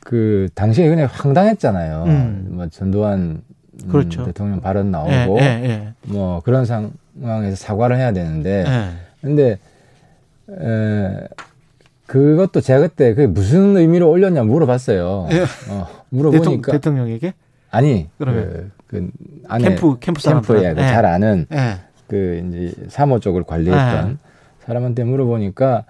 그 0.00 0.48
당시에 0.54 0.88
그냥 0.88 1.08
황당했잖아요. 1.10 2.04
음. 2.06 2.46
뭐 2.50 2.66
전두환 2.68 3.42
음, 3.84 3.88
그렇죠. 3.88 4.24
대통령 4.24 4.60
발언 4.60 4.86
예, 4.86 4.90
나오고 4.90 5.38
예, 5.40 5.44
예. 5.44 5.92
뭐 6.02 6.40
그런 6.44 6.64
상황에서 6.66 7.56
사과를 7.56 7.96
해야 7.96 8.12
되는데 8.12 8.64
예. 8.66 8.88
근데 9.22 9.58
에, 10.50 11.28
그것도 12.06 12.60
제가 12.60 12.80
그때 12.80 13.14
그게 13.14 13.26
무슨 13.26 13.76
의미로 13.76 14.10
올렸냐 14.10 14.42
물어봤어요. 14.42 15.28
예. 15.32 15.40
어, 15.42 15.46
대통령, 15.86 15.96
물어보니까 16.10 16.72
대통령 16.72 17.08
에게? 17.08 17.34
아니 17.70 18.08
그러면? 18.18 18.72
그, 18.86 18.96
그 18.98 19.10
안에 19.48 19.64
캠프 19.68 19.98
캠프 20.00 20.20
캠프에 20.22 20.74
그 20.74 20.80
잘 20.80 21.06
아는 21.06 21.46
예. 21.52 21.76
그 22.08 22.42
이제 22.48 22.74
사모 22.88 23.20
쪽을 23.20 23.44
관리했던 23.44 24.18
사람한테 24.66 25.04
물어보니까 25.04 25.84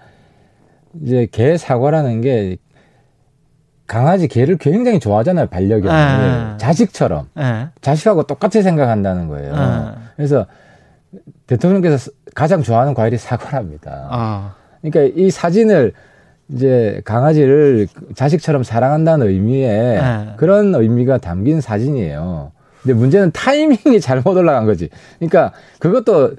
이제 1.03 1.27
개 1.31 1.57
사과라는 1.57 2.21
게 2.21 2.57
강아지 3.87 4.27
개를 4.27 4.57
굉장히 4.57 4.99
좋아하잖아요 4.99 5.47
반려견을 5.47 6.53
예. 6.53 6.57
자식처럼 6.57 7.27
예. 7.37 7.69
자식하고 7.81 8.23
똑같이 8.23 8.61
생각한다는 8.61 9.27
거예요. 9.27 9.53
예. 9.53 10.01
그래서 10.15 10.45
대통령께서 11.47 12.11
가장 12.33 12.63
좋아하는 12.63 12.93
과일이 12.93 13.17
사과랍니다. 13.17 14.07
아. 14.09 14.55
그러니까 14.81 15.13
이 15.19 15.29
사진을 15.29 15.93
이제 16.49 17.01
강아지를 17.05 17.87
자식처럼 18.15 18.63
사랑한다는 18.63 19.27
의미의 19.27 20.01
네. 20.01 20.33
그런 20.37 20.73
의미가 20.75 21.17
담긴 21.19 21.61
사진이에요. 21.61 22.51
근데 22.81 22.93
문제는 22.93 23.31
타이밍이 23.31 23.99
잘못 24.01 24.35
올라간 24.35 24.65
거지. 24.65 24.89
그러니까 25.19 25.51
그것도 25.79 26.35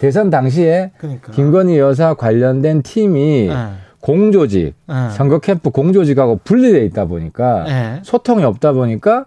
대선 0.00 0.30
당시에 0.30 0.92
그러니까. 0.96 1.30
김건희 1.30 1.78
여사 1.78 2.14
관련된 2.14 2.82
팀이 2.82 3.48
예. 3.50 3.54
공조직, 4.00 4.72
예. 4.88 5.10
선거 5.14 5.40
캠프 5.40 5.68
공조직하고 5.68 6.40
분리돼 6.42 6.86
있다 6.86 7.04
보니까 7.04 7.66
예. 7.68 8.00
소통이 8.02 8.42
없다 8.44 8.72
보니까 8.72 9.26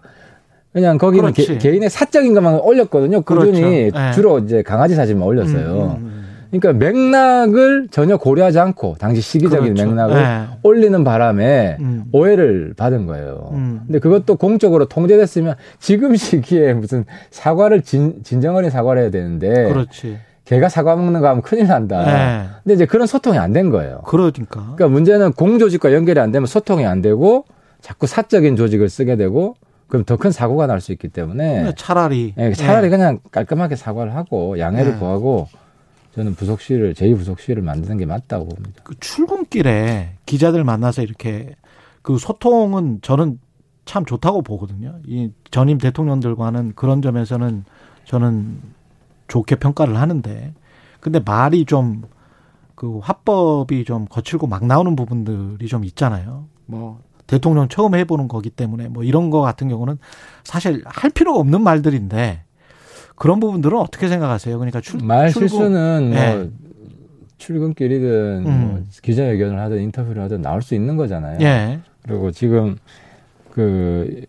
그냥 0.72 0.98
거기는 0.98 1.32
그렇지. 1.32 1.58
개, 1.58 1.70
인의 1.70 1.88
사적인 1.88 2.34
것만 2.34 2.58
올렸거든요. 2.58 3.22
꾸준히 3.22 3.90
그렇죠. 3.92 4.08
예. 4.08 4.12
주로 4.12 4.38
이제 4.40 4.62
강아지 4.62 4.96
사진만 4.96 5.28
올렸어요. 5.28 5.96
음, 5.96 6.04
음, 6.04 6.10
음. 6.10 6.24
그러니까 6.50 6.72
맥락을 6.84 7.86
전혀 7.92 8.16
고려하지 8.16 8.58
않고 8.58 8.96
당시 8.98 9.20
시기적인 9.20 9.74
그렇죠. 9.74 9.88
맥락을 9.88 10.16
예. 10.16 10.58
올리는 10.64 11.04
바람에 11.04 11.76
음. 11.78 12.04
오해를 12.10 12.74
받은 12.76 13.06
거예요. 13.06 13.50
음. 13.52 13.82
근데 13.86 14.00
그것도 14.00 14.34
공적으로 14.34 14.86
통제됐으면 14.86 15.54
지금 15.78 16.16
시기에 16.18 16.74
무슨 16.74 17.04
사과를 17.30 17.82
진, 17.82 18.24
진정어린 18.24 18.70
사과를 18.70 19.02
해야 19.02 19.10
되는데 19.12 19.68
그렇지. 19.68 20.18
걔가 20.44 20.68
사과 20.68 20.94
먹는 20.96 21.20
거 21.20 21.28
하면 21.28 21.42
큰일 21.42 21.66
난다. 21.68 22.04
예. 22.06 22.48
근데 22.62 22.74
이제 22.74 22.86
그런 22.86 23.06
소통이 23.06 23.38
안 23.38 23.52
된 23.52 23.70
거예요. 23.70 24.02
그러니까. 24.06 24.60
그러니까 24.60 24.88
문제는 24.88 25.32
공조직과 25.32 25.92
연결이 25.94 26.20
안 26.20 26.32
되면 26.32 26.46
소통이 26.46 26.84
안 26.86 27.00
되고 27.02 27.44
자꾸 27.80 28.06
사적인 28.06 28.56
조직을 28.56 28.88
쓰게 28.88 29.16
되고 29.16 29.56
그럼 29.88 30.04
더 30.04 30.16
큰 30.16 30.30
사고가 30.32 30.66
날 30.66 30.80
수 30.80 30.92
있기 30.92 31.08
때문에 31.08 31.72
차라리 31.76 32.34
예, 32.38 32.52
차라리 32.52 32.86
예. 32.86 32.90
그냥 32.90 33.20
깔끔하게 33.30 33.76
사과를 33.76 34.14
하고 34.16 34.58
양해를 34.58 34.92
네. 34.92 34.98
구하고 34.98 35.48
저는 36.14 36.34
부속실을 36.34 36.94
제2부속실을 36.94 37.60
만드는 37.60 37.96
게 37.98 38.06
맞다고 38.06 38.46
봅니다. 38.48 38.82
그 38.84 38.94
출근길에 39.00 40.10
기자들 40.26 40.62
만나서 40.64 41.02
이렇게 41.02 41.54
그 42.02 42.18
소통은 42.18 43.00
저는 43.02 43.38
참 43.84 44.04
좋다고 44.04 44.42
보거든요. 44.42 44.96
이 45.06 45.30
전임 45.50 45.78
대통령들과는 45.78 46.72
그런 46.76 47.02
점에서는 47.02 47.64
저는 48.04 48.58
좋게 49.28 49.56
평가를 49.56 49.96
하는데 49.96 50.54
근데 51.00 51.20
말이 51.20 51.64
좀 51.64 52.02
그 52.74 52.98
화법이 52.98 53.84
좀 53.84 54.06
거칠고 54.06 54.46
막 54.46 54.66
나오는 54.66 54.96
부분들이 54.96 55.66
좀 55.68 55.84
있잖아요. 55.84 56.46
뭐 56.66 57.00
대통령 57.26 57.68
처음 57.68 57.94
해보는 57.94 58.28
거기 58.28 58.50
때문에 58.50 58.88
뭐 58.88 59.04
이런 59.04 59.30
거 59.30 59.40
같은 59.40 59.68
경우는 59.68 59.98
사실 60.42 60.82
할 60.84 61.10
필요가 61.10 61.38
없는 61.38 61.62
말들인데 61.62 62.42
그런 63.16 63.40
부분들은 63.40 63.78
어떻게 63.78 64.08
생각하세요? 64.08 64.58
그러니까 64.58 64.80
출, 64.80 65.00
말 65.02 65.30
실수는 65.30 66.10
뭐 66.10 66.18
예. 66.18 66.50
출근길이든 67.38 68.42
뭐 68.42 68.52
음. 68.52 68.86
기자회견을 69.02 69.58
하든 69.60 69.80
인터뷰를 69.80 70.22
하든 70.24 70.42
나올 70.42 70.60
수 70.60 70.74
있는 70.74 70.96
거잖아요. 70.96 71.38
예. 71.40 71.80
그리고 72.02 72.32
지금 72.32 72.76
그 73.50 74.26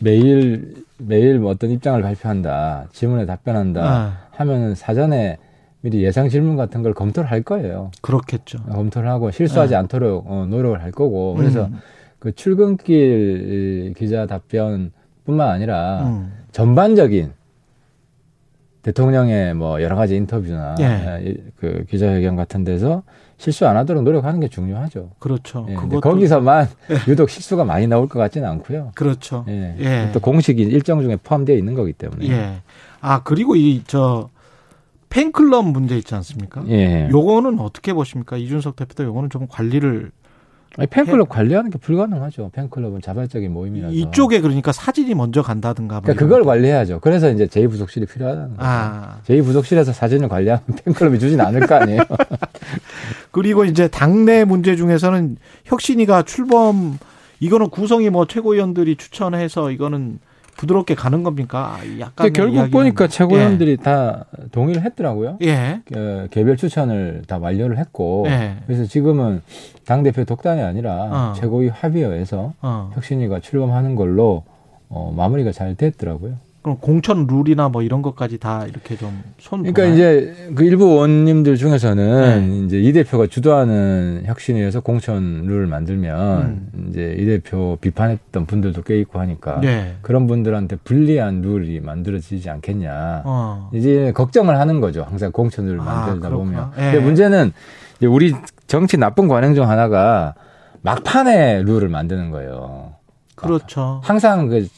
매일 0.00 0.79
매일 1.00 1.38
뭐 1.38 1.50
어떤 1.50 1.70
입장을 1.70 2.00
발표한다, 2.02 2.86
질문에 2.92 3.26
답변한다 3.26 3.82
아, 3.82 4.16
하면은 4.32 4.74
사전에 4.74 5.38
미리 5.82 6.02
예상 6.04 6.28
질문 6.28 6.56
같은 6.56 6.82
걸 6.82 6.92
검토를 6.92 7.30
할 7.30 7.42
거예요. 7.42 7.90
그렇겠죠. 8.02 8.62
검토를 8.64 9.08
하고 9.08 9.30
실수하지 9.30 9.70
네. 9.70 9.76
않도록 9.76 10.30
어, 10.30 10.46
노력을 10.46 10.80
할 10.82 10.90
거고 10.92 11.34
그래서 11.34 11.66
음, 11.66 11.78
그 12.18 12.32
출근길 12.34 13.94
기자 13.96 14.26
답변뿐만 14.26 15.48
아니라 15.48 16.02
음. 16.06 16.32
전반적인 16.52 17.32
대통령의 18.82 19.54
뭐 19.54 19.82
여러 19.82 19.96
가지 19.96 20.16
인터뷰나 20.16 20.74
예. 20.80 21.22
이- 21.30 21.36
그 21.58 21.84
기자회견 21.88 22.36
같은 22.36 22.64
데서 22.64 23.02
실수 23.40 23.66
안 23.66 23.74
하도록 23.78 24.02
노력하는 24.02 24.38
게 24.38 24.48
중요하죠. 24.48 25.12
그렇죠. 25.18 25.64
예, 25.70 25.74
그것도 25.74 26.02
거기서만 26.02 26.68
유독 27.08 27.30
실수가 27.30 27.64
많이 27.64 27.86
나올 27.86 28.06
것 28.06 28.18
같지는 28.18 28.46
않고요. 28.46 28.92
그렇죠. 28.94 29.46
예. 29.48 29.74
예. 29.78 30.10
또 30.12 30.20
공식이 30.20 30.60
일정 30.62 31.00
중에 31.00 31.16
포함되어 31.16 31.56
있는 31.56 31.74
거기 31.74 31.94
때문에. 31.94 32.28
예. 32.28 32.56
아 33.00 33.22
그리고 33.22 33.56
이 33.56 33.82
저 33.86 34.28
팬클럽 35.08 35.64
문제 35.70 35.96
있지 35.96 36.14
않습니까? 36.14 36.62
예. 36.68 37.08
요거는 37.10 37.58
어떻게 37.60 37.94
보십니까? 37.94 38.36
이준석 38.36 38.76
대표도 38.76 39.04
요거는 39.04 39.30
좀 39.30 39.46
관리를 39.48 40.10
아니, 40.80 40.86
팬클럽 40.88 41.28
관리하는 41.28 41.70
게 41.70 41.78
불가능하죠. 41.78 42.50
팬클럽은 42.54 43.02
자발적인 43.02 43.52
모임이라서. 43.52 43.92
이쪽에 43.92 44.40
그러니까 44.40 44.72
사진이 44.72 45.14
먼저 45.14 45.42
간다든가. 45.42 45.96
뭐 45.96 46.00
그러니까 46.02 46.24
그걸 46.24 46.40
거. 46.42 46.46
관리해야죠. 46.46 47.00
그래서 47.00 47.30
이제 47.30 47.46
제2 47.46 47.70
부속실이 47.70 48.06
필요하다는 48.06 48.48
거죠. 48.56 48.60
아 48.62 49.18
제2 49.26 49.44
부속실에서 49.44 49.92
사진을 49.92 50.28
관리하면 50.28 50.62
팬클럽이 50.84 51.18
주진 51.18 51.40
않을 51.40 51.66
거 51.66 51.74
아니에요. 51.74 52.00
그리고 53.30 53.64
이제 53.64 53.88
당내 53.88 54.44
문제 54.44 54.74
중에서는 54.76 55.36
혁신이가 55.64 56.22
출범 56.22 56.98
이거는 57.40 57.68
구성이 57.70 58.10
뭐 58.10 58.26
최고위원들이 58.26 58.96
추천해서 58.96 59.70
이거는 59.70 60.18
부드럽게 60.60 60.94
가는 60.94 61.22
겁니까? 61.22 61.78
약간 62.00 62.32
결국 62.34 62.70
보니까 62.70 63.06
최고위원들이 63.06 63.78
다 63.78 64.26
동의를 64.52 64.82
했더라고요. 64.82 65.38
예. 65.42 65.80
어, 65.96 66.26
개별 66.30 66.58
추천을 66.58 67.22
다 67.26 67.38
완료를 67.38 67.78
했고 67.78 68.26
예. 68.28 68.56
그래서 68.66 68.84
지금은 68.84 69.40
당 69.86 70.02
대표 70.02 70.24
독단이 70.24 70.60
아니라 70.60 71.08
어. 71.10 71.32
최고위 71.34 71.68
합의회에서 71.68 72.52
어. 72.60 72.90
혁신이가 72.94 73.40
출범하는 73.40 73.94
걸로 73.94 74.44
어, 74.90 75.14
마무리가 75.16 75.50
잘 75.52 75.74
됐더라고요. 75.76 76.34
그럼 76.62 76.76
공천 76.78 77.26
룰이나 77.26 77.70
뭐 77.70 77.80
이런 77.82 78.02
것까지 78.02 78.36
다 78.38 78.66
이렇게 78.66 78.94
좀손 78.94 79.62
그러니까 79.72 79.84
이제 79.86 80.50
그 80.54 80.62
일부 80.64 80.84
의원님들 80.90 81.56
중에서는 81.56 82.48
네. 82.50 82.66
이제 82.66 82.78
이 82.80 82.92
대표가 82.92 83.26
주도하는 83.28 84.24
혁신위에서 84.26 84.80
공천 84.80 85.46
룰을 85.46 85.66
만들면 85.66 86.42
음. 86.74 86.86
이제 86.90 87.14
이 87.18 87.24
대표 87.24 87.78
비판했던 87.80 88.44
분들도 88.44 88.82
꽤 88.82 89.00
있고 89.00 89.18
하니까 89.20 89.60
네. 89.60 89.96
그런 90.02 90.26
분들한테 90.26 90.76
불리한 90.84 91.40
룰이 91.40 91.80
만들어지지 91.80 92.50
않겠냐. 92.50 93.22
어. 93.24 93.70
이제 93.72 94.12
걱정을 94.14 94.58
하는 94.58 94.82
거죠. 94.82 95.02
항상 95.08 95.32
공천을 95.32 95.80
아, 95.80 95.84
만들다 95.84 96.28
그렇구나. 96.28 96.36
보면. 96.36 96.72
예. 96.76 96.92
근데 96.92 97.00
문제는 97.00 97.52
이제 97.96 98.06
우리 98.06 98.34
정치 98.66 98.98
나쁜 98.98 99.28
관행 99.28 99.54
중 99.54 99.66
하나가 99.66 100.34
막판에 100.82 101.62
룰을 101.62 101.88
만드는 101.88 102.30
거예요. 102.30 102.92
그렇죠. 103.34 104.02
항상 104.04 104.48
그, 104.48 104.66
저- 104.66 104.68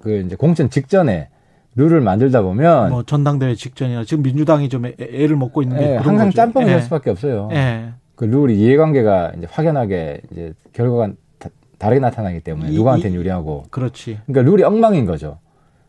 그 0.00 0.22
이제 0.26 0.36
공천 0.36 0.70
직전에 0.70 1.28
룰을 1.76 2.00
만들다 2.00 2.42
보면 2.42 2.90
뭐 2.90 3.02
전당대회 3.04 3.54
직전이나 3.54 4.04
지금 4.04 4.22
민주당이 4.24 4.68
좀 4.68 4.86
애- 4.86 4.94
애를 4.98 5.36
먹고 5.36 5.62
있는 5.62 5.78
게 5.78 5.92
예, 5.92 5.96
항상 5.96 6.26
거죠. 6.28 6.36
짬뽕이 6.36 6.66
예. 6.66 6.70
될 6.70 6.82
수밖에 6.82 7.10
없어요. 7.10 7.48
예. 7.52 7.90
그 8.16 8.24
룰이 8.24 8.58
이해관계가 8.58 9.32
이제 9.38 9.46
확연하게 9.50 10.20
이제 10.32 10.52
결과가 10.72 11.12
다, 11.38 11.50
다르게 11.78 12.00
나타나기 12.00 12.40
때문에 12.40 12.70
이- 12.70 12.74
누구한테 12.74 13.10
이- 13.10 13.14
유리하고. 13.14 13.66
그렇지. 13.70 14.18
그러니까 14.26 14.50
룰이 14.50 14.64
엉망인 14.64 15.04
거죠. 15.06 15.38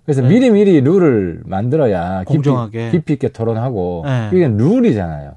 그래서 0.05 0.21
네. 0.21 0.27
미리 0.29 0.49
미리 0.51 0.79
룰을 0.81 1.41
만들어야 1.45 2.19
깊이, 2.19 2.33
공정하게. 2.35 2.91
깊이 2.91 3.13
있게 3.13 3.29
토론하고 3.29 4.03
네. 4.05 4.29
이게 4.33 4.47
룰이잖아요. 4.47 5.33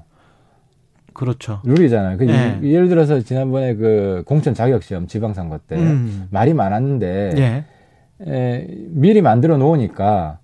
그렇죠. 1.13 1.61
룰이잖아요. 1.63 2.17
그 2.17 2.23
네. 2.23 2.59
이- 2.63 2.73
예를 2.73 2.89
들어서 2.89 3.19
지난번에 3.21 3.75
그 3.75 4.23
공천 4.25 4.53
자격 4.53 4.81
시험 4.83 5.07
지방선거 5.07 5.59
때 5.67 5.75
음. 5.77 6.27
말이 6.31 6.53
많았는데 6.53 7.33
예. 7.37 7.65
에, 8.21 8.67
미리 8.89 9.21
만들어 9.21 9.57
놓으니까 9.57 10.39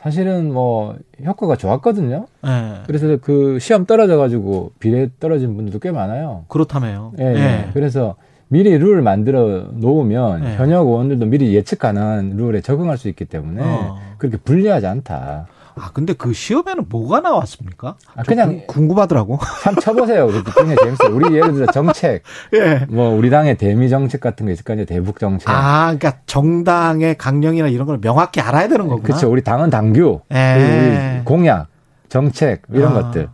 사실은 0.00 0.52
뭐 0.52 0.96
효과가 1.24 1.56
좋았거든요. 1.56 2.26
예. 2.46 2.82
그래서 2.86 3.16
그 3.20 3.58
시험 3.58 3.84
떨어져 3.84 4.16
가지고 4.16 4.70
비례 4.78 5.08
떨어진 5.18 5.56
분들도 5.56 5.80
꽤 5.80 5.90
많아요. 5.90 6.44
그렇다며요. 6.48 7.12
예, 7.18 7.24
예. 7.24 7.70
그래서 7.74 8.14
미리 8.48 8.76
룰을 8.78 9.02
만들어 9.02 9.66
놓으면 9.72 10.42
네. 10.42 10.56
현역 10.56 10.86
의원들도 10.86 11.26
미리 11.26 11.54
예측 11.54 11.80
가능한 11.80 12.36
룰에 12.36 12.60
적응할 12.60 12.96
수 12.96 13.08
있기 13.08 13.24
때문에 13.26 13.60
어. 13.62 13.98
그렇게 14.18 14.36
불리하지 14.38 14.86
않다. 14.86 15.48
아, 15.80 15.90
근데 15.92 16.12
그 16.12 16.32
시험에는 16.32 16.86
뭐가 16.88 17.20
나왔습니까? 17.20 17.96
아, 18.14 18.22
저 18.22 18.28
그냥- 18.28 18.48
궁- 18.48 18.66
궁금하더라고. 18.66 19.38
참 19.62 19.76
쳐보세요. 19.76 20.26
우리 20.26 20.42
굉장히 20.44 20.76
재밌어요. 20.82 21.14
우리 21.14 21.34
예를 21.36 21.52
들어 21.54 21.66
정책, 21.72 22.22
예. 22.54 22.86
뭐 22.88 23.10
우리 23.10 23.30
당의 23.30 23.56
대미 23.56 23.88
정책 23.88 24.20
같은 24.20 24.46
거 24.46 24.52
있을 24.52 24.64
거 24.64 24.72
아니에요. 24.72 24.86
대북 24.86 25.18
정책. 25.18 25.48
아, 25.48 25.94
그러니까 25.96 26.20
정당의 26.26 27.16
강령이나 27.16 27.68
이런 27.68 27.86
걸 27.86 28.00
명확히 28.00 28.40
알아야 28.40 28.68
되는 28.68 28.88
거구나. 28.88 29.02
그렇죠. 29.06 29.30
우리 29.30 29.42
당은 29.42 29.70
당규, 29.70 30.20
예. 30.32 31.16
우리 31.18 31.24
공약, 31.24 31.68
정책 32.08 32.62
이런 32.72 32.96
아, 32.96 33.02
것들. 33.02 33.28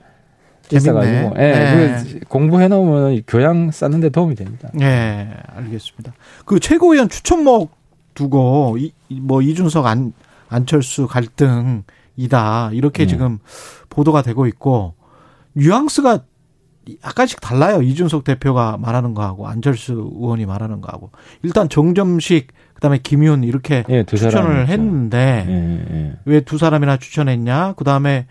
있어가지고, 0.72 1.34
예, 1.38 1.42
예. 1.42 1.96
그 2.02 2.20
공부해 2.28 2.68
놓으면 2.68 3.22
교양 3.26 3.70
쌓는데 3.70 4.08
도움이 4.08 4.34
됩니다. 4.34 4.70
예, 4.80 5.28
알겠습니다. 5.56 6.14
그 6.46 6.58
최고위원 6.58 7.08
추천목 7.10 7.70
두고 8.14 8.76
이, 8.78 8.92
이- 9.10 9.20
뭐 9.20 9.42
이준석 9.42 9.84
안 9.86 10.12
안철수 10.48 11.06
갈등 11.06 11.82
이다. 12.16 12.70
이렇게 12.72 13.04
음. 13.04 13.08
지금 13.08 13.38
보도가 13.90 14.22
되고 14.22 14.46
있고 14.46 14.94
뉘앙스가 15.54 16.20
약간씩 17.04 17.40
달라요. 17.40 17.82
이준석 17.82 18.24
대표가 18.24 18.76
말하는 18.76 19.14
거하고 19.14 19.48
안철수 19.48 19.92
의원이 19.92 20.46
말하는 20.46 20.80
거하고. 20.80 21.10
일단 21.42 21.68
정점식 21.68 22.48
그다음에 22.74 22.98
김윤 22.98 23.44
이렇게 23.44 23.84
예, 23.88 24.02
두 24.02 24.16
추천을. 24.16 24.68
했는데 24.68 25.46
예, 25.48 25.94
예. 25.94 26.16
왜두 26.26 26.58
사람이나 26.58 26.98
추천했냐? 26.98 27.74
그다음에 27.74 28.26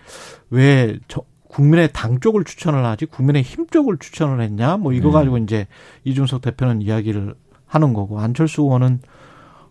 왜 0.52 1.00
저, 1.08 1.24
국민의 1.48 1.90
당 1.94 2.20
쪽을 2.20 2.44
추천을 2.44 2.86
하지? 2.86 3.06
국민의 3.06 3.44
힘 3.44 3.68
쪽을 3.68 3.98
추천을 4.00 4.42
했냐? 4.42 4.78
뭐 4.78 4.94
이거 4.94 5.10
음. 5.10 5.14
가지고 5.14 5.38
이제 5.38 5.68
이준석 6.04 6.42
대표는 6.42 6.82
이야기를 6.82 7.36
하는 7.66 7.94
거고 7.94 8.20
안철수 8.20 8.62
의원은 8.62 9.02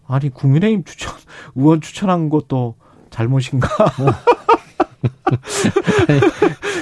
아니 0.06 0.30
국민의힘 0.30 0.84
추천 0.84 1.14
의원 1.54 1.80
추천한 1.80 2.28
것도 2.28 2.76
잘못인가? 3.12 3.68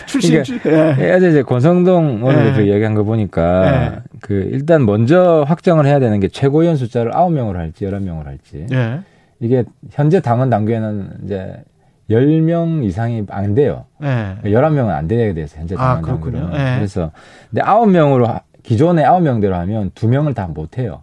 출신 0.06 0.42
그러니까 0.42 1.00
예. 1.02 1.12
어제 1.12 1.30
이제 1.30 1.42
권성동 1.42 2.22
오늘 2.24 2.46
예. 2.46 2.52
대표 2.52 2.66
얘기한 2.72 2.94
거 2.94 3.02
보니까 3.04 3.66
예. 3.94 3.98
그 4.20 4.48
일단 4.52 4.84
먼저 4.86 5.44
확정을 5.46 5.86
해야 5.86 5.98
되는 6.00 6.18
게 6.20 6.28
최고위원 6.28 6.76
숫자를 6.76 7.12
9명으로 7.12 7.56
할지 7.56 7.84
11명으로 7.86 8.24
할지. 8.24 8.66
예. 8.72 9.00
이게 9.40 9.64
현재 9.90 10.20
당원 10.20 10.50
당규에는 10.50 11.20
이제 11.24 11.62
10명 12.10 12.84
이상이 12.84 13.24
안 13.30 13.54
돼요. 13.54 13.84
예. 14.02 14.36
11명은 14.44 14.88
안 14.88 15.06
돼야 15.08 15.32
돼서 15.32 15.58
현재 15.58 15.74
아, 15.76 15.78
당원 15.78 16.02
그렇군요. 16.02 16.40
당규로는. 16.40 16.72
예. 16.72 16.76
그래서 16.76 17.10
근데 17.50 17.62
9명으로 17.62 18.40
기존에 18.62 19.04
9명대로 19.04 19.52
하면 19.52 19.90
2명을 19.92 20.34
다 20.34 20.46
못 20.46 20.76
해요. 20.78 21.02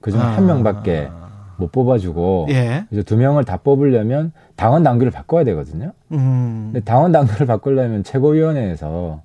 그중에 0.00 0.22
아. 0.22 0.36
한 0.36 0.46
명밖에 0.46 1.08
못 1.58 1.72
뽑아주고 1.72 2.46
예. 2.50 2.84
그래서 2.88 3.04
두 3.04 3.16
명을 3.16 3.44
다 3.44 3.58
뽑으려면 3.58 4.32
당원 4.56 4.82
당규를 4.82 5.10
바꿔야 5.12 5.44
되거든요. 5.44 5.92
음. 6.12 6.70
근데 6.72 6.84
당원 6.84 7.12
당규를 7.12 7.46
바꾸려면 7.46 8.02
최고위원회에서 8.04 9.20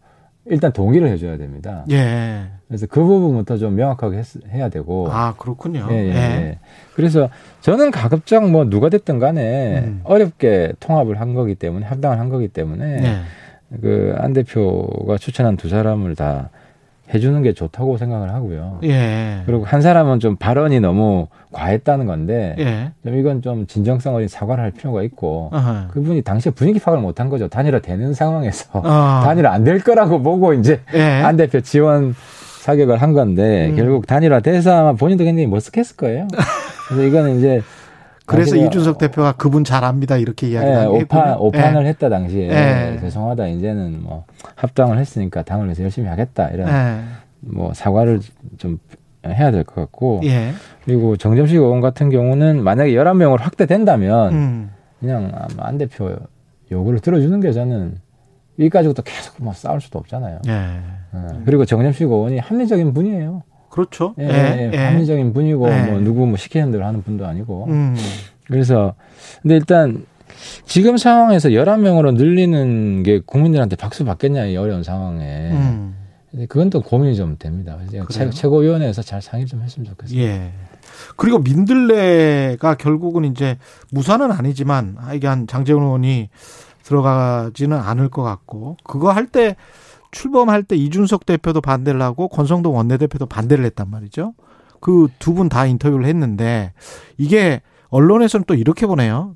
일단 0.46 0.74
동의를 0.74 1.08
해줘야 1.08 1.38
됩니다. 1.38 1.86
예. 1.92 2.42
그래서 2.68 2.86
그 2.88 3.02
부분부터 3.02 3.58
좀 3.58 3.76
명확하게 3.76 4.18
했- 4.18 4.46
해야 4.52 4.68
되고. 4.68 5.08
아, 5.10 5.34
그렇군요. 5.38 5.88
예, 5.92 5.96
예, 5.96 6.10
예. 6.12 6.60
그래서 6.96 7.30
저는 7.62 7.92
가급적 7.92 8.50
뭐 8.50 8.66
누가 8.66 8.90
됐든 8.90 9.20
간에 9.20 9.80
음. 9.86 10.02
어렵게 10.04 10.74
통합을 10.82 11.22
한 11.22 11.34
거기 11.34 11.56
때문에 11.56 11.86
합당을 11.86 12.20
한 12.20 12.28
거기 12.30 12.48
때문에 12.50 13.04
예. 13.04 13.78
그안 13.80 14.34
대표가 14.34 15.18
추천한 15.18 15.56
두 15.56 15.70
사람을 15.70 16.16
다 16.16 16.50
해주는 17.14 17.42
게 17.44 17.54
좋다고 17.54 17.98
생각을 17.98 18.34
하고요. 18.34 18.80
예. 18.84 19.42
그리고 19.46 19.66
한 19.66 19.82
사람은 19.82 20.20
좀 20.20 20.36
발언이 20.38 20.80
너무 20.80 21.28
과했다는 21.52 22.06
건데 22.06 22.56
예. 22.60 22.92
좀 23.04 23.18
이건 23.20 23.42
좀 23.42 23.68
진정성 23.68 24.16
어린 24.16 24.28
사과를 24.28 24.64
할 24.64 24.72
필요가 24.72 25.04
있고 25.04 25.50
아하. 25.52 25.88
그분이 25.92 26.22
당시에 26.22 26.52
분위기 26.54 26.80
파악을 26.80 27.02
못한 27.02 27.30
거죠. 27.30 27.48
단일화 27.50 27.80
되는 27.80 28.14
상황에서 28.14 28.82
아. 28.84 29.22
단일화 29.26 29.52
안 29.52 29.64
될 29.64 29.80
거라고 29.80 30.22
보고 30.22 30.54
이제 30.54 30.80
예. 30.94 31.02
안 31.02 31.36
대표 31.38 31.60
지원 31.62 32.16
사격을 32.62 33.02
한 33.02 33.12
건데 33.14 33.70
음. 33.72 33.76
결국 33.76 34.08
단일화 34.08 34.40
돼서 34.40 34.74
아마 34.74 34.94
본인도 34.94 35.24
굉장히 35.26 35.48
머쓱했을 35.50 35.98
거예요. 35.98 36.28
그래서 36.88 37.04
이거는 37.04 37.38
이제 37.38 37.62
그래서 38.26 38.56
이준석 38.56 38.98
대표가 38.98 39.34
그분 39.34 39.64
잘 39.64 39.84
압니다 39.84 40.18
이렇게 40.18 40.48
예, 40.48 40.52
이야기한 40.52 40.92
게 40.94 41.04
오판. 41.04 41.38
오판을 41.38 41.84
예. 41.86 41.90
했다 41.90 42.10
당시에 42.10 42.50
예. 42.50 42.98
죄송하다 43.02 43.48
이제는 43.48 44.02
뭐 44.02 44.26
합당을 44.56 44.98
했으니까 44.98 45.44
당을 45.44 45.66
위해서 45.66 45.84
열심히 45.84 46.08
하겠다 46.08 46.50
이런 46.50 46.68
예. 46.70 47.02
뭐 47.42 47.74
사과를 47.74 48.22
좀 48.58 48.80
해야 49.26 49.52
될 49.52 49.64
것 49.64 49.76
같고 49.76 50.22
예. 50.24 50.52
그리고 50.86 51.16
정점식 51.18 51.58
의원 51.58 51.82
같은 51.82 52.10
경우는 52.10 52.64
만약에 52.64 52.92
11명으로 52.92 53.40
확대된다면 53.40 54.34
음. 54.34 54.72
그냥 55.00 55.32
안 55.58 55.78
대표 55.78 56.16
요구를 56.72 57.00
들어주는 57.00 57.40
게 57.42 57.52
저는 57.52 57.98
또 58.94 59.02
계속 59.04 59.36
뭐 59.44 59.54
싸울 59.54 59.82
수도 59.82 60.00
없잖아요. 60.00 60.40
예. 60.48 60.52
어, 61.14 61.28
그리고 61.46 61.66
정점식 61.66 62.04
의원이 62.08 62.40
합리적인 62.40 62.94
분이에요. 62.94 63.44
그렇죠. 63.74 64.14
예, 64.20 64.26
예, 64.28 64.72
예. 64.72 64.78
합리적인 64.78 65.34
분이고 65.34 65.68
예. 65.68 65.82
뭐 65.86 66.00
누구 66.00 66.28
뭐 66.28 66.38
시키는 66.38 66.70
대로 66.72 66.86
하는 66.86 67.02
분도 67.02 67.26
아니고. 67.26 67.66
음. 67.70 67.96
그래서 68.46 68.94
근데 69.42 69.56
일단 69.56 70.06
지금 70.66 70.98
상황에서 70.98 71.50
11명으로 71.50 72.14
늘리는 72.14 73.02
게 73.02 73.22
국민들한테 73.26 73.76
박수 73.76 74.06
받겠냐 74.06 74.46
이 74.46 74.58
어려운 74.58 74.84
상황에. 74.84 75.50
음. 75.54 75.96
그건 76.50 76.70
또 76.70 76.82
고민이 76.82 77.16
좀 77.16 77.36
됩니다. 77.40 77.76
그래서? 77.90 78.08
최, 78.10 78.30
최고위원회에서 78.30 79.02
잘 79.02 79.24
상의 79.24 79.48
좀 79.48 79.64
했으면 79.64 79.88
좋겠어요. 79.88 80.20
예. 80.20 80.52
그리고 81.16 81.40
민들레가 81.40 82.76
결국은 82.76 83.26
이제 83.26 83.58
무사는 83.92 84.32
아니지만 84.32 84.98
하여간 85.00 85.48
장재훈 85.48 85.82
의원이 85.82 86.30
들어가지는 86.84 87.76
않을 87.76 88.10
것 88.10 88.22
같고 88.22 88.78
그거 88.84 89.12
할 89.12 89.28
때 89.28 89.56
출범할 90.14 90.64
때 90.64 90.76
이준석 90.78 91.26
대표도 91.26 91.60
반대를 91.62 92.02
하고 92.02 92.28
권성동 92.30 92.76
원내대표도 92.76 93.26
반대를 93.26 93.66
했단 93.66 93.90
말이죠. 93.90 94.34
그 94.80 95.08
두 95.20 95.34
분 95.34 95.50
다 95.50 95.66
인터뷰를 95.66 96.06
했는데 96.06 96.74
이게 97.18 97.62
언론에서는 97.90 98.46
또 98.48 98.54
이렇게 98.54 98.86
보네요. 98.88 99.36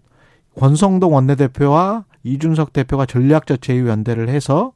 권성동 0.58 1.14
원내대표와 1.14 2.06
이준석 2.24 2.74
대표가 2.74 3.06
전략적 3.06 3.62
제휴연대를 3.62 4.30
해서 4.30 4.74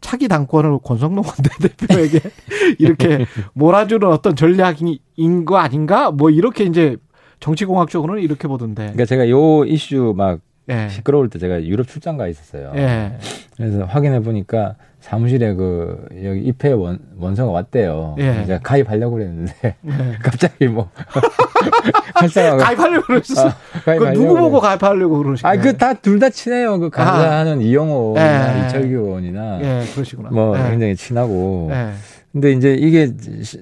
차기 0.00 0.26
당권을 0.28 0.78
권성동 0.82 1.24
원내대표에게 1.28 2.20
이렇게 2.78 3.26
몰아주는 3.54 4.06
어떤 4.08 4.34
전략인 4.36 5.44
거 5.44 5.56
아닌가? 5.58 6.10
뭐 6.10 6.30
이렇게 6.30 6.64
이제 6.64 6.96
정치공학적으로는 7.40 8.22
이렇게 8.22 8.46
보던데. 8.48 8.82
그러니까 8.82 9.04
제가 9.06 9.28
요 9.30 9.64
이슈 9.64 10.14
막 10.16 10.40
예. 10.68 10.88
시끄러울 10.90 11.28
때 11.30 11.38
제가 11.38 11.64
유럽 11.64 11.88
출장 11.88 12.16
가 12.16 12.28
있었어요. 12.28 12.72
예. 12.76 13.18
그래서 13.56 13.84
확인해 13.84 14.20
보니까 14.22 14.76
사무실에 15.02 15.54
그 15.54 16.06
여기 16.24 16.40
입회 16.42 16.70
원, 16.72 17.00
원서가 17.18 17.50
왔대요. 17.50 18.14
예. 18.18 18.44
제가 18.46 18.60
가입하려고 18.62 19.16
그랬는데 19.16 19.52
예. 19.62 19.74
갑자기 20.22 20.68
뭐 20.68 20.90
활성화가 22.14 22.56
가입하려고 22.64 23.06
그러셨어. 23.06 23.48
아, 23.48 23.54
그 23.72 23.84
가입하려고 23.84 24.14
누구 24.20 24.36
보고. 24.38 24.60
가입하려고 24.60 25.18
그러시나요? 25.18 25.58
아, 25.58 25.62
그 25.62 25.76
다 25.76 25.94
둘 25.94 26.18
다 26.18 26.30
친해요. 26.30 26.78
그 26.78 26.88
강사하는 26.90 27.60
이영호나 27.60 28.62
예. 28.62 28.66
이철규 28.66 28.88
의원이나 28.88 29.58
예, 29.60 29.82
그러시구나. 29.92 30.30
뭐 30.30 30.56
예. 30.58 30.70
굉장히 30.70 30.96
친하고. 30.96 31.68
예. 31.72 31.90
근데 32.32 32.52
이제 32.52 32.72
이게 32.74 33.12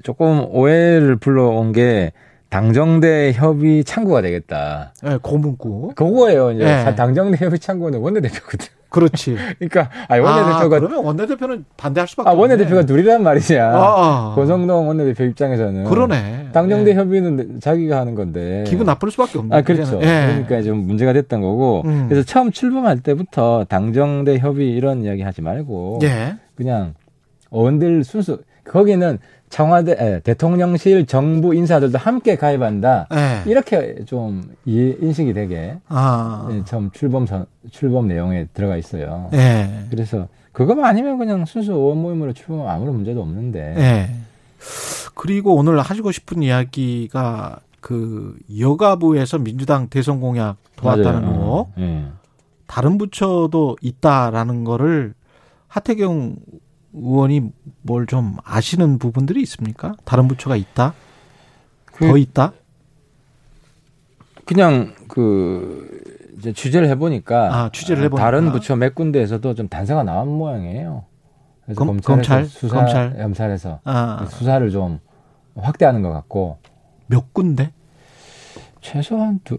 조금 0.02 0.44
오해를 0.48 1.16
불러온 1.16 1.72
게 1.72 2.12
당정대 2.50 3.32
협의 3.32 3.82
창구가 3.84 4.22
되겠다. 4.22 4.92
예, 5.06 5.18
고문구. 5.22 5.92
그거예요. 5.96 6.52
이제 6.52 6.64
예. 6.88 6.94
당정대 6.94 7.42
협의 7.44 7.58
창구는 7.58 7.98
원내대표거든. 8.00 8.66
그렇지. 8.90 9.36
그러니까 9.58 9.88
아니 10.08 10.20
원내대표가 10.20 10.76
아, 10.76 10.80
그러면 10.80 11.04
원내대표는 11.04 11.64
반대할 11.76 12.06
수밖에 12.08 12.28
아. 12.28 12.32
원내대표가 12.32 12.84
둘이란 12.84 13.22
말이냐. 13.22 13.64
아, 13.64 13.78
아. 13.78 14.32
고성동 14.34 14.88
원내대표 14.88 15.24
입장에서는 15.24 15.84
그러네. 15.84 16.48
당정대 16.52 16.90
예. 16.90 16.94
협의는 16.96 17.60
자기가 17.60 17.98
하는 17.98 18.14
건데 18.14 18.64
기분 18.66 18.86
나쁠 18.86 19.10
수밖에 19.10 19.38
없네. 19.38 19.56
아 19.56 19.62
그렇죠. 19.62 20.00
예. 20.02 20.44
그러니까 20.46 20.62
좀 20.62 20.86
문제가 20.86 21.12
됐던 21.12 21.40
거고. 21.40 21.82
음. 21.86 22.06
그래서 22.08 22.26
처음 22.26 22.50
출범할 22.50 23.00
때부터 23.00 23.64
당정대 23.68 24.38
협의 24.38 24.70
이런 24.70 25.04
이야기 25.04 25.22
하지 25.22 25.40
말고 25.40 26.00
예. 26.02 26.36
그냥 26.54 26.94
의원들 27.52 28.04
순수 28.04 28.42
거기는 28.64 29.18
청와대 29.50 29.96
에, 29.98 30.20
대통령실 30.20 31.06
정부 31.06 31.54
인사들도 31.54 31.98
함께 31.98 32.36
가입한다. 32.36 33.08
예. 33.12 33.50
이렇게 33.50 34.04
좀 34.06 34.42
이해, 34.64 34.96
인식이 35.00 35.34
되게 35.34 35.76
아. 35.88 36.48
예, 36.52 36.64
처음 36.64 36.90
출범 36.92 37.26
전, 37.26 37.44
출범 37.70 38.06
내용에 38.06 38.46
들어가 38.54 38.76
있어요. 38.76 39.28
예. 39.34 39.86
그래서 39.90 40.28
그거만 40.52 40.84
아니면 40.84 41.18
그냥 41.18 41.44
순수 41.44 41.72
의원 41.72 41.98
모임으로 41.98 42.32
출범하면 42.32 42.72
아무런 42.72 42.94
문제도 42.94 43.20
없는데. 43.20 43.74
예. 43.76 44.10
그리고 45.14 45.54
오늘 45.56 45.80
하시고 45.80 46.12
싶은 46.12 46.42
이야기가 46.42 47.58
그 47.80 48.36
여가부에서 48.58 49.38
민주당 49.38 49.88
대선 49.88 50.20
공약 50.20 50.56
도왔다는 50.76 51.22
맞아요. 51.22 51.38
거, 51.38 51.40
어, 51.44 51.72
예. 51.78 52.04
다른 52.66 52.98
부처도 52.98 53.76
있다라는 53.82 54.62
거를 54.62 55.14
하태경 55.66 56.36
의원이 56.92 57.52
뭘 57.82 58.06
좀 58.06 58.36
아시는 58.44 58.98
부분들이 58.98 59.42
있습니까? 59.42 59.94
다른 60.04 60.26
부처가 60.28 60.56
있다? 60.56 60.94
그- 61.86 62.08
더 62.08 62.16
있다? 62.16 62.52
그냥 64.44 64.94
그 65.08 66.00
이제 66.38 66.52
취재를 66.52 66.88
해보니까 66.88 67.54
아, 67.64 67.70
취재를 67.72 68.04
해보니까. 68.04 68.24
다른 68.24 68.50
부처 68.52 68.74
몇 68.76 68.94
군데에서도 68.94 69.54
좀 69.54 69.68
단서가 69.68 70.02
나온 70.02 70.28
모양이에요. 70.28 71.04
그래서 71.64 71.78
검- 71.84 72.00
검찰? 72.00 72.44
수사 72.46 72.76
검찰? 72.76 73.16
검찰에서 73.16 73.80
아, 73.84 74.26
수사를 74.30 74.68
좀 74.70 74.98
확대하는 75.54 76.02
것 76.02 76.10
같고 76.10 76.58
몇 77.06 77.32
군데? 77.32 77.72
최소한 78.80 79.40
두, 79.44 79.58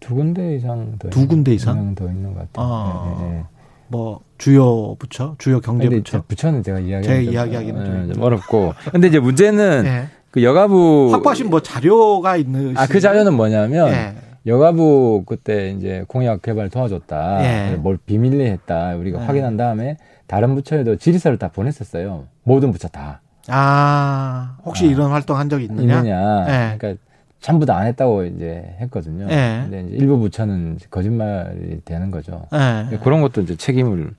두 0.00 0.14
군데 0.14 0.54
이상 0.54 0.96
더두 0.98 1.26
군데 1.26 1.52
이상? 1.52 1.94
더 1.94 2.06
있는 2.08 2.32
것 2.32 2.52
같아요. 2.52 2.66
아. 2.66 3.16
예, 3.20 3.24
예. 3.38 3.44
뭐 3.92 4.20
주요 4.38 4.94
부처, 4.98 5.34
주요 5.38 5.60
경제 5.60 5.86
부처. 5.88 6.22
부처는 6.26 6.62
제가 6.62 6.80
이야기 6.80 7.06
제 7.06 7.22
이야기하기는 7.22 8.06
좀좀 8.06 8.22
어렵고. 8.22 8.72
근데 8.90 9.08
이제 9.08 9.18
문제는 9.20 9.84
예. 9.86 10.06
그 10.30 10.42
여가부 10.42 11.10
확보하신 11.12 11.50
뭐 11.50 11.60
자료가 11.60 12.38
있는 12.38 12.74
아 12.78 12.86
그 12.86 13.00
자료는 13.00 13.34
뭐냐면 13.34 13.88
예. 13.90 14.14
여가부 14.46 15.24
그때 15.26 15.70
이제 15.76 16.04
공약 16.08 16.40
개발 16.40 16.70
도와줬다. 16.70 17.44
예. 17.44 17.76
뭘 17.76 17.98
비밀리 18.04 18.46
했다. 18.46 18.94
우리가 18.96 19.20
예. 19.20 19.26
확인한 19.26 19.58
다음에 19.58 19.98
다른 20.26 20.54
부처에도 20.54 20.96
질의서를 20.96 21.36
다 21.38 21.48
보냈었어요. 21.48 22.24
모든 22.44 22.72
부처 22.72 22.88
다. 22.88 23.20
아, 23.48 24.56
혹시 24.64 24.86
아. 24.86 24.88
이런 24.88 25.10
활동 25.10 25.36
한적 25.36 25.60
있느냐? 25.62 25.98
있느냐. 25.98 26.44
예. 26.48 26.76
그러니까 26.78 27.01
전부 27.42 27.66
다 27.66 27.76
안 27.76 27.86
했다고 27.86 28.24
이제 28.24 28.76
했거든요. 28.80 29.26
예. 29.30 29.60
근데 29.64 29.82
이제 29.82 29.96
일부 29.96 30.18
부처는 30.18 30.78
거짓말이 30.90 31.80
되는 31.84 32.10
거죠. 32.10 32.46
예. 32.54 32.96
그런 32.98 33.20
것도 33.20 33.40
이제 33.42 33.56
책임을 33.56 34.12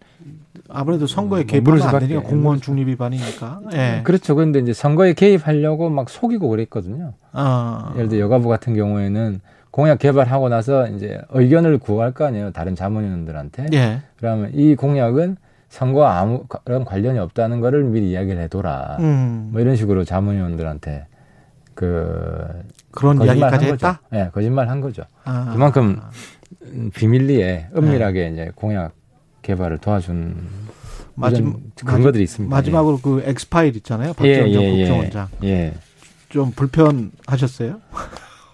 아무래도 0.69 1.07
선거에 1.07 1.41
뭐 1.41 1.45
개입하면 1.47 1.79
물을 1.79 1.95
안 1.95 1.99
되니까 1.99 2.21
공무원 2.21 2.59
중립 2.59 2.87
위반이니까. 2.89 3.61
예. 3.73 4.01
그렇죠. 4.03 4.35
그런데 4.35 4.59
이제 4.59 4.73
선거에 4.73 5.13
개입하려고 5.13 5.89
막 5.89 6.09
속이고 6.09 6.47
그랬거든요. 6.49 7.13
어. 7.31 7.93
예를 7.95 8.09
들어 8.09 8.21
여가부 8.21 8.49
같은 8.49 8.75
경우에는 8.75 9.39
공약 9.71 9.99
개발하고 9.99 10.49
나서 10.49 10.87
이제 10.89 11.19
의견을 11.29 11.77
구할 11.79 12.11
거 12.11 12.25
아니에요. 12.25 12.51
다른 12.51 12.75
자문위원들한테. 12.75 13.67
예. 13.73 14.01
그러면 14.17 14.51
이 14.53 14.75
공약은 14.75 15.37
선거와 15.69 16.19
아무 16.19 16.43
그런 16.47 16.85
관련이 16.85 17.17
없다는 17.19 17.59
거를 17.61 17.83
미리 17.83 18.11
이야기를 18.11 18.41
해둬라. 18.43 18.97
음. 18.99 19.49
뭐 19.51 19.61
이런 19.61 19.75
식으로 19.75 20.03
자문위원들한테 20.03 21.05
그 21.75 22.47
그런 22.91 23.21
이야기까지 23.23 23.65
한 23.65 23.73
했다? 23.73 24.01
예, 24.13 24.29
거짓말 24.33 24.69
한 24.69 24.81
거죠. 24.81 25.03
아. 25.23 25.51
그만큼 25.53 25.99
음, 26.63 26.91
비밀리에 26.93 27.69
은밀하게 27.75 28.29
이제 28.29 28.51
공약 28.55 28.93
개발을 29.41 29.79
도와준 29.79 30.35
마지막 31.15 31.57
근거들이 31.75 32.23
있습니다. 32.23 32.55
마지막으로 32.55 32.99
그 32.99 33.23
엑스파일 33.25 33.75
있잖아요. 33.77 34.09
예, 34.09 34.13
박지원 34.13 34.51
전 34.53 34.61
예, 34.61 34.73
예. 34.73 34.77
국정원장. 34.85 35.27
예. 35.43 35.73
좀 36.29 36.51
불편하셨어요? 36.51 37.79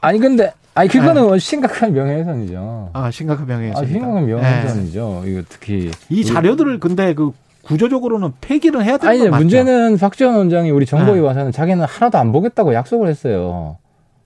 아니 0.02 0.20
근데 0.20 0.52
아니 0.74 0.90
그거는 0.90 1.40
심각한 1.40 1.94
명예훼손이죠. 1.94 2.92
아, 2.94 3.12
심각한 3.12 3.48
명예훼손. 3.48 3.84
아, 3.84 3.88
심각한 3.88 4.26
명예훼손이죠. 4.26 5.24
이거 5.26 5.42
특히 5.48 5.92
이 6.10 6.26
자료들을 6.26 6.80
근데 6.80 7.14
그 7.14 7.32
구조적으로는 7.70 8.34
폐기를 8.42 8.84
해야 8.84 8.98
되는 8.98 9.10
아니 9.12 9.20
건 9.20 9.30
맞죠? 9.30 9.42
문제는 9.42 9.98
박지원 9.98 10.36
원장이 10.36 10.72
우리 10.72 10.88
정보위 10.88 11.20
네. 11.20 11.26
와서는 11.26 11.52
자기는 11.52 11.86
하나도 11.86 12.18
안 12.18 12.32
보겠다고 12.32 12.74
약속을 12.74 13.08
했어요. 13.08 13.78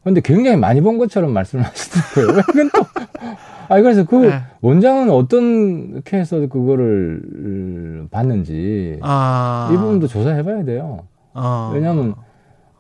그런데 0.01 0.21
굉장히 0.21 0.55
많이 0.57 0.79
본 0.79 0.97
것처럼 0.97 1.31
말씀을 1.31 1.65
하시더라고요. 1.65 2.35
왜 2.37 2.41
그건 2.41 2.69
또 2.73 2.85
아니 3.67 3.83
그래서 3.83 4.05
그 4.05 4.15
네. 4.15 4.41
원장은 4.61 5.09
어떻게 5.09 6.17
해서 6.17 6.39
그거를 6.47 8.07
봤는지 8.11 8.99
아. 9.01 9.69
이 9.73 9.75
부분도 9.75 10.07
조사해 10.07 10.43
봐야 10.43 10.63
돼요. 10.63 11.05
어. 11.33 11.71
왜냐하면 11.73 12.15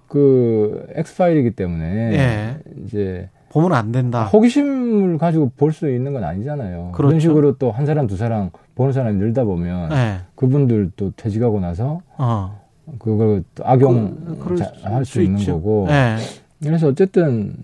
그 0.07 0.85
엑스파일이기 0.95 1.51
때문에 1.51 2.13
예. 2.13 2.59
이제 2.85 3.29
보면 3.61 3.77
안 3.77 3.91
된다. 3.91 4.25
호기심을 4.25 5.17
가지고 5.17 5.51
볼 5.57 5.71
수 5.71 5.89
있는 5.89 6.13
건 6.13 6.23
아니잖아요. 6.23 6.91
그렇죠. 6.91 6.97
그런 6.97 7.19
식으로 7.19 7.57
또 7.57 7.71
한 7.71 7.85
사람 7.85 8.07
두 8.07 8.17
사람 8.17 8.49
보는 8.75 8.91
사람이 8.93 9.17
늘다 9.17 9.43
보면 9.43 9.91
예. 9.91 10.17
그분들 10.35 10.91
또 10.95 11.11
퇴직하고 11.15 11.59
나서 11.59 12.01
어. 12.17 12.59
그걸 12.99 13.43
또 13.55 13.63
악용 13.65 14.37
그- 14.39 14.55
할수수 14.83 15.21
있는 15.21 15.39
있죠. 15.39 15.53
거고. 15.53 15.87
예. 15.89 16.15
그래서 16.61 16.87
어쨌든 16.87 17.55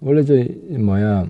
원래 0.00 0.22
저 0.24 0.34
뭐야 0.78 1.26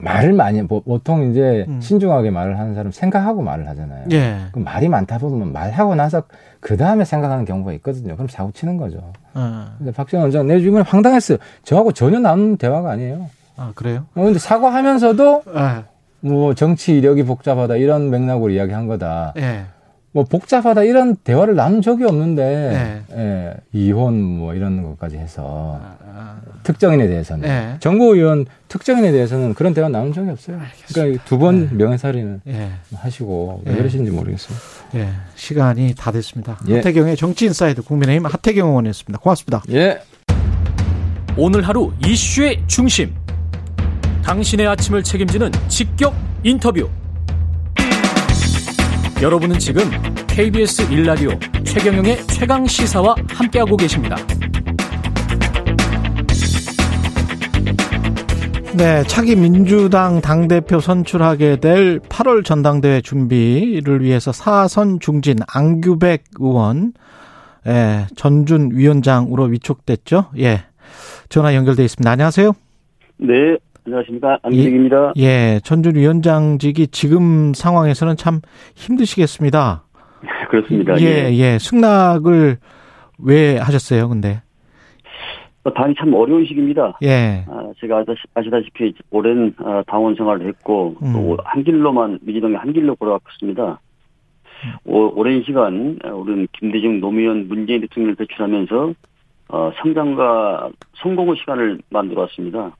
말을 0.00 0.32
많이 0.32 0.66
보- 0.66 0.80
보통 0.82 1.30
이제 1.30 1.64
음. 1.68 1.80
신중하게 1.80 2.30
말을 2.30 2.58
하는 2.58 2.74
사람 2.74 2.90
생각하고 2.92 3.42
말을 3.42 3.68
하잖아요. 3.68 4.04
예. 4.12 4.36
그 4.52 4.58
말이 4.58 4.88
많다 4.88 5.18
보면 5.18 5.52
말하고 5.52 5.94
나서 5.94 6.22
그 6.60 6.76
다음에 6.76 7.04
생각하는 7.04 7.44
경우가 7.44 7.72
있거든요. 7.74 8.14
그럼 8.14 8.28
사고 8.28 8.50
치는 8.52 8.76
거죠. 8.76 8.98
어. 9.34 9.66
근데 9.78 9.92
박지원 9.92 10.24
원장 10.24 10.46
내 10.46 10.58
주변에 10.60 10.84
황당했어요. 10.86 11.38
저하고 11.64 11.92
전혀 11.92 12.18
남는 12.18 12.56
대화가 12.56 12.90
아니에요. 12.92 13.28
아, 13.56 13.72
그래요? 13.74 14.06
어, 14.14 14.22
근데 14.24 14.38
사과하면서도 14.38 15.42
예. 15.54 15.84
뭐 16.20 16.54
정치 16.54 16.96
이력이 16.96 17.24
복잡하다 17.24 17.76
이런 17.76 18.10
맥락으로 18.10 18.50
이야기한 18.52 18.86
거다. 18.86 19.34
예. 19.38 19.64
뭐 20.12 20.24
복잡하다 20.24 20.82
이런 20.84 21.14
대화를 21.16 21.54
나눈 21.54 21.82
적이 21.82 22.04
없는데 22.04 23.02
예, 23.12 23.54
이혼 23.72 24.20
뭐 24.20 24.54
이런 24.54 24.82
것까지 24.82 25.16
해서 25.16 25.80
특정인에 26.64 27.06
대해서는 27.06 27.48
예. 27.48 27.76
정보위원 27.78 28.46
특정인에 28.66 29.12
대해서는 29.12 29.54
그런 29.54 29.72
대화 29.72 29.88
나눈 29.88 30.12
적이 30.12 30.30
없어요. 30.30 30.58
그러니까 30.92 31.24
두 31.24 31.38
번 31.38 31.76
명예살인을 31.76 32.40
예. 32.48 32.70
하시고 32.94 33.62
왜 33.64 33.72
예. 33.72 33.76
그러시는지 33.76 34.10
모르겠어요. 34.10 34.58
예. 34.96 35.08
시간이 35.36 35.94
다 35.96 36.10
됐습니다. 36.10 36.58
예. 36.68 36.76
하태경의 36.76 37.16
정치인사이드 37.16 37.82
국민의힘 37.82 38.26
하태경 38.26 38.68
의원이었습니다. 38.68 39.20
고맙습니다. 39.20 39.62
예. 39.70 40.00
오늘 41.36 41.62
하루 41.62 41.92
이슈의 42.04 42.64
중심. 42.66 43.14
당신의 44.24 44.66
아침을 44.66 45.02
책임지는 45.04 45.52
직격 45.68 46.14
인터뷰. 46.42 46.88
여러분은 49.22 49.58
지금 49.58 49.82
KBS 50.28 50.90
일라디오 50.90 51.28
최경영의 51.62 52.26
최강 52.28 52.64
시사와 52.64 53.14
함께하고 53.28 53.76
계십니다. 53.76 54.16
네, 58.74 59.02
차기 59.02 59.36
민주당 59.36 60.22
당대표 60.22 60.80
선출하게 60.80 61.56
될 61.60 61.98
8월 62.00 62.46
전당대회 62.46 63.02
준비를 63.02 64.02
위해서 64.02 64.32
사선 64.32 65.00
중진 65.00 65.36
안규백 65.46 66.24
의원, 66.38 66.94
예, 67.66 68.06
전준 68.16 68.70
위원장으로 68.72 69.44
위촉됐죠. 69.44 70.30
예. 70.38 70.64
전화 71.28 71.54
연결돼 71.54 71.84
있습니다. 71.84 72.10
안녕하세요. 72.10 72.52
네, 73.18 73.58
안녕하십니까. 73.86 74.38
안기백입니다. 74.42 75.12
예, 75.18 75.60
전준 75.64 75.96
위원장직이 75.96 76.88
지금 76.88 77.52
상황에서는 77.54 78.16
참 78.16 78.40
힘드시겠습니다. 78.76 79.84
그렇습니다. 80.50 81.00
예, 81.00 81.30
예. 81.32 81.58
승낙을 81.58 82.58
왜 83.18 83.56
하셨어요, 83.58 84.08
근데? 84.08 84.42
어, 85.64 85.72
당이 85.72 85.94
참 85.98 86.12
어려운 86.14 86.44
시기입니다. 86.46 86.98
예. 87.02 87.44
아, 87.48 87.70
제가 87.80 88.02
아시다시- 88.02 88.26
아시다시피 88.34 88.94
오랜 89.10 89.54
아, 89.58 89.82
당원 89.86 90.14
생활을 90.14 90.46
했고 90.48 90.96
음. 91.02 91.12
또한 91.12 91.64
길로만 91.64 92.18
민주당이 92.22 92.54
한 92.54 92.72
길로 92.72 92.94
걸어왔습니다. 92.96 93.80
오, 94.84 95.18
오랜 95.18 95.42
시간 95.42 95.98
아, 96.04 96.08
우리는 96.10 96.46
김대중 96.58 97.00
노무현 97.00 97.48
문재인 97.48 97.80
대통령을 97.82 98.14
배출하면서 98.16 98.92
어, 99.48 99.72
성장과 99.82 100.70
성공의 101.02 101.36
시간을 101.40 101.80
만들어 101.90 102.22
왔습니다. 102.22 102.74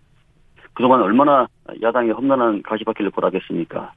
그동안 0.75 1.03
얼마나 1.03 1.47
야당이 1.83 2.11
험난한 2.11 2.63
가시밭길을 2.63 3.11
걸어가겠습니까? 3.11 3.93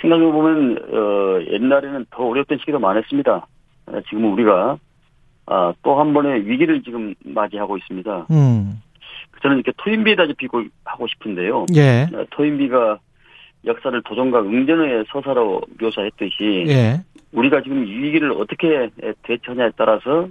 생각해보면 0.00 0.78
어, 0.92 1.42
옛날에는 1.52 2.06
더 2.10 2.24
어려웠던 2.26 2.58
시기도 2.58 2.78
많았습니다. 2.78 3.46
아, 3.86 4.00
지금은 4.08 4.32
우리가 4.32 4.78
아, 5.46 5.74
또 5.82 5.98
한 6.00 6.14
번의 6.14 6.46
위기를 6.46 6.82
지금 6.82 7.14
맞이하고 7.24 7.76
있습니다. 7.76 8.26
음. 8.30 8.80
저는 9.42 9.56
이렇게 9.56 9.72
토인비에다 9.76 10.26
짚고 10.38 10.64
하고 10.84 11.06
싶은데요. 11.08 11.66
예. 11.74 12.06
어, 12.14 12.24
토인비가 12.30 12.98
역사를 13.66 14.02
도전과 14.02 14.40
응전의 14.40 15.04
서사로 15.10 15.60
묘사했듯이 15.80 16.64
예. 16.68 17.00
우리가 17.32 17.62
지금 17.62 17.86
이 17.86 17.90
위기를 17.90 18.32
어떻게 18.32 18.88
대처하냐에 19.22 19.70
따라서 19.76 20.28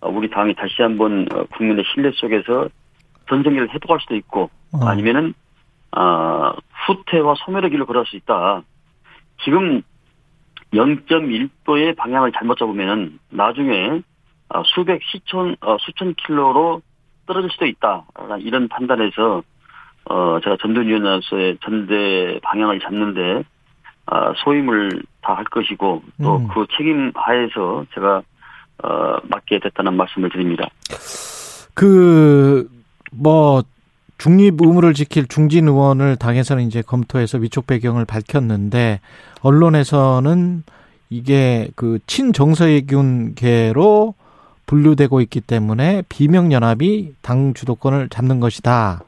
어, 0.00 0.10
우리 0.10 0.30
당이 0.30 0.54
다시 0.54 0.82
한번 0.82 1.26
어, 1.32 1.44
국민의 1.56 1.84
신뢰 1.92 2.10
속에서 2.14 2.68
전쟁기를 3.28 3.70
회복할 3.70 3.98
수도 4.00 4.16
있고 4.16 4.50
어. 4.72 4.86
아니면은 4.86 5.34
아, 5.90 6.52
후퇴와 6.86 7.34
소멸의 7.38 7.70
길을 7.70 7.86
걸을 7.86 8.04
수 8.06 8.16
있다. 8.16 8.62
지금 9.42 9.82
0.1도의 10.72 11.96
방향을 11.96 12.32
잘못 12.32 12.58
잡으면은 12.58 13.18
나중에 13.30 14.02
아, 14.50 14.62
수백 14.66 15.00
시천 15.02 15.56
어, 15.60 15.76
수천 15.80 16.14
킬로로 16.14 16.82
떨어질 17.26 17.50
수도 17.50 17.66
있다. 17.66 18.04
이런 18.40 18.68
판단에서 18.68 19.42
어 20.10 20.40
제가 20.42 20.56
전두위원으로서의 20.62 21.58
전대 21.62 22.40
방향을 22.42 22.80
잡는데 22.80 23.44
아, 24.06 24.32
소임을 24.38 25.02
다 25.20 25.34
할 25.34 25.44
것이고 25.44 26.02
또 26.22 26.36
음. 26.36 26.48
그 26.48 26.66
책임 26.76 27.12
하에서 27.14 27.84
제가 27.94 28.22
어 28.82 29.16
맡게 29.24 29.58
됐다는 29.58 29.94
말씀을 29.96 30.30
드립니다. 30.30 30.66
그, 31.74 32.66
뭐, 33.12 33.62
중립 34.18 34.60
의무를 34.60 34.94
지킬 34.94 35.28
중진 35.28 35.68
의원을 35.68 36.16
당에서는 36.16 36.64
이제 36.64 36.82
검토해서 36.82 37.38
위촉 37.38 37.66
배경을 37.66 38.04
밝혔는데, 38.04 39.00
언론에서는 39.42 40.64
이게 41.10 41.68
그 41.76 41.98
친정서해균계로 42.06 44.14
분류되고 44.66 45.20
있기 45.22 45.40
때문에 45.40 46.02
비명 46.08 46.52
연합이 46.52 47.14
당 47.22 47.54
주도권을 47.54 48.10
잡는 48.10 48.40
것이다. 48.40 49.00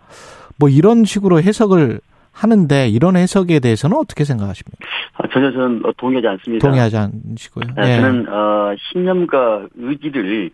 뭐 0.58 0.68
이런 0.68 1.04
식으로 1.04 1.42
해석을 1.42 2.00
하는데 2.32 2.88
이런 2.88 3.16
해석에 3.16 3.60
대해서는 3.60 3.98
어떻게 3.98 4.24
생각하십니까? 4.24 4.78
아, 5.14 5.28
전혀 5.32 5.52
저는 5.52 5.84
어, 5.84 5.92
동의하지 5.98 6.26
않습니다. 6.26 6.66
동의하지 6.66 6.96
않으시고요. 6.96 7.64
아, 7.76 7.88
예. 7.88 7.96
저는 7.96 8.26
어, 8.28 8.74
신념과 8.90 9.68
의지를 9.76 10.50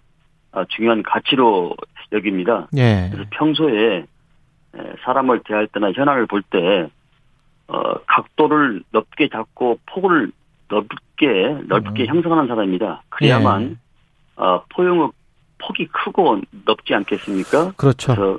어, 0.53 0.65
중요한 0.69 1.03
가치로 1.05 1.77
여깁니다. 2.13 2.69
예. 2.77 3.09
그래서 3.13 3.29
평소에 3.31 3.99
에, 3.99 4.07
사람을 5.05 5.41
대할 5.45 5.67
때나 5.69 5.93
현안을 5.93 6.27
볼때 6.27 6.89
어, 7.69 7.95
각도를 8.07 8.83
넓게 8.93 9.29
잡고 9.29 9.79
폭을 9.87 10.31
넓게 10.69 11.65
넓게 11.69 12.05
음. 12.05 12.07
형성하는 12.07 12.49
사람입니다. 12.49 13.03
그래야만 13.09 13.71
예. 13.71 14.43
어, 14.43 14.65
포용의 14.75 15.11
폭이 15.59 15.87
크고 15.87 16.41
넓지 16.67 16.95
않겠습니까? 16.95 17.73
그렇죠. 17.77 18.39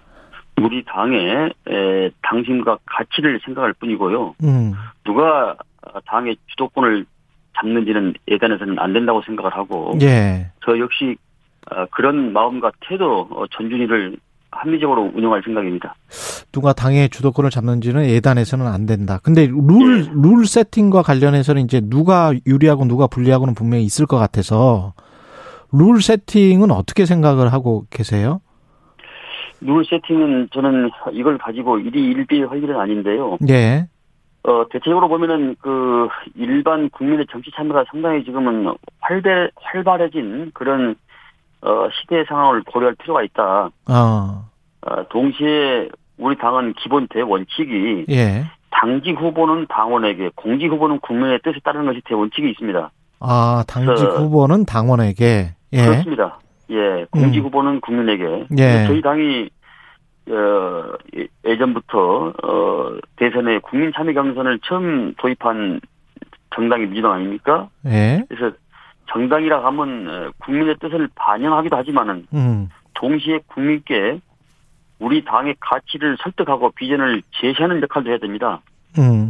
우리 0.61 0.83
당의 0.85 1.53
에, 1.67 2.09
당심과 2.23 2.79
가치를 2.85 3.39
생각할 3.45 3.73
뿐이고요. 3.73 4.35
음. 4.43 4.73
누가 5.03 5.55
어, 5.81 5.99
당의 6.05 6.37
주도권을 6.47 7.05
잡는지는 7.55 8.13
예단해서는 8.27 8.79
안 8.79 8.93
된다고 8.93 9.21
생각을 9.23 9.53
하고 9.53 9.97
예. 10.01 10.47
저 10.63 10.77
역시 10.79 11.15
어, 11.15 11.26
그런 11.91 12.33
마음과 12.33 12.71
태도 12.81 13.27
어, 13.31 13.45
전준희를 13.51 14.17
합리적으로 14.51 15.11
운영할 15.13 15.41
생각입니다. 15.43 15.95
누가 16.51 16.73
당의 16.73 17.09
주도권을 17.09 17.49
잡는지는 17.49 18.05
예단해서는 18.05 18.65
안 18.67 18.85
된다. 18.85 19.19
근데 19.21 19.47
룰, 19.47 20.03
네. 20.03 20.11
룰 20.13 20.45
세팅과 20.45 21.01
관련해서는 21.03 21.63
이제 21.63 21.81
누가 21.83 22.33
유리하고 22.45 22.85
누가 22.85 23.07
불리하고는 23.07 23.53
분명히 23.53 23.83
있을 23.83 24.05
것 24.05 24.17
같아서 24.17 24.93
룰 25.71 26.01
세팅은 26.01 26.71
어떻게 26.71 27.05
생각을 27.05 27.51
하고 27.51 27.85
계세요? 27.89 28.41
룰 29.61 29.83
세팅은 29.85 30.49
저는 30.53 30.89
이걸 31.11 31.37
가지고 31.37 31.79
일이 31.79 32.05
일비할 32.11 32.63
일은 32.63 32.79
아닌데요. 32.79 33.37
예. 33.49 33.87
어, 34.43 34.65
대체적으로 34.69 35.09
보면은 35.09 35.55
그 35.59 36.07
일반 36.35 36.89
국민의 36.89 37.25
정치 37.29 37.51
참여가 37.53 37.83
상당히 37.91 38.23
지금은 38.23 38.73
활발, 38.99 39.51
활발해진 39.55 40.51
그런 40.53 40.95
어, 41.67 41.89
시대 41.99 42.23
상황을 42.25 42.63
고려할 42.63 42.95
필요가 42.95 43.23
있다. 43.23 43.69
어. 43.89 44.45
어, 44.81 45.07
동시에 45.09 45.89
우리 46.17 46.37
당은 46.37 46.73
기본 46.73 47.07
대원칙이 47.09 48.05
예. 48.09 48.45
당직 48.69 49.19
후보는 49.19 49.65
당원에게, 49.67 50.31
공직 50.35 50.67
후보는 50.71 50.99
국민의 50.99 51.39
뜻에 51.43 51.59
따르는 51.63 51.85
것이 51.87 52.01
대원칙이 52.05 52.49
있습니다. 52.51 52.89
아, 53.19 53.63
당직 53.67 54.05
그- 54.05 54.23
후보는 54.23 54.65
당원에게. 54.65 55.49
예. 55.73 55.85
그렇습니다. 55.85 56.39
예, 56.69 57.05
공직 57.11 57.39
음. 57.39 57.45
후보는 57.45 57.81
국민에게. 57.81 58.45
예. 58.57 58.85
저희 58.87 59.01
당이 59.01 59.49
어, 60.29 60.93
예- 61.17 61.27
예전부터 61.45 62.33
어, 62.43 62.97
대선에 63.15 63.59
국민 63.59 63.91
참여 63.95 64.11
경선을 64.13 64.59
처음 64.63 65.13
도입한 65.17 65.79
정당이 66.55 66.85
민주당 66.87 67.13
아닙니까? 67.13 67.69
예. 67.85 68.23
그래서 68.27 68.55
정당이라 69.11 69.65
하면 69.65 70.07
어, 70.09 70.31
국민의 70.39 70.75
뜻을 70.79 71.09
반영하기도 71.15 71.75
하지만은 71.75 72.27
음. 72.33 72.69
동시에 72.93 73.39
국민께 73.47 74.19
우리 74.99 75.23
당의 75.23 75.55
가치를 75.59 76.17
설득하고 76.21 76.71
비전을 76.71 77.21
제시하는 77.39 77.81
역할도 77.81 78.09
해야 78.09 78.17
됩니다. 78.17 78.61
음. 78.97 79.29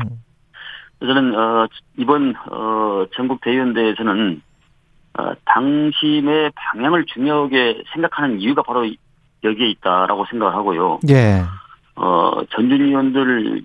저는 0.99 1.35
어, 1.35 1.67
이번 1.97 2.35
어, 2.49 3.05
전국 3.15 3.41
대의원대에서는 3.41 4.41
어, 5.19 5.31
당심의 5.45 6.51
방향을 6.55 7.05
중요하게 7.05 7.83
생각하는 7.93 8.39
이유가 8.39 8.63
바로 8.63 8.89
여기에 9.43 9.69
있다라고 9.69 10.25
생각을 10.29 10.53
하고요. 10.55 10.99
예. 11.09 11.43
어, 11.95 12.45
전준 12.49 12.81
의원들 12.81 13.63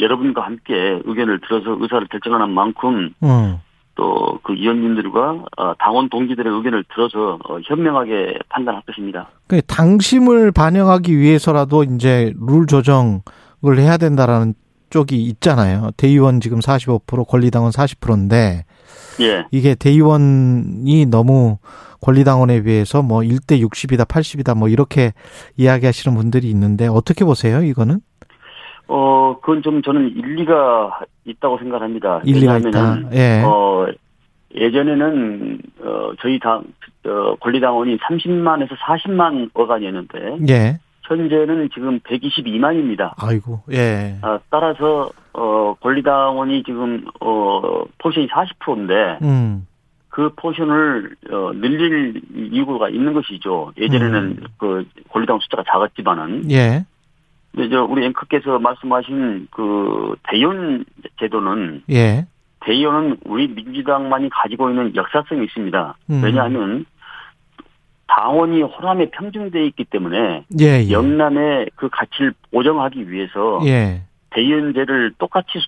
여러분과 0.00 0.42
함께 0.42 1.00
의견을 1.04 1.40
들어서 1.40 1.76
의사를 1.78 2.06
결정하는 2.08 2.50
만큼 2.50 3.14
음. 3.22 3.58
또그 3.94 4.54
의원님들과 4.54 5.44
어, 5.56 5.74
당원 5.78 6.08
동지들의 6.08 6.52
의견을 6.52 6.84
들어서 6.94 7.38
어, 7.48 7.58
현명하게 7.64 8.38
판단할 8.48 8.82
것입니다. 8.86 9.28
그 9.46 9.62
당심을 9.62 10.52
반영하기 10.52 11.16
위해서라도 11.16 11.84
이제 11.84 12.32
룰 12.40 12.66
조정을 12.66 13.78
해야 13.78 13.96
된다라는 13.96 14.54
쪽이 14.90 15.22
있잖아요. 15.22 15.90
대의원 15.96 16.40
지금 16.40 16.60
45% 16.60 17.26
권리당원 17.26 17.70
40%인데 17.72 18.64
예. 19.20 19.44
이게 19.50 19.74
대의원이 19.74 21.06
너무 21.06 21.58
권리당원에 22.00 22.62
비해서 22.62 23.02
뭐 23.02 23.20
1대 23.20 23.60
60이다 23.60 24.06
80이다 24.06 24.56
뭐 24.56 24.68
이렇게 24.68 25.12
이야기하시는 25.56 26.16
분들이 26.16 26.48
있는데 26.50 26.86
어떻게 26.86 27.24
보세요, 27.24 27.62
이거는? 27.62 28.00
어, 28.86 29.36
그건 29.40 29.62
좀 29.62 29.82
저는 29.82 30.10
일리가 30.16 31.00
있다고 31.24 31.58
생각합니다. 31.58 32.20
일리가 32.24 32.58
있다. 32.58 32.98
예. 33.12 33.42
어, 33.44 33.86
예전에는, 34.54 35.58
어, 35.82 36.12
저희 36.20 36.38
당, 36.38 36.64
어, 37.06 37.34
권리당원이 37.40 37.98
30만에서 37.98 38.76
40만 38.76 39.50
어간이었는데, 39.54 40.38
예. 40.48 40.78
현재는 41.02 41.68
지금 41.74 41.98
122만입니다. 42.00 43.12
아이고. 43.18 43.60
예. 43.72 44.16
아, 44.22 44.38
따라서, 44.50 45.10
어, 45.32 45.74
권리당원이 45.80 46.62
지금, 46.62 47.04
어, 47.20 47.84
포션이 47.98 48.28
40%인데, 48.28 49.18
음. 49.22 49.66
그 50.08 50.30
포션을, 50.36 51.16
어, 51.32 51.50
늘릴 51.54 52.22
이유가 52.52 52.88
있는 52.88 53.12
것이죠. 53.12 53.72
예전에는 53.76 54.22
음. 54.22 54.46
그 54.58 54.86
권리당원 55.10 55.40
숫자가 55.40 55.64
작았지만은, 55.66 56.50
예. 56.52 56.84
근데 57.54 57.68
저 57.68 57.84
우리 57.84 58.04
앵커께서 58.06 58.58
말씀하신 58.58 59.48
그 59.50 60.16
대의원 60.28 60.84
제도는 61.20 61.82
예. 61.90 62.26
대의원은 62.60 63.18
우리 63.24 63.46
민주당만이 63.48 64.30
가지고 64.30 64.70
있는 64.70 64.94
역사성이 64.96 65.44
있습니다. 65.44 65.96
음. 66.10 66.20
왜냐하면 66.24 66.86
당원이 68.08 68.62
호남에 68.62 69.10
편중돼 69.10 69.64
있기 69.66 69.84
때문에 69.84 70.44
예, 70.60 70.64
예. 70.84 70.90
영남의 70.90 71.70
그 71.76 71.88
가치를 71.90 72.32
보정하기 72.52 73.10
위해서 73.10 73.60
예. 73.66 74.02
대의원제를 74.30 75.12
똑같이 75.18 75.58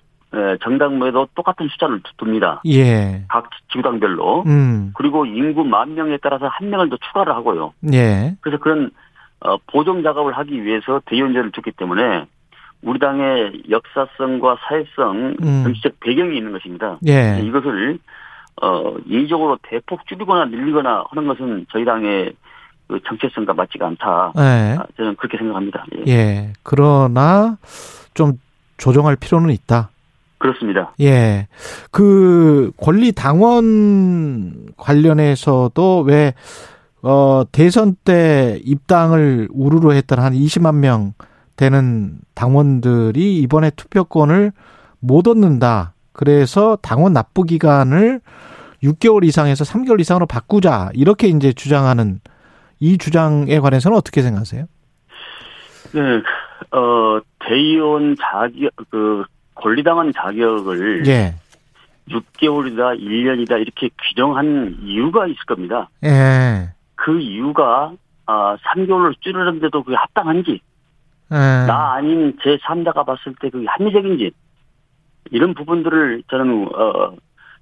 정당마에도 0.63 1.29
똑같은 1.35 1.69
숫자를 1.69 2.01
두- 2.03 2.27
둡니다. 2.27 2.61
예. 2.67 3.25
각 3.29 3.49
지구당별로. 3.73 4.43
음. 4.47 4.93
그리고 4.95 5.25
인구 5.25 5.65
만 5.65 5.95
명에 5.95 6.19
따라서 6.23 6.47
한 6.49 6.69
명을 6.69 6.91
더 6.91 6.97
추가를 6.97 7.33
하고요. 7.35 7.73
예. 7.93 8.35
그래서 8.41 8.59
그런 8.63 8.87
어, 8.87 8.91
보정 9.67 10.03
작업을 10.03 10.37
하기 10.39 10.65
위해서 10.65 11.01
대의원제를 11.07 11.53
줬기 11.53 11.73
때문에 11.73 12.27
우리 12.83 12.99
당의 12.99 13.65
역사성과 13.71 14.59
사회성, 14.69 15.37
음. 15.43 15.63
정치적 15.65 16.01
배경이 16.01 16.37
있는 16.37 16.53
것입니다. 16.53 16.99
예. 17.07 17.41
이것을 17.43 17.99
어, 18.63 18.95
인위적으로 19.07 19.59
대폭 19.63 20.07
줄이거나 20.07 20.47
늘리거나 20.47 21.05
하는 21.11 21.29
것은 21.29 21.67
저희 21.71 21.85
당의 21.85 22.33
그 22.89 23.01
정체성과 23.07 23.55
맞지가 23.55 23.87
않다. 23.87 24.33
예. 24.37 24.77
아, 24.79 24.87
저는 24.97 25.17
그렇게 25.17 25.37
생각합니다. 25.39 25.85
예. 26.07 26.13
예. 26.13 26.53
그러나 26.63 27.59
좀 28.15 28.39
조정할 28.77 29.17
필요는 29.17 29.51
있다. 29.51 29.91
그렇습니다. 30.39 30.93
예. 31.01 31.49
그 31.91 32.71
권리 32.77 33.13
당원 33.13 34.69
관련해서도 34.77 36.03
왜 36.03 36.35
어, 37.09 37.45
대선 37.53 37.95
때 38.05 38.59
입당을 38.65 39.47
우르르 39.53 39.93
했던 39.93 40.19
한 40.19 40.33
20만 40.33 40.75
명 40.79 41.13
되는 41.55 42.19
당원들이 42.35 43.39
이번에 43.43 43.71
투표권을 43.71 44.51
못 44.99 45.29
얻는다. 45.29 45.95
그래서 46.13 46.77
당원 46.83 47.13
납부 47.13 47.45
기간을 47.45 48.21
6개월 48.83 49.25
이상에서 49.25 49.63
3개월 49.63 50.01
이상으로 50.01 50.27
바꾸자. 50.27 50.91
이렇게 50.95 51.29
이제 51.29 51.53
주장하는 51.53 52.19
이 52.81 52.99
주장에 52.99 53.61
관해서는 53.61 53.97
어떻게 53.97 54.21
생각하세요? 54.23 54.67
네, 55.93 56.01
어, 56.77 57.21
대의원 57.39 58.17
자격, 58.21 58.73
그, 58.91 59.23
권리당원 59.55 60.13
자격을 60.13 61.07
예. 61.07 61.35
6개월이다, 62.11 63.01
1년이다, 63.01 63.61
이렇게 63.61 63.91
규정한 64.09 64.77
이유가 64.83 65.27
있을 65.29 65.39
겁니다. 65.47 65.89
예. 66.03 66.76
그 66.97 67.21
이유가, 67.21 67.93
아, 68.27 68.57
3개월로 68.57 69.15
줄이는데도 69.21 69.83
그게 69.85 69.97
합당한지, 69.97 70.61
예. 71.31 71.35
나 71.35 71.95
아닌 71.95 72.37
제 72.43 72.57
3자가 72.59 73.07
봤을 73.07 73.35
때 73.41 73.51
그게 73.51 73.67
합리적인지, 73.69 74.33
이런 75.31 75.55
부분들을 75.55 76.23
저는, 76.31 76.69
어, 76.75 77.15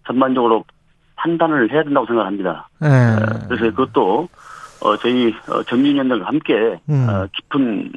전반적으로 0.07 0.64
판단을 1.16 1.70
해야 1.72 1.82
된다고 1.82 2.07
생각합니다. 2.07 2.68
예. 2.82 2.87
어, 2.87 3.47
그래서 3.49 3.64
그것도, 3.74 4.28
어, 4.82 4.97
저희, 4.99 5.35
어, 5.49 5.62
전민위원들과 5.64 6.26
함께, 6.26 6.78
음. 6.89 7.07
어, 7.09 7.26
깊은 7.32 7.93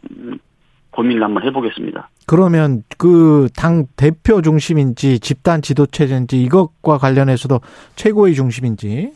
고민을 0.92 1.24
한번 1.24 1.44
해보겠습니다. 1.44 2.10
그러면 2.26 2.84
그 2.98 3.48
당 3.56 3.86
대표 3.96 4.42
중심인지 4.42 5.20
집단 5.20 5.62
지도체제인지 5.62 6.42
이것과 6.42 6.98
관련해서도 6.98 7.62
최고의 7.96 8.34
중심인지 8.34 9.14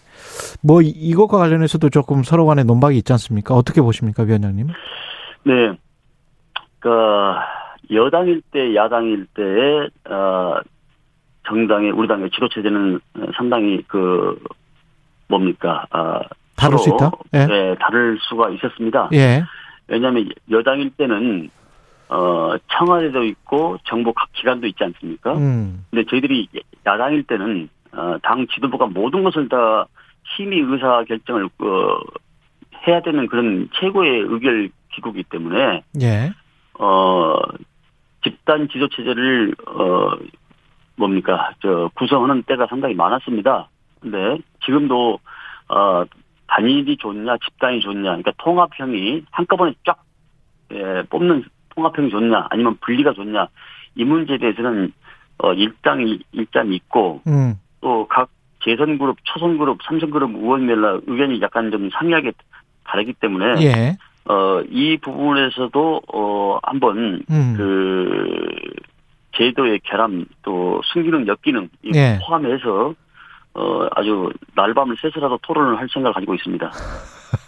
뭐 0.64 0.82
이- 0.82 0.88
이것과 0.90 1.38
관련해서도 1.38 1.90
조금 1.90 2.24
서로 2.24 2.46
간에 2.46 2.64
논박이 2.64 2.98
있지 2.98 3.12
않습니까? 3.14 3.56
어떻게 3.56 3.82
보십니까, 3.82 4.24
위원장님? 4.24 4.68
네. 5.44 5.72
그, 6.80 6.90
여당일 7.92 8.42
때, 8.52 8.74
야당일 8.76 9.26
때, 9.34 9.44
어, 10.12 10.60
정당의, 11.48 11.92
우리 11.92 12.08
당의 12.08 12.30
지도 12.32 12.48
체제는 12.50 13.00
상당히 13.36 13.82
그, 13.88 14.38
뭡니까, 15.28 15.86
아, 15.92 16.20
다를 16.56 16.78
수 16.78 16.90
있다? 16.90 17.12
예. 17.34 17.46
네, 17.48 17.76
다를 17.80 18.18
수가 18.22 18.50
있었습니다. 18.52 19.10
예. 19.14 19.44
왜냐하면 19.88 20.30
여당일 20.50 20.90
때는, 20.92 21.50
어, 22.10 22.54
청와대도 22.78 23.24
있고 23.24 23.78
정부 23.86 24.14
각 24.14 24.28
기관도 24.34 24.68
있지 24.68 24.84
않습니까? 24.84 25.34
음. 25.38 25.86
근데 25.90 26.06
저희들이 26.10 26.48
야당일 26.86 27.24
때는 27.24 27.70
어, 27.94 28.16
당 28.22 28.46
지도부가 28.48 28.86
모든 28.88 29.24
것을 29.24 29.48
다 29.50 29.86
심의 30.36 30.60
의사 30.60 31.04
결정을 31.04 31.46
어, 31.46 32.00
해야 32.88 33.02
되는 33.02 33.28
그런 33.28 33.70
최고의 33.80 34.22
의결 34.22 34.70
기구이기 34.94 35.24
때문에 35.24 35.84
예. 36.02 36.32
어 36.80 37.38
집단 38.24 38.68
지도 38.70 38.88
체제를 38.90 39.56
어 39.68 40.12
뭡니까 40.96 41.52
저 41.62 41.90
구성하는 41.96 42.44
때가 42.44 42.68
상당히 42.68 42.96
많았습니다. 42.96 43.70
근데 44.00 44.38
지금도 44.66 45.20
어 45.70 46.04
단일이 46.48 46.98
좋냐 46.98 47.38
집단이 47.38 47.82
좋냐 47.82 48.02
그러니까 48.02 48.32
통합형이 48.38 49.24
한꺼번에 49.32 49.74
쫙 49.86 50.04
예, 50.74 51.04
뽑는 51.10 51.46
통합형이 51.70 52.10
좋냐 52.10 52.48
아니면 52.50 52.78
분리가 52.82 53.14
좋냐 53.14 53.48
이 53.96 54.04
문제에 54.04 54.38
대해서는 54.38 54.92
어 55.38 55.54
일당 55.54 56.20
일장이 56.32 56.76
있고 56.76 57.22
음. 57.28 57.56
또각 57.80 58.30
재선 58.64 58.98
그룹, 58.98 59.18
초선 59.24 59.58
그룹, 59.58 59.80
삼선 59.84 60.12
그룹 60.12 60.36
의원별로 60.36 61.02
의견이 61.08 61.42
약간 61.42 61.72
좀 61.72 61.90
상이하게 61.92 62.32
다르기 62.84 63.14
때문에 63.14 63.62
예. 63.64 63.98
어, 64.26 64.62
이 64.70 64.98
부분에서도, 64.98 66.02
어, 66.14 66.60
한번, 66.64 67.24
음. 67.30 67.54
그, 67.58 68.60
제도의 69.36 69.80
결함, 69.84 70.26
또, 70.44 70.82
순기능, 70.94 71.26
역기능, 71.28 71.70
이 71.84 71.92
예. 71.96 72.20
포함해서, 72.24 72.94
어, 73.54 73.88
아주 73.92 74.30
날밤을 74.56 74.96
새서라도 75.02 75.38
토론을 75.42 75.78
할 75.78 75.88
생각을 75.92 76.14
가지고 76.14 76.36
있습니다. 76.36 76.72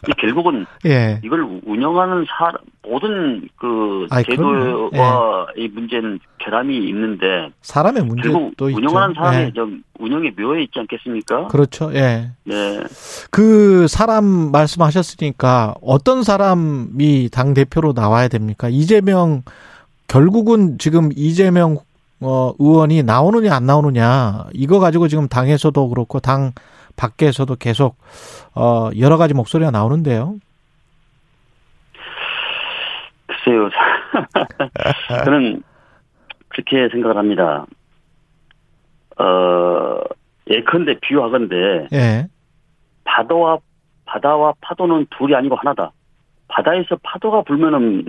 이 0.07 0.11
결국은, 0.17 0.65
예. 0.85 1.19
이걸 1.23 1.61
운영하는 1.65 2.25
사, 2.27 2.51
모든 2.85 3.47
그, 3.55 4.05
아이, 4.09 4.23
제도와 4.23 5.47
이 5.55 5.67
문제는 5.69 6.19
결함이 6.39 6.77
있는데, 6.89 7.49
사람의 7.61 8.01
결국 8.01 8.15
문제도 8.15 8.69
있죠. 8.69 8.77
운영하는 8.77 9.15
사람의 9.15 9.45
예. 9.45 9.51
좀 9.53 9.81
운영의 9.99 10.33
묘에 10.37 10.63
있지 10.63 10.79
않겠습니까? 10.79 11.47
그렇죠. 11.47 11.93
예. 11.93 12.31
네. 12.43 12.83
그 13.31 13.87
사람 13.87 14.25
말씀하셨으니까 14.51 15.75
어떤 15.81 16.23
사람이 16.23 17.29
당 17.31 17.53
대표로 17.53 17.93
나와야 17.93 18.27
됩니까? 18.27 18.67
이재명 18.69 19.43
결국은 20.07 20.77
지금 20.79 21.09
이재명 21.15 21.77
어, 22.23 22.53
의원이 22.59 23.03
나오느냐 23.03 23.55
안 23.55 23.65
나오느냐 23.65 24.45
이거 24.53 24.79
가지고 24.79 25.07
지금 25.07 25.27
당에서도 25.27 25.89
그렇고 25.89 26.19
당 26.19 26.51
밖에서도 26.95 27.55
계속 27.55 27.97
어, 28.55 28.89
여러 28.99 29.17
가지 29.17 29.33
목소리가 29.33 29.71
나오는데요. 29.71 30.35
글쎄요. 33.27 33.69
저는 35.25 35.63
그렇게 36.49 36.89
생각을 36.89 37.17
합니다. 37.17 37.65
어, 39.17 39.99
예컨대 40.49 40.99
비유하건대 41.01 41.87
예. 41.93 42.27
바다와 43.03 43.59
바다와 44.05 44.53
파도는 44.61 45.07
둘이 45.17 45.35
아니고 45.35 45.55
하나다. 45.55 45.91
바다에서 46.47 46.97
파도가 47.01 47.43
불면은 47.43 48.05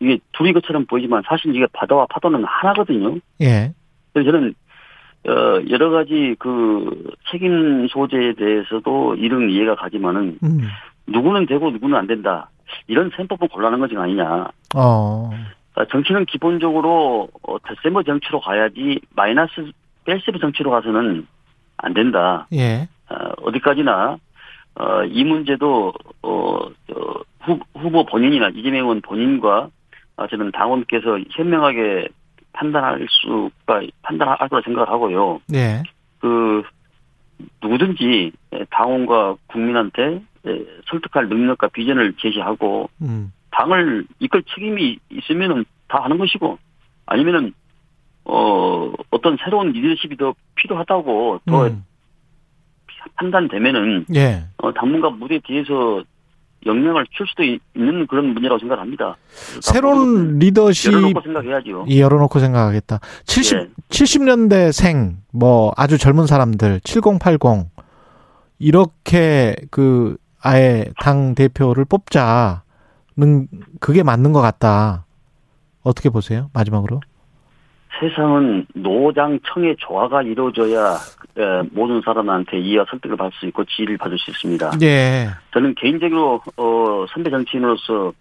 이게 0.00 0.18
둘이 0.32 0.52
것처럼 0.52 0.86
보이지만 0.86 1.22
사실 1.26 1.54
이게 1.54 1.66
바다와 1.72 2.06
파도는 2.06 2.44
하나거든요. 2.44 3.18
예. 3.40 3.72
그래서 4.12 4.30
저는 4.30 4.54
어, 5.26 5.60
여러 5.70 5.90
가지 5.90 6.36
그 6.38 7.12
책임 7.30 7.88
소재에 7.88 8.34
대해서도 8.34 9.16
이런 9.16 9.50
이해가 9.50 9.74
가지만은 9.74 10.38
음. 10.42 10.60
누구는 11.06 11.46
되고 11.46 11.70
누구는 11.70 11.96
안 11.96 12.06
된다. 12.06 12.50
이런 12.86 13.10
셈법은 13.16 13.48
곤란한 13.48 13.80
것이 13.80 13.96
아니냐. 13.96 14.48
어. 14.76 15.30
아, 15.74 15.84
정치는 15.90 16.26
기본적으로 16.26 17.28
어, 17.42 17.58
덧셈버 17.58 18.04
정치로 18.04 18.40
가야지 18.40 19.00
마이너스 19.14 19.70
뺄셈버 20.04 20.38
정치로 20.38 20.70
가서는 20.70 21.26
안 21.76 21.94
된다. 21.94 22.46
예. 22.52 22.88
어, 23.10 23.14
어디까지나 23.42 24.18
어, 24.76 25.04
이 25.04 25.24
문제도 25.24 25.92
어, 26.22 26.30
어, 26.30 26.70
후, 27.40 27.58
후보 27.74 28.04
본인이나 28.06 28.50
이재명 28.50 28.84
의원 28.84 29.00
본인과 29.00 29.56
아, 29.58 29.68
저는 30.26 30.50
당원께서 30.52 31.18
현명하게 31.30 32.08
판단할 32.52 33.06
수가 33.08 33.82
판단할 34.02 34.48
거라 34.48 34.62
생각을 34.64 34.88
하고요. 34.88 35.40
예. 35.54 35.82
그 36.18 36.62
누구든지 37.62 38.32
당원과 38.70 39.36
국민한테 39.46 40.22
에, 40.46 40.64
설득할 40.90 41.28
능력과 41.28 41.68
비전을 41.68 42.14
제시하고 42.18 42.90
음. 43.02 43.32
당을 43.52 44.06
이끌 44.18 44.42
책임이 44.42 44.98
있으면은 45.10 45.64
다 45.86 46.02
하는 46.02 46.18
것이고 46.18 46.58
아니면은 47.06 47.52
어 48.24 48.92
어떤 49.10 49.36
새로운 49.42 49.72
리더십이 49.72 50.16
더 50.16 50.34
필요하다고 50.56 51.40
더 51.46 51.66
음. 51.66 51.84
판단되면은 53.14 54.06
예. 54.14 54.44
어, 54.58 54.72
당분간 54.72 55.18
무대 55.18 55.38
뒤에서 55.38 56.02
영향을 56.66 57.06
줄 57.10 57.26
수도 57.28 57.42
있- 57.44 57.60
있는 57.76 58.06
그런 58.06 58.34
문제라고 58.34 58.58
생각합니다. 58.58 59.16
새로운 59.60 60.38
리더십 60.38 60.92
열어놓고 60.92 61.20
생각해야죠. 61.22 61.84
이 61.88 62.00
열어놓고 62.00 62.38
생각하겠다. 62.40 63.00
70, 63.24 63.56
예. 63.56 63.68
70년대생, 63.88 65.16
뭐, 65.32 65.72
아주 65.76 65.98
젊은 65.98 66.26
사람들, 66.26 66.80
7080, 66.84 67.66
이렇게 68.58 69.56
그, 69.70 70.16
아예 70.40 70.86
당 71.00 71.34
대표를 71.34 71.84
뽑자는, 71.84 72.60
그게 73.80 74.02
맞는 74.02 74.32
것 74.32 74.40
같다. 74.40 75.04
어떻게 75.82 76.10
보세요? 76.10 76.50
마지막으로. 76.52 77.00
세상은 78.00 78.66
노장청의 78.74 79.76
조화가 79.78 80.22
이루어져야 80.22 80.94
에, 81.36 81.62
모든 81.72 82.00
사람한테 82.02 82.58
이해와 82.58 82.84
설득을 82.90 83.16
받을 83.16 83.32
수 83.38 83.46
있고 83.46 83.64
지지를 83.64 83.96
받을 83.98 84.18
수 84.18 84.30
있습니다. 84.30 84.72
예. 84.82 85.28
저는 85.52 85.74
개인적으로 85.74 86.40
어, 86.56 87.06
선배 87.12 87.30
정치인으로서 87.30 88.12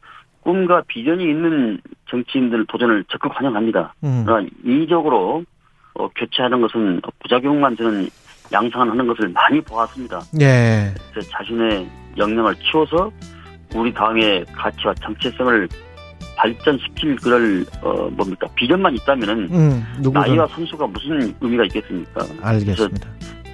꿈과 0.42 0.84
비전이 0.88 1.24
있는 1.24 1.80
정치인들 2.10 2.66
도전을 2.68 3.04
적극 3.10 3.32
환영합니다. 3.36 3.94
음. 4.04 4.24
그러나 4.26 4.48
인위적으로 4.64 5.44
어, 5.94 6.08
교체하는 6.10 6.62
것은 6.62 7.02
부작용만 7.20 7.76
저는 7.76 8.08
양상하는 8.52 9.08
것을 9.08 9.30
많이 9.30 9.60
보았습니다. 9.62 10.22
예. 10.40 10.94
그래서 11.12 11.30
자신의 11.32 11.88
역량을 12.18 12.56
키워서 12.56 13.12
우리 13.76 13.94
당의 13.94 14.46
가치와 14.54 14.94
정체성을 14.96 15.68
발전시킬 16.38 17.16
그럴 17.18 17.66
어 17.82 18.10
뭡니까 18.12 18.48
비전만 18.56 18.96
있다면은 18.96 19.50
음. 19.52 19.86
나이와 20.14 20.48
선수가 20.48 20.88
무슨 20.88 21.34
의미가 21.42 21.66
있겠습니까? 21.66 22.26
알겠습니다. 22.42 23.10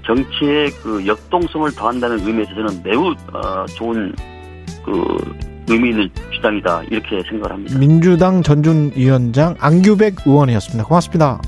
정치의 0.05 0.69
그 0.84 1.05
역동성을 1.07 1.71
더한다는 1.75 2.19
의미에서 2.19 2.53
저는 2.53 2.84
매우 2.84 3.11
어, 3.34 3.65
좋은 3.67 4.13
그 4.86 5.36
의미 5.69 5.89
있는 5.91 6.09
주장이다 6.31 6.84
이렇게 6.89 7.21
생각을 7.29 7.51
합니다. 7.51 7.79
민주당 7.79 8.43
전준 8.43 8.91
위원장 8.95 9.55
안규백 9.59 10.15
의원이었습니다. 10.25 10.86
고맙습니다. 10.86 11.41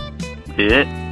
네. 0.57 1.04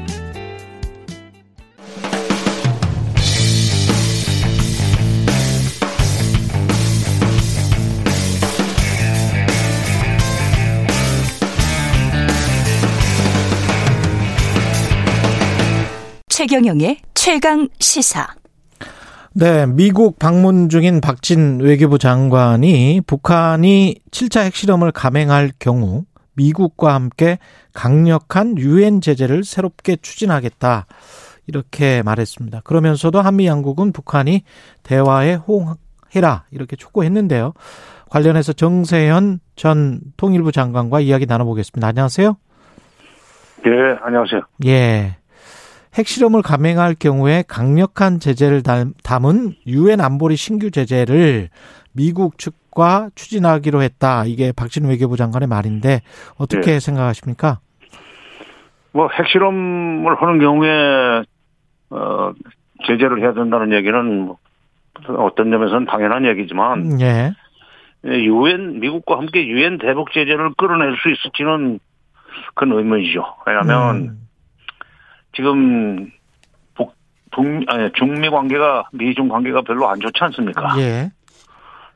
최경영의 16.44 16.98
최강 17.14 17.70
시사. 17.80 18.28
네, 19.32 19.66
미국 19.66 20.20
방문 20.20 20.68
중인 20.68 21.00
박진 21.00 21.62
외교부 21.62 21.98
장관이 21.98 23.00
북한이 23.08 23.96
7차 24.12 24.44
핵실험을 24.44 24.92
감행할 24.92 25.52
경우 25.58 26.04
미국과 26.34 26.96
함께 26.96 27.40
강력한 27.74 28.58
유엔 28.58 29.00
제재를 29.00 29.46
새롭게 29.46 29.96
추진하겠다. 29.96 30.86
이렇게 31.48 32.04
말했습니다. 32.04 32.60
그러면서도 32.66 33.22
한미 33.22 33.48
양국은 33.48 33.94
북한이 33.94 34.44
대화에 34.84 35.36
호응해라. 35.36 36.44
이렇게 36.52 36.76
촉구했는데요. 36.76 37.54
관련해서 38.10 38.52
정세현 38.52 39.40
전 39.56 40.02
통일부 40.18 40.52
장관과 40.52 41.00
이야기 41.00 41.26
나눠보겠습니다. 41.26 41.88
안녕하세요. 41.88 42.36
네, 43.64 43.72
안녕하세요. 44.04 44.42
예. 44.66 45.23
핵실험을 45.96 46.42
감행할 46.42 46.96
경우에 46.96 47.44
강력한 47.48 48.20
제재를 48.20 48.64
담- 48.64 48.94
담은 49.04 49.56
유엔 49.68 50.02
안보리 50.02 50.36
신규 50.36 50.72
제재를 50.72 51.50
미국 51.94 52.38
측과 52.40 53.10
추진하기로 53.16 53.82
했다. 53.84 54.26
이게 54.26 54.52
박진 54.52 54.86
외교부 54.88 55.18
장관의 55.18 55.48
말인데 55.48 56.02
어떻게 56.38 56.72
네. 56.74 56.80
생각하십니까? 56.80 57.60
뭐 58.92 59.08
핵실험을 59.10 60.16
하는 60.22 60.40
경우에 60.40 61.24
어 61.92 62.34
제재를 62.88 63.22
해야 63.22 63.34
된다는 63.34 63.72
얘기는 63.74 64.26
뭐 64.26 64.38
어떤 65.18 65.52
점에서는 65.52 65.86
당연한 65.86 66.26
얘기지만 66.26 67.00
예. 67.02 67.32
유엔 68.06 68.80
미국과 68.80 69.18
함께 69.18 69.46
유엔 69.48 69.78
대북 69.78 70.12
제재를 70.12 70.54
끌어낼 70.58 70.96
수 70.98 71.10
있을지는 71.10 71.80
그건 72.56 72.78
의문이죠. 72.78 73.24
왜냐하면 73.48 73.96
음. 73.96 74.28
지금 75.36 76.12
북, 76.76 76.94
북 77.32 77.46
아니, 77.68 77.92
중미 77.94 78.30
관계가 78.30 78.90
미중 78.94 79.30
관계가 79.30 79.62
별로 79.62 79.90
안 79.90 80.00
좋지 80.00 80.24
않습니까? 80.24 80.76
예. 80.80 81.12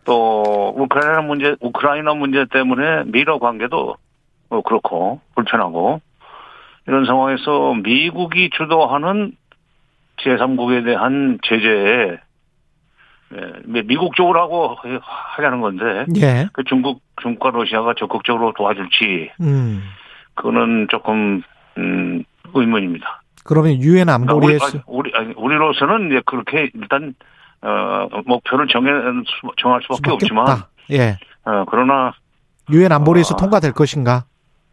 또 0.06 0.74
우크라이나 0.78 1.22
문제 1.22 1.56
우크라이나 1.60 2.14
문제 2.14 2.46
때문에 2.52 3.04
미러 3.06 3.40
관계도 3.40 3.98
어, 4.50 4.62
그렇고 4.62 5.20
불편하고 5.36 6.02
이런 6.88 7.06
상황에서 7.06 7.74
미국이 7.84 8.50
주도하는 8.56 9.34
제3국에 10.24 10.86
대한 10.86 11.38
제재에 11.44 12.18
예, 13.34 13.82
미국 13.84 14.16
쪽으로 14.16 14.42
하고 14.42 14.78
하자는 15.02 15.60
건데 15.60 16.06
예. 16.16 16.48
그 16.54 16.64
중국 16.64 17.02
중국과 17.22 17.50
러시아가 17.52 17.94
적극적으로 17.94 18.54
도와줄지 18.54 19.32
음. 19.42 19.84
그거는 20.36 20.88
조금 20.90 21.42
음, 21.78 22.24
의문입니다. 22.54 23.22
그러면 23.48 23.82
유엔 23.82 24.10
안보리에서 24.10 24.80
우리, 24.86 25.12
아니, 25.16 25.34
우리 25.38 25.56
우리로서는 25.56 26.12
이제 26.12 26.22
그렇게 26.26 26.70
일단 26.76 27.16
어, 27.62 28.08
목표를 28.26 28.68
정해 28.68 28.92
정할 29.58 29.82
수밖에, 29.82 30.12
없지만 30.12 30.50
없다. 30.50 30.70
예. 30.92 31.18
어, 31.46 31.66
그러나 31.70 32.14
유엔 32.72 32.92
안보리에서 32.92 33.36
어. 33.36 33.38
통과될 33.38 33.72
것인가? 33.72 34.26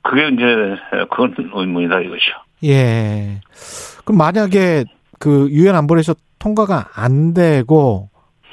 그게 0.02 0.28
이제 0.28 0.44
그건 1.08 1.34
의문이다 1.54 2.00
이거죠. 2.00 2.32
예. 2.64 3.40
그럼 4.04 4.18
만약에 4.18 4.84
그 5.18 5.48
유엔 5.50 5.76
안보리에서 5.76 6.14
통과가 6.38 6.88
안 6.94 7.32
되고 7.32 8.10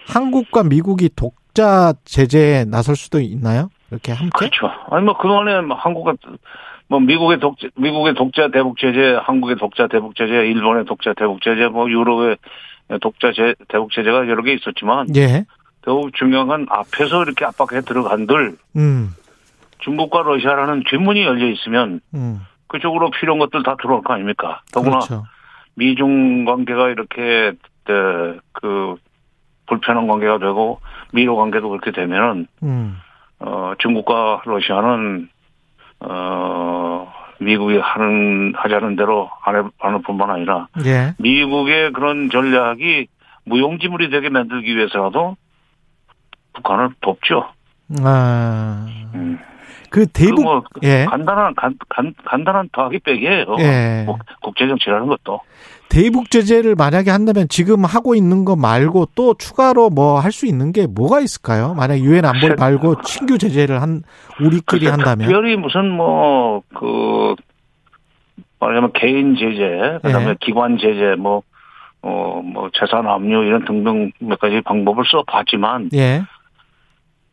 한국과 0.08 0.64
미국이 0.64 1.10
독자 1.16 1.94
제재에 2.06 2.66
나설 2.66 2.96
수도 2.96 3.20
있나요? 3.20 3.70
이렇게 3.90 4.14
함께? 4.14 4.30
그렇죠. 4.38 4.72
아니 4.92 5.04
뭐 5.04 5.18
그동안에 5.18 5.62
뭐 5.62 5.76
한국과 5.76 6.14
뭐 6.92 7.00
미국의 7.00 7.39
독자 7.39 7.70
미국의 7.76 8.16
독자 8.16 8.50
대북 8.50 8.78
제재, 8.78 9.18
한국의 9.24 9.56
독자 9.56 9.88
대북 9.88 10.14
제재, 10.14 10.34
일본의 10.34 10.84
독자 10.84 11.14
대북 11.14 11.42
제재, 11.42 11.68
뭐 11.68 11.89
유럽의 11.89 12.36
독자 13.00 13.32
제, 13.32 13.56
대북 13.70 13.94
제재가 13.94 14.28
여러 14.28 14.44
개 14.44 14.52
있었지만 14.52 15.08
예. 15.16 15.46
더욱 15.84 16.14
중요한 16.14 16.48
건 16.48 16.66
앞에서 16.70 17.24
이렇게 17.24 17.46
압박해 17.46 17.80
들어간들 17.86 18.58
음. 18.76 19.12
중국과 19.80 20.24
러시아라는 20.24 20.84
뒷문이 20.89 21.24
열려 21.24 21.48
있으면 21.48 22.02
음. 22.14 22.42
그쪽으로 22.68 23.10
필요한 23.12 23.39
것들 23.39 23.64
다 23.64 23.78
들어올 23.82 24.02
거 24.04 24.12
아닙니까? 24.14 24.60
더구나 24.74 25.00
그렇죠. 25.00 25.24
미중 25.76 26.44
관계가 26.44 26.89
이렇게 26.89 27.54
에, 27.89 28.39
그 28.52 28.96
불편한 29.66 30.08
관계가 30.08 30.39
되고 30.39 30.82
미로 31.14 31.38
관계도 31.38 31.70
그렇게 31.70 31.92
되면은 31.92 32.48
음. 32.64 32.98
어 33.39 33.76
중국과 33.80 34.42
러시아는 34.44 35.30
어 36.02 37.12
미국이 37.39 37.78
하는 37.78 38.54
하자는 38.56 38.95
대로 38.95 39.30
안 39.43 39.56
해- 39.56 39.70
하는 39.80 40.02
뿐만 40.02 40.30
아니라 40.30 40.68
예. 40.86 41.14
미국의 41.20 41.91
그런 41.93 42.30
전략이 42.30 43.08
무용지물이 43.45 44.10
되게 44.10 44.30
만들기 44.30 44.76
위해서라도 44.76 45.36
북한을 46.54 46.89
돕죠. 47.02 47.45
아. 48.04 48.86
음. 49.16 49.39
그 49.89 50.06
대북 50.08 50.36
그 50.38 50.41
뭐, 50.41 50.64
예. 50.84 51.06
간단한 51.06 51.54
간, 51.56 51.76
간, 51.89 52.14
간단한 52.24 52.70
더하기 52.72 52.99
빼기예요. 52.99 53.45
예. 53.60 54.04
뭐 54.06 54.18
국제 54.41 54.68
정치라는 54.68 55.08
것도. 55.08 55.41
대북 55.92 56.32
제재를 56.32 56.76
만약에 56.76 57.12
한다면 57.12 57.48
지금 57.50 57.84
하고 57.84 58.16
있는 58.16 58.46
거 58.46 58.56
말고 58.56 59.10
또 59.14 59.34
추가로 59.34 59.89
뭐 59.89 60.20
할 60.20 60.32
수 60.32 60.46
있는 60.46 60.72
게 60.72 60.88
뭐가 60.88 61.20
있을까요? 61.20 61.74
만약 61.76 62.00
유엔 62.00 62.24
안보리 62.26 62.56
말고 62.58 62.96
신규 63.04 63.38
제재를 63.38 63.82
한 63.82 64.04
우리끼리 64.39 64.88
한다면 64.88 65.28
특별히 65.28 65.58
무슨 65.58 65.89
뭐 65.92 66.64
그 66.74 67.36
말하자면 68.60 68.92
개인 68.94 69.36
제재, 69.36 70.00
그다음에 70.04 70.30
예. 70.30 70.36
기관 70.39 70.78
제재, 70.78 71.16
뭐 71.18 71.42
어, 72.04 72.42
뭐 72.44 72.70
재산 72.74 73.08
압류 73.08 73.44
이런 73.44 73.66
등등 73.66 74.12
몇 74.20 74.39
가지 74.39 74.62
방법을 74.62 75.04
써봤지만 75.12 75.89
예. 75.94 76.22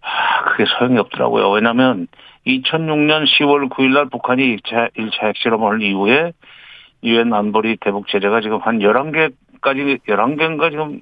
아, 0.00 0.44
그게 0.44 0.64
소용이 0.78 0.98
없더라고요. 0.98 1.50
왜냐하면 1.50 2.06
2006년 2.46 3.24
10월 3.26 3.68
9일 3.68 3.92
날 3.92 4.06
북한이 4.08 4.56
1차, 4.56 4.90
1차 4.96 5.26
핵실험을 5.28 5.82
이후에 5.82 6.32
유엔 7.02 7.32
안보리 7.32 7.76
대북 7.80 8.08
제재가 8.08 8.40
지금 8.40 8.58
한 8.58 8.78
11개까지 8.80 10.00
11개인가 10.06 10.70
지금 10.70 11.00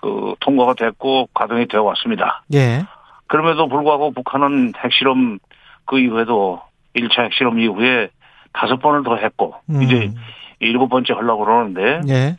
그 0.00 0.34
통과가 0.40 0.74
됐고 0.74 1.28
가동이 1.34 1.66
되어 1.66 1.82
왔습니다. 1.84 2.42
예. 2.54 2.84
그럼에도 3.26 3.68
불구하고 3.68 4.12
북한은 4.12 4.72
핵실험 4.76 5.38
그 5.84 5.98
이후에도 5.98 6.60
1차 6.96 7.24
핵실험 7.24 7.58
이후에 7.58 8.08
다섯 8.52 8.76
번을 8.76 9.02
더 9.04 9.16
했고 9.16 9.54
음. 9.70 9.82
이제 9.82 10.10
일곱 10.60 10.88
번째 10.88 11.14
하려고 11.14 11.44
그러는데 11.44 12.00
예. 12.08 12.36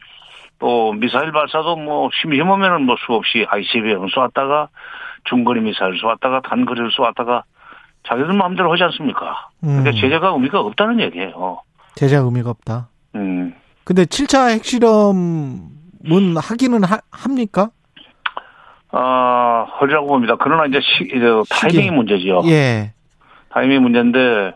또 0.59 0.93
미사일 0.93 1.31
발사도 1.31 1.75
뭐 1.77 2.09
심심하면은 2.21 2.85
뭐 2.85 2.95
수없이 3.05 3.45
ICBM 3.47 4.07
쏘았다가 4.07 4.69
중거리 5.25 5.61
미사일 5.61 5.97
쏘았다가 5.97 6.41
단거리를 6.41 6.91
쏘았다가 6.91 7.43
자기들 8.07 8.33
마음대로 8.33 8.71
하지 8.71 8.83
않습니까? 8.83 9.49
그러니까 9.61 9.89
음. 9.89 9.95
제재가 9.95 10.29
의미가 10.29 10.59
없다는 10.59 10.99
얘기예요. 11.01 11.61
제재 11.95 12.17
의미가 12.17 12.49
없다. 12.49 12.89
음. 13.15 13.53
근데 13.83 14.03
7차 14.03 14.49
핵실험은 14.51 16.37
하기는 16.37 16.83
하, 16.83 16.99
합니까? 17.11 17.69
아, 18.91 19.65
허리라고 19.79 20.07
봅니다. 20.07 20.35
그러나 20.39 20.65
이제 20.65 20.79
시, 20.81 21.03
이제 21.05 21.25
타이밍이 21.49 21.91
문제지요. 21.91 22.41
예. 22.45 22.93
타이밍이 23.49 23.79
문제인데 23.79 24.53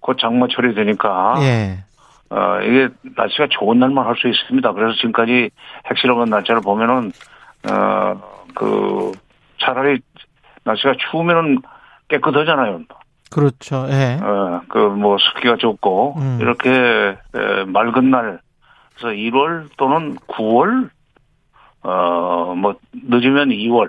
곧 0.00 0.18
장마철이 0.20 0.74
되니까 0.74 1.34
예. 1.40 1.84
어, 2.30 2.60
이게 2.62 2.88
날씨가 3.16 3.48
좋은 3.50 3.78
날만 3.78 4.06
할 4.06 4.14
수 4.16 4.28
있습니다. 4.28 4.72
그래서 4.72 4.94
지금까지 4.96 5.50
핵실험한 5.86 6.30
날짜를 6.30 6.62
보면은, 6.62 7.12
어, 7.70 8.20
그, 8.54 9.12
차라리 9.60 10.00
날씨가 10.64 10.94
추우면은 11.10 11.58
깨끗하잖아요. 12.08 12.80
그렇죠. 13.32 13.86
예. 13.88 14.18
어, 14.22 14.62
그, 14.68 14.78
뭐, 14.78 15.16
습기가 15.18 15.56
적고, 15.60 16.16
음. 16.18 16.38
이렇게, 16.40 16.70
에, 16.70 17.64
맑은 17.66 18.10
날, 18.10 18.40
그래서 18.94 19.08
1월 19.14 19.68
또는 19.76 20.16
9월, 20.28 20.90
어, 21.82 22.54
뭐, 22.56 22.74
늦으면 22.92 23.48
2월, 23.48 23.88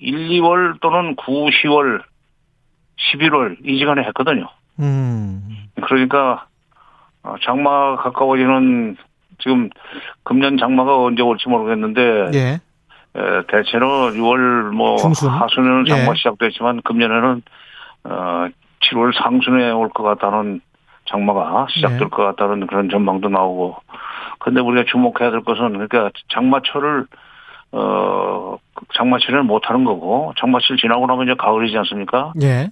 1, 0.00 0.28
2월 0.40 0.80
또는 0.80 1.14
9, 1.16 1.46
10월, 1.46 2.02
11월, 2.98 3.56
이 3.64 3.78
시간에 3.78 4.02
했거든요. 4.04 4.48
음. 4.80 5.68
그러니까 5.82 6.46
어, 7.22 7.34
장마가 7.42 7.96
가까워지는 8.02 8.96
지금 9.38 9.68
금년 10.22 10.56
장마가 10.58 11.02
언제 11.02 11.22
올지 11.22 11.48
모르겠는데 11.48 12.30
예. 12.34 12.60
에, 13.18 13.42
대체로 13.48 14.10
6월 14.12 14.70
뭐 14.74 14.96
중순? 14.96 15.30
하순에는 15.30 15.84
장마 15.86 16.12
예. 16.12 16.16
시작됐지만 16.16 16.82
금년에는 16.82 17.42
어 18.08 18.48
7월 18.80 19.12
상순에 19.22 19.70
올 19.70 19.88
것 19.90 20.02
같다는 20.02 20.60
장마가 21.06 21.66
시작될 21.70 21.98
네. 21.98 22.04
것 22.06 22.24
같다는 22.24 22.66
그런 22.66 22.88
전망도 22.88 23.28
나오고 23.28 23.76
근데 24.40 24.60
우리가 24.60 24.84
주목해야 24.90 25.30
될 25.30 25.42
것은 25.42 25.72
그러니까 25.72 26.10
장마철을 26.28 27.06
어 27.72 28.58
장마철에는 28.96 29.46
못 29.46 29.68
하는 29.68 29.84
거고 29.84 30.32
장마철 30.38 30.76
지나고 30.76 31.06
나면 31.06 31.26
이제 31.26 31.34
가을이지 31.38 31.76
않습니까? 31.78 32.32
예. 32.42 32.68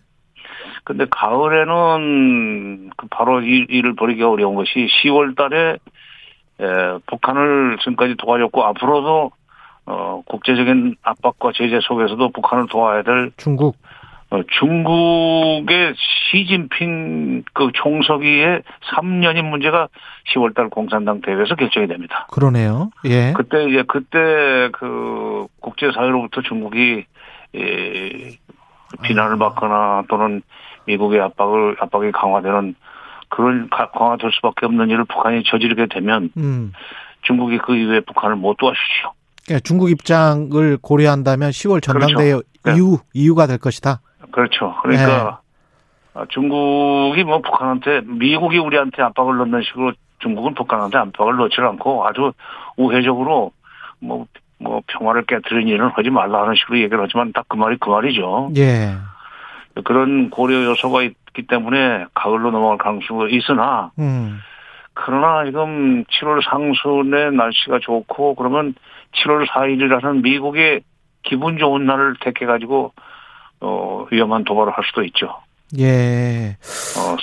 근데 0.84 1.06
가을에는 1.10 2.90
그 2.96 3.06
바로 3.10 3.40
이 3.40 3.66
일을 3.68 3.94
벌이기가 3.94 4.30
어려운 4.30 4.54
것이 4.54 4.70
10월 5.02 5.36
달에 5.36 5.78
에, 6.60 6.98
북한을 7.06 7.78
지금까지 7.78 8.16
도와줬고 8.18 8.62
앞으로도 8.64 9.30
어, 9.86 10.22
국제적인 10.26 10.96
압박과 11.02 11.52
제재 11.54 11.78
속에서도 11.82 12.30
북한을 12.30 12.66
도와야 12.70 13.02
될 13.02 13.32
중국. 13.36 13.76
어, 14.30 14.40
중국의 14.58 15.94
시진핑 16.30 17.44
그 17.52 17.70
총서기의 17.74 18.62
3년인 18.94 19.44
문제가 19.44 19.88
10월 20.34 20.54
달 20.54 20.68
공산당 20.70 21.20
대회에서 21.20 21.54
결정이 21.54 21.86
됩니다. 21.86 22.26
그러네요. 22.32 22.90
예. 23.04 23.32
그때 23.36 23.64
이제 23.68 23.84
그때 23.86 24.70
그 24.72 25.46
국제사회로부터 25.60 26.42
중국이 26.42 27.04
에, 27.54 28.38
비난을 29.02 29.38
받거나 29.38 30.04
또는 30.08 30.42
미국의 30.86 31.20
압박을 31.20 31.76
압박이 31.80 32.12
강화되는 32.12 32.74
그런 33.28 33.68
가- 33.70 33.90
강화될 33.90 34.30
수밖에 34.34 34.66
없는 34.66 34.90
일을 34.90 35.04
북한이 35.04 35.44
저지르게 35.46 35.86
되면 35.86 36.30
음. 36.36 36.72
중국이 37.22 37.58
그 37.58 37.74
이후에 37.76 38.00
북한을 38.00 38.36
못 38.36 38.56
도와주죠. 38.56 39.12
그러니까 39.46 39.62
중국 39.64 39.90
입장을 39.90 40.78
고려한다면 40.80 41.50
10월 41.50 41.82
전당대회 41.82 42.30
그렇죠. 42.32 42.42
네. 42.64 42.74
이후 42.76 42.98
이유가 43.12 43.46
될 43.46 43.58
것이다. 43.58 44.00
그렇죠. 44.30 44.74
그러니까 44.82 45.40
아, 46.14 46.24
중국이 46.28 47.24
뭐 47.24 47.40
북한한테 47.40 48.02
미국이 48.04 48.58
우리한테 48.58 49.02
압박을 49.02 49.36
넣는 49.38 49.62
식으로 49.62 49.92
중국은 50.20 50.54
북한한테 50.54 50.98
압박을 50.98 51.36
넣지 51.36 51.60
않고 51.60 52.06
아주 52.06 52.32
우회적으로 52.76 53.52
뭐 54.00 54.26
뭐 54.64 54.82
평화를 54.86 55.24
깨뜨리는 55.26 55.68
일은 55.68 55.88
하지 55.88 56.10
말라는 56.10 56.54
식으로 56.54 56.78
얘기를 56.78 57.02
하지만 57.02 57.32
딱 57.32 57.44
그 57.48 57.56
말이 57.56 57.76
그 57.78 57.90
말이죠. 57.90 58.50
예. 58.56 58.94
그런 59.84 60.30
고려 60.30 60.64
요소가 60.64 61.02
있기 61.02 61.46
때문에 61.46 62.06
가을로 62.14 62.50
넘어갈 62.50 62.78
가능성이 62.78 63.34
있으나 63.34 63.90
음. 63.98 64.40
그러나 64.94 65.44
지금 65.44 66.04
7월 66.04 66.42
상순에 66.48 67.30
날씨가 67.30 67.80
좋고 67.80 68.36
그러면 68.36 68.74
7월 69.12 69.46
4일이라는 69.46 70.22
미국의 70.22 70.82
기분 71.22 71.58
좋은 71.58 71.84
날을 71.84 72.14
택해가지고 72.20 72.92
어 73.60 74.06
위험한 74.10 74.44
도발을 74.44 74.72
할 74.72 74.84
수도 74.84 75.02
있죠. 75.04 75.34
예. 75.78 76.56
어 76.98 77.16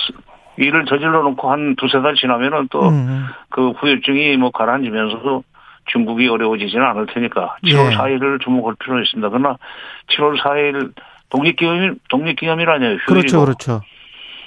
일을 0.56 0.84
저질러 0.86 1.22
놓고 1.22 1.50
한 1.50 1.76
두세 1.76 2.00
달 2.00 2.14
지나면은 2.14 2.68
또 2.70 2.88
음. 2.88 3.26
그 3.48 3.70
후유증이 3.70 4.36
뭐 4.36 4.50
가라앉으면서도 4.50 5.44
중국이 5.86 6.28
어려워지지는 6.28 6.84
않을 6.84 7.06
테니까 7.06 7.56
7월 7.64 7.92
예. 7.92 7.96
4일을 7.96 8.40
주목할 8.42 8.74
필요는 8.78 9.02
있습니다. 9.04 9.28
그러나 9.30 9.56
7월 10.08 10.38
4일 10.40 10.92
독립기념일 11.30 11.96
독립기념일아니에요. 12.08 12.98
그렇죠, 13.06 13.40
그렇죠. 13.40 13.80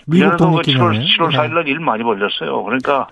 미국 0.05 0.37
독립 0.37 0.77
독립기념일. 0.77 1.01
7월, 1.01 1.17
7월 1.17 1.33
예. 1.33 1.37
4일 1.37 1.53
날일 1.53 1.79
많이 1.79 2.03
벌렸어요. 2.03 2.63
그러니까 2.63 3.07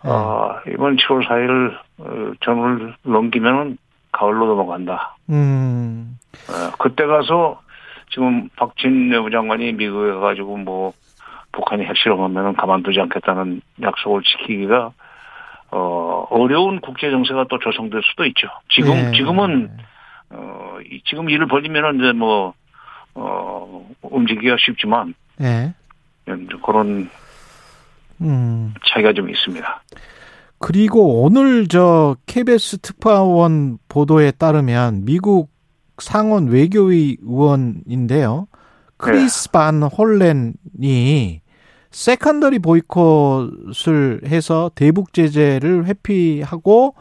아, 0.00 0.60
이번 0.68 0.96
7월 0.96 1.26
4일 1.26 1.76
어, 1.98 2.32
전을 2.40 2.94
넘기면은 3.02 3.78
가을로 4.16 4.46
넘어간다. 4.46 5.16
음. 5.28 6.18
어, 6.48 6.72
그때 6.78 7.04
가서 7.06 7.60
지금 8.10 8.48
박진 8.56 9.10
내무장관이 9.10 9.72
미국에 9.74 10.12
가가지고 10.12 10.56
뭐 10.58 10.92
북한이 11.52 11.84
핵실험하면은 11.84 12.54
가만두지 12.54 13.00
않겠다는 13.00 13.60
약속을 13.82 14.22
지키기가 14.22 14.92
어 15.72 16.26
어려운 16.30 16.80
국제 16.80 17.10
정세가 17.10 17.46
또 17.50 17.58
조성될 17.58 18.00
수도 18.04 18.24
있죠. 18.26 18.48
지금 18.70 18.92
네. 18.94 19.12
지금은 19.12 19.70
어 20.30 20.76
이- 20.90 21.00
지금 21.04 21.28
일을 21.28 21.46
벌리면은 21.46 21.96
이제 22.00 22.12
뭐 22.12 22.54
어 23.18 23.86
움직이기가 24.02 24.56
쉽지만 24.58 25.14
예. 25.40 25.72
그런 26.62 27.08
음. 28.20 28.74
차이가 28.86 29.12
좀 29.14 29.30
있습니다. 29.30 29.82
그리고 30.58 31.22
오늘 31.22 31.68
저 31.68 32.16
KBS 32.26 32.78
특파원 32.78 33.78
보도에 33.88 34.30
따르면 34.32 35.04
미국 35.04 35.50
상원 35.98 36.46
외교위 36.48 37.18
의원인데요. 37.22 38.48
크리스 38.96 39.50
반 39.50 39.82
홀렌이 39.82 41.40
secondary 41.90 42.58
보이콧을 42.60 44.22
해서 44.26 44.70
대북 44.74 45.12
제재를 45.12 45.86
회피하고 45.86 46.94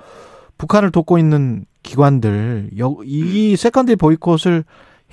북한을 0.58 0.92
돕고 0.92 1.18
있는 1.18 1.66
기관들 1.84 2.72
여- 2.80 2.98
이 3.04 3.56
secondary 3.56 3.96
보이콧을 3.98 4.64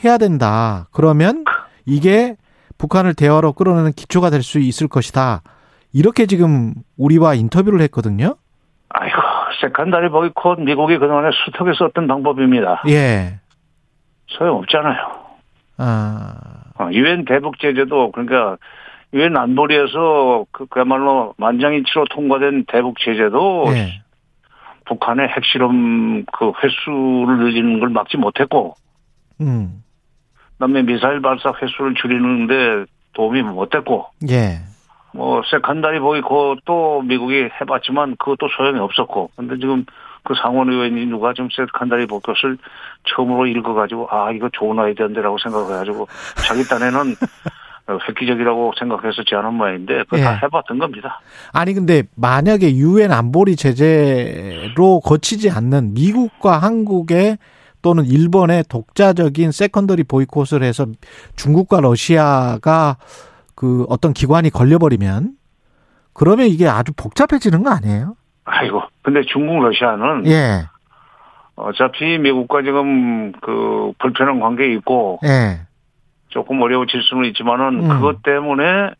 해야 0.05 0.19
된다. 0.19 0.89
그러면 0.93 1.45
이게 1.85 2.37
북한을 2.79 3.15
대화로 3.15 3.53
끌어내는 3.53 3.93
기초가 3.93 4.31
될 4.31 4.43
수 4.43 4.59
있을 4.59 4.89
것이다. 4.89 5.43
이렇게 5.93 6.27
지금 6.27 6.75
우리와 6.97 7.35
인터뷰를 7.35 7.81
했거든요. 7.83 8.37
아이고 8.89 9.17
세컨다리 9.61 10.09
보이콧 10.11 10.61
미국이 10.61 10.99
그동안에 10.99 11.31
수턱에 11.45 11.73
썼던 11.79 12.07
방법입니다. 12.07 12.83
예. 12.89 13.39
소용없잖아요. 14.29 15.23
아, 15.79 16.35
어, 16.79 16.89
유엔 16.93 17.25
대북 17.25 17.59
제재도 17.59 18.13
그러니까 18.13 18.57
유엔 19.15 19.37
안보리에서 19.37 20.47
그 20.51 20.67
그야말로 20.67 21.35
만장일치로 21.37 22.07
통과된 22.11 22.65
대북 22.69 22.99
제재도 22.99 23.67
예. 23.69 24.03
북한의 24.87 25.29
핵실험 25.29 26.25
그 26.33 26.53
횟수를 26.63 27.39
늘리는 27.39 27.81
걸 27.81 27.91
막지 27.91 28.17
못했고 28.17 28.75
음. 29.41 29.83
그다음에 30.55 30.83
미사일 30.83 31.21
발사 31.21 31.53
횟수를 31.61 31.95
줄이는데 31.95 32.91
도움이 33.13 33.43
못됐고 33.43 34.07
예. 34.31 34.61
뭐 35.13 35.43
secondary 35.51 36.01
보이콧도 36.01 37.03
미국이 37.03 37.49
해봤지만 37.61 38.17
그것도 38.17 38.49
소용이 38.57 38.79
없었고 38.79 39.31
근데 39.37 39.59
지금 39.59 39.85
그 40.25 40.35
상원 40.41 40.71
의원이 40.71 41.07
누가 41.07 41.33
좀 41.35 41.49
secondary 41.55 42.07
보이콧을 42.07 42.59
처음으로 43.05 43.47
읽어가지고 43.47 44.09
아 44.11 44.31
이거 44.33 44.49
좋은 44.53 44.79
아이디어인데라고 44.79 45.39
생각해가지고 45.39 46.09
자기 46.47 46.65
딴에는 46.65 47.15
획기적이라고 48.09 48.73
생각해서 48.79 49.25
제안한 49.25 49.55
모양인데 49.55 50.05
그거 50.05 50.19
다 50.19 50.35
예. 50.35 50.39
해봤던 50.43 50.79
겁니다. 50.79 51.21
아니 51.53 51.75
근데 51.75 52.05
만약에 52.17 52.77
유엔 52.77 53.13
안보리 53.13 53.57
제재로 53.57 55.01
거치지 55.01 55.51
않는 55.51 55.95
미국과 55.95 56.59
한국의 56.59 57.39
또는 57.83 58.05
일본의 58.05 58.65
독자적인 58.69 59.51
secondary 59.51 60.05
보이콧을 60.05 60.63
해서 60.63 60.87
중국과 61.35 61.81
러시아가 61.81 62.97
그 63.55 63.85
어떤 63.89 64.13
기관이 64.13 64.51
걸려버리면 64.51 65.33
그러면 66.13 66.47
이게 66.47 66.69
아주 66.69 66.93
복잡해지는 66.97 67.63
거 67.63 67.71
아니에요? 67.71 68.17
아이고 68.45 68.83
근데 69.03 69.23
중국 69.23 69.63
러시아는 69.63 70.27
예, 70.27 70.65
어차피 71.57 72.19
미국과 72.19 72.63
지금 72.63 73.33
그 73.41 73.93
불편한 73.99 74.41
관계에 74.41 74.73
있고 74.75 75.21
예, 75.25 75.61
조금 76.29 76.61
어려워질 76.61 77.03
수는 77.03 77.27
있지만은 77.27 77.85
음. 77.85 77.89
그것 77.89 78.23
때문에 78.23 78.91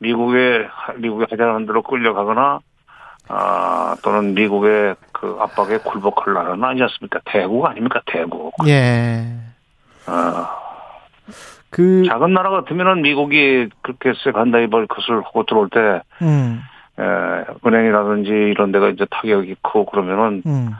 미국의 0.00 0.68
미국의 0.98 1.26
하자는 1.30 1.66
대로 1.66 1.82
끌려가거나 1.82 2.60
아 3.28 3.96
또는 4.02 4.34
미국의 4.34 4.96
그 5.12 5.36
압박에 5.40 5.78
굴복할 5.78 6.34
나라는 6.34 6.64
아니지 6.64 6.82
않습니까? 6.84 7.20
대국 7.24 7.66
아닙니까? 7.66 8.00
대국. 8.06 8.54
예. 8.66 9.26
어, 10.06 10.67
그, 11.70 12.04
작은 12.06 12.32
나라 12.32 12.50
같으면은 12.50 13.02
미국이 13.02 13.68
그렇게 13.82 14.12
세 14.24 14.32
간다이 14.32 14.68
벌컷을 14.68 15.22
하고 15.24 15.44
들어올 15.44 15.68
때 15.68 16.00
음, 16.22 16.62
에, 16.98 17.02
은행이라든지 17.66 18.30
이런 18.30 18.72
데가 18.72 18.88
이제 18.88 19.06
타격이 19.10 19.56
크고 19.62 19.86
그러면은 19.86 20.42
음, 20.46 20.70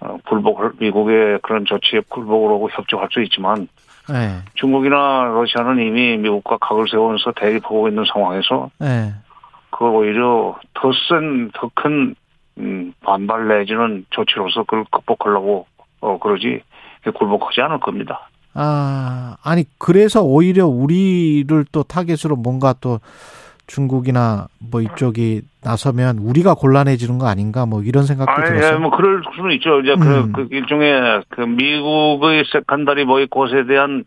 어, 0.00 0.18
굴복을 0.26 0.72
미국의 0.78 1.40
그런 1.42 1.64
조치에 1.64 2.02
굴복을 2.08 2.50
하고 2.50 2.70
협조할 2.70 3.08
수 3.12 3.20
있지만 3.22 3.68
예, 4.10 4.42
중국이나 4.54 5.24
러시아는 5.32 5.78
이미 5.86 6.16
미국과 6.16 6.58
각을 6.58 6.88
세우면서 6.88 7.32
대립하고 7.32 7.88
있는 7.88 8.04
상황에서 8.12 8.70
예. 8.82 9.12
그 9.70 9.84
오히려 9.84 10.58
더 10.74 10.90
센, 11.08 11.50
더 11.54 11.70
큰, 11.74 12.14
음, 12.58 12.92
반발 13.02 13.48
내지는 13.48 14.04
조치로서 14.10 14.64
그걸 14.64 14.84
극복하려고, 14.90 15.66
어, 16.00 16.18
그러지, 16.18 16.62
굴복하지 17.14 17.60
않을 17.62 17.80
겁니다. 17.80 18.28
아, 18.54 19.36
아니, 19.42 19.64
그래서 19.78 20.22
오히려 20.22 20.66
우리를 20.66 21.64
또 21.72 21.82
타겟으로 21.82 22.36
뭔가 22.36 22.74
또 22.80 23.00
중국이나 23.66 24.48
뭐 24.58 24.82
이쪽이 24.82 25.42
나서면 25.62 26.18
우리가 26.18 26.54
곤란해지는 26.54 27.18
거 27.18 27.26
아닌가 27.26 27.64
뭐 27.64 27.82
이런 27.82 28.04
생각도 28.04 28.32
아니, 28.32 28.44
예, 28.44 28.60
들었어요. 28.60 28.80
뭐, 28.80 28.90
그럴 28.90 29.22
수는 29.34 29.52
있죠. 29.52 29.80
이제 29.80 29.92
음. 29.92 30.32
그, 30.32 30.48
그 30.48 30.54
일종의 30.54 31.22
그 31.28 31.40
미국의 31.40 32.44
secondary 32.52 33.04
보이콧에 33.06 33.66
대한 33.66 34.04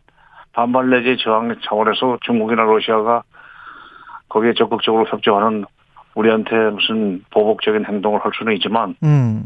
반발 0.53 0.89
내지 0.89 1.21
저항 1.23 1.55
차원에서 1.63 2.19
중국이나 2.21 2.63
러시아가 2.63 3.23
거기에 4.29 4.53
적극적으로 4.53 5.05
협조하는 5.05 5.65
우리한테 6.13 6.55
무슨 6.71 7.23
보복적인 7.31 7.85
행동을 7.85 8.19
할 8.23 8.31
수는 8.37 8.53
있지만, 8.53 8.95
음, 9.03 9.45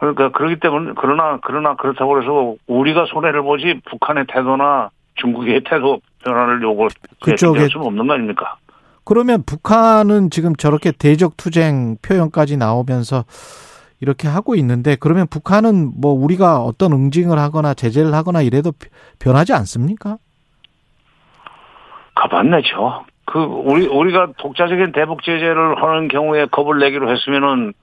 그러니까 0.00 0.30
그렇기 0.30 0.58
때문에 0.60 0.92
그러나 0.96 1.38
그러나 1.42 1.76
그렇다고 1.76 2.20
해서 2.20 2.54
우리가 2.66 3.04
손해를 3.06 3.42
보지 3.42 3.80
북한의 3.90 4.24
태도나 4.28 4.90
중국의 5.16 5.62
태도 5.68 6.00
변화를 6.24 6.62
요구 6.62 6.88
그쪽에- 7.22 7.58
할 7.58 7.68
수는 7.68 7.86
없는 7.86 8.06
거 8.06 8.14
아닙니까? 8.14 8.56
그러면 9.04 9.42
북한은 9.44 10.30
지금 10.30 10.56
저렇게 10.56 10.90
대적 10.92 11.36
투쟁 11.36 11.96
표현까지 12.02 12.56
나오면서 12.56 13.24
이렇게 14.00 14.26
하고 14.26 14.54
있는데 14.54 14.96
그러면 14.98 15.26
북한은 15.28 15.92
뭐 16.00 16.12
우리가 16.12 16.60
어떤 16.60 16.92
응징을 16.92 17.38
하거나 17.38 17.74
제재를 17.74 18.14
하거나 18.14 18.40
이래도 18.40 18.72
변하지 19.18 19.52
않습니까? 19.52 20.16
가봤네죠. 22.14 23.04
그 23.26 23.38
우리 23.38 23.86
우리가 23.86 24.32
독자적인 24.38 24.92
대북 24.92 25.22
제재를 25.22 25.82
하는 25.82 26.08
경우에 26.08 26.46
겁을 26.46 26.78
내기로 26.78 27.10
했으면은 27.10 27.74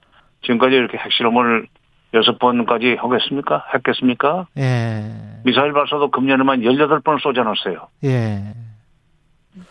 지금까지 0.41 0.75
이렇게 0.75 0.97
핵실험을 0.97 1.67
여섯 2.13 2.39
번까지 2.39 2.95
하겠습니까? 2.99 3.65
했겠습니까? 3.73 4.47
예, 4.57 5.11
미사일 5.43 5.73
발사도 5.73 6.09
금년에만 6.11 6.61
18번을 6.61 7.21
쏘져놨어요. 7.21 7.87
예, 8.05 8.53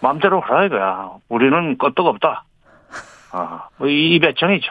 마음대로 0.01 0.41
하라 0.41 0.67
이거야. 0.67 1.11
우리는 1.29 1.79
끄떡없다. 1.79 2.45
아, 3.33 3.69
뭐 3.79 3.89
이 3.89 4.15
이 4.15 4.19
배짱이죠. 4.21 4.71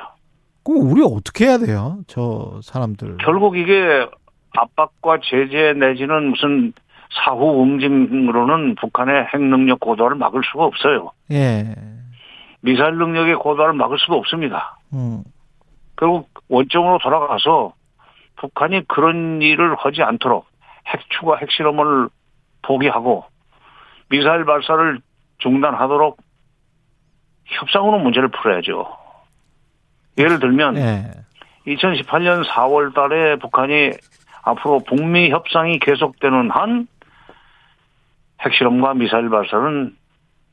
그럼 0.64 0.92
우리 0.92 1.02
어떻게 1.04 1.46
해야 1.46 1.58
돼요? 1.58 1.98
저 2.08 2.60
사람들. 2.64 3.18
결국 3.18 3.58
이게 3.58 4.08
압박과 4.58 5.20
제재 5.24 5.74
내지는 5.74 6.30
무슨 6.30 6.74
사후 7.24 7.62
응징으로는 7.64 8.76
북한의 8.76 9.26
핵 9.34 9.42
능력 9.42 9.80
고도화를 9.80 10.18
막을 10.18 10.42
수가 10.52 10.66
없어요. 10.66 11.12
예, 11.32 11.76
미사일 12.62 12.96
능력의 12.98 13.36
고도화를 13.36 13.74
막을 13.76 13.98
수가 14.00 14.16
없습니다. 14.16 14.80
음, 14.94 15.24
결국 15.98 16.30
원점으로 16.50 17.00
돌아가서 17.00 17.74
북한이 18.38 18.88
그런 18.88 19.42
일을 19.42 19.76
하지 19.76 20.04
않도록 20.04 20.48
핵추가 20.88 21.38
핵실험을 21.38 22.10
포기하고 22.62 23.26
미사일 24.10 24.46
발사를 24.46 25.00
중단하도록 25.40 26.18
협상으로 27.46 28.00
문제를 28.00 28.30
풀어야죠. 28.30 28.98
예를 30.18 30.40
들면 30.40 30.78
예. 30.78 31.12
2018년 31.68 32.46
4월 32.46 32.94
달에 32.94 33.38
북한이 33.38 33.92
앞으로 34.44 34.80
북미 34.80 35.30
협상이 35.32 35.80
계속되는 35.80 36.52
한 36.52 36.88
핵실험과 38.42 38.94
미사일 38.94 39.30
발사는 39.30 39.96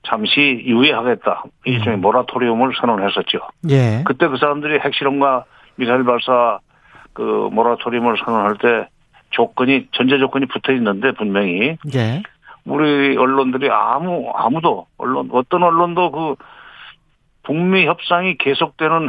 잠시 0.05 0.41
유예하겠다. 0.65 1.45
일종의 1.65 1.99
모라토리움을 1.99 2.73
선언했었죠. 2.81 3.39
예. 3.70 4.03
그때 4.05 4.27
그 4.27 4.37
사람들이 4.37 4.81
핵실험과 4.81 5.45
미사일 5.77 6.05
발사 6.05 6.59
그 7.12 7.49
모라토리움을 7.53 8.16
선언할 8.24 8.57
때 8.59 8.89
조건이 9.31 9.89
전제 9.93 10.19
조건이 10.19 10.47
붙어 10.47 10.73
있는데 10.73 11.12
분명히 11.12 11.77
예. 11.95 12.23
우리 12.65 13.16
언론들이 13.16 13.69
아무 13.70 14.31
아무도 14.35 14.87
언론 14.99 15.29
어떤 15.33 15.62
언론도 15.62 16.11
그 16.11 16.35
북미 17.43 17.87
협상이 17.87 18.37
계속되는 18.39 19.09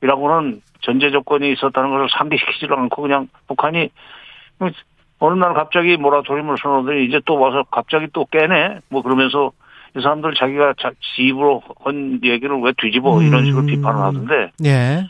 한이라고는 0.00 0.62
전제 0.80 1.10
조건이 1.10 1.52
있었다는 1.52 1.90
것을 1.90 2.08
상기시키지도 2.16 2.74
않고 2.74 3.02
그냥 3.02 3.28
북한이 3.48 3.90
어느 5.18 5.38
날 5.38 5.54
갑자기 5.54 5.96
모라토리움을 5.96 6.56
선언하더니 6.60 7.04
이제 7.04 7.20
또 7.24 7.38
와서 7.38 7.64
갑자기 7.70 8.06
또 8.12 8.24
깨네 8.24 8.80
뭐 8.88 9.02
그러면서 9.02 9.52
이 9.96 10.00
사람들 10.00 10.34
자기가 10.34 10.74
자, 10.78 10.90
지 11.00 11.22
입으로 11.22 11.62
한 11.84 12.20
얘기를 12.22 12.58
왜 12.60 12.72
뒤집어 12.78 13.22
이런 13.22 13.44
식으로 13.44 13.66
비판을 13.66 14.00
하던데 14.00 14.52
예. 14.64 15.06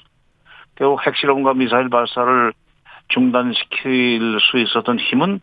결국 0.74 1.06
핵실험과 1.06 1.54
미사일 1.54 1.88
발사를 1.88 2.52
중단시킬 3.08 4.38
수 4.40 4.58
있었던 4.58 4.98
힘은 4.98 5.40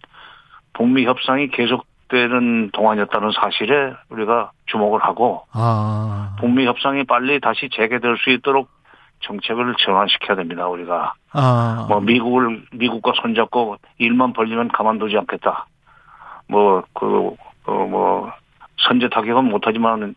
북미 0.74 1.06
협상이 1.06 1.50
계속되는 1.50 2.72
동안이었다는 2.72 3.32
사실에 3.32 3.94
우리가 4.10 4.52
주목을 4.66 5.02
하고 5.04 5.44
아. 5.54 6.36
북미 6.40 6.66
협상이 6.66 7.06
빨리 7.06 7.40
다시 7.40 7.70
재개될 7.72 8.18
수 8.18 8.32
있도록 8.32 8.70
정책을 9.22 9.76
전환시켜야 9.86 10.36
됩니다. 10.36 10.68
우리가 10.68 11.14
아. 11.32 11.86
뭐 11.90 12.00
미국을 12.02 12.64
미국과 12.72 13.14
손잡고 13.22 13.78
일만 13.98 14.34
벌리면 14.34 14.70
가만두지 14.70 15.18
않겠다. 15.18 15.68
뭐그 16.48 17.36
어, 17.66 17.72
뭐 17.72 18.32
선제 18.88 19.10
타격은 19.10 19.46
못하지만 19.46 20.16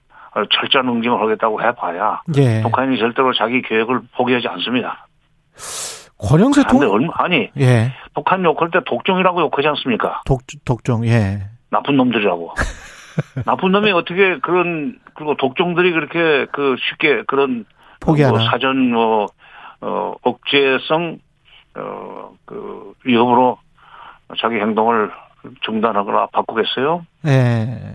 철저한 0.51 0.89
응징을 0.89 1.21
하겠다고 1.21 1.63
해봐야 1.63 2.23
예. 2.37 2.63
북한이 2.63 2.99
절대로 2.99 3.33
자기 3.35 3.61
계획을 3.63 4.01
포기하지 4.17 4.49
않습니다. 4.49 5.07
권영세 6.19 6.63
통 6.71 6.81
얼마 6.81 7.13
아니 7.17 7.51
예. 7.59 7.93
북한 8.15 8.45
욕할 8.45 8.71
때 8.71 8.81
독종이라고 8.87 9.41
욕하지 9.41 9.69
않습니까? 9.69 10.23
독 10.25 10.41
독종 10.65 11.07
예. 11.07 11.43
나쁜 11.71 11.97
놈들이라고. 11.97 12.55
나쁜 13.45 13.73
놈이 13.73 13.91
어떻게 13.93 14.39
그런 14.39 14.99
그리고 15.15 15.37
독종들이 15.37 15.93
그렇게 15.93 16.47
그 16.53 16.77
쉽게 16.89 17.25
그런 17.27 17.67
포기하나. 18.01 18.39
뭐 18.39 18.47
사전 18.49 18.91
뭐 18.91 19.27
어, 19.81 20.15
억제성 20.23 21.19
어 21.77 22.33
그 22.53 22.93
위협으로 23.05 23.59
자기 24.39 24.57
행동을 24.57 25.11
중단하거나 25.63 26.27
바꾸겠어요? 26.33 27.07
예. 27.27 27.95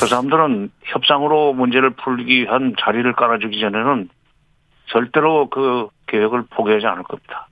저 0.00 0.06
사람들은 0.06 0.70
협상으로 0.84 1.52
문제를 1.52 1.90
풀기 1.90 2.42
위한 2.42 2.74
자리를 2.78 3.10
깔아주기 3.12 3.60
전에는 3.60 4.08
절대로 4.86 5.48
그 5.48 5.88
계획을 6.06 6.44
포기하지 6.50 6.86
않을 6.86 7.02
겁니다. 7.04 7.48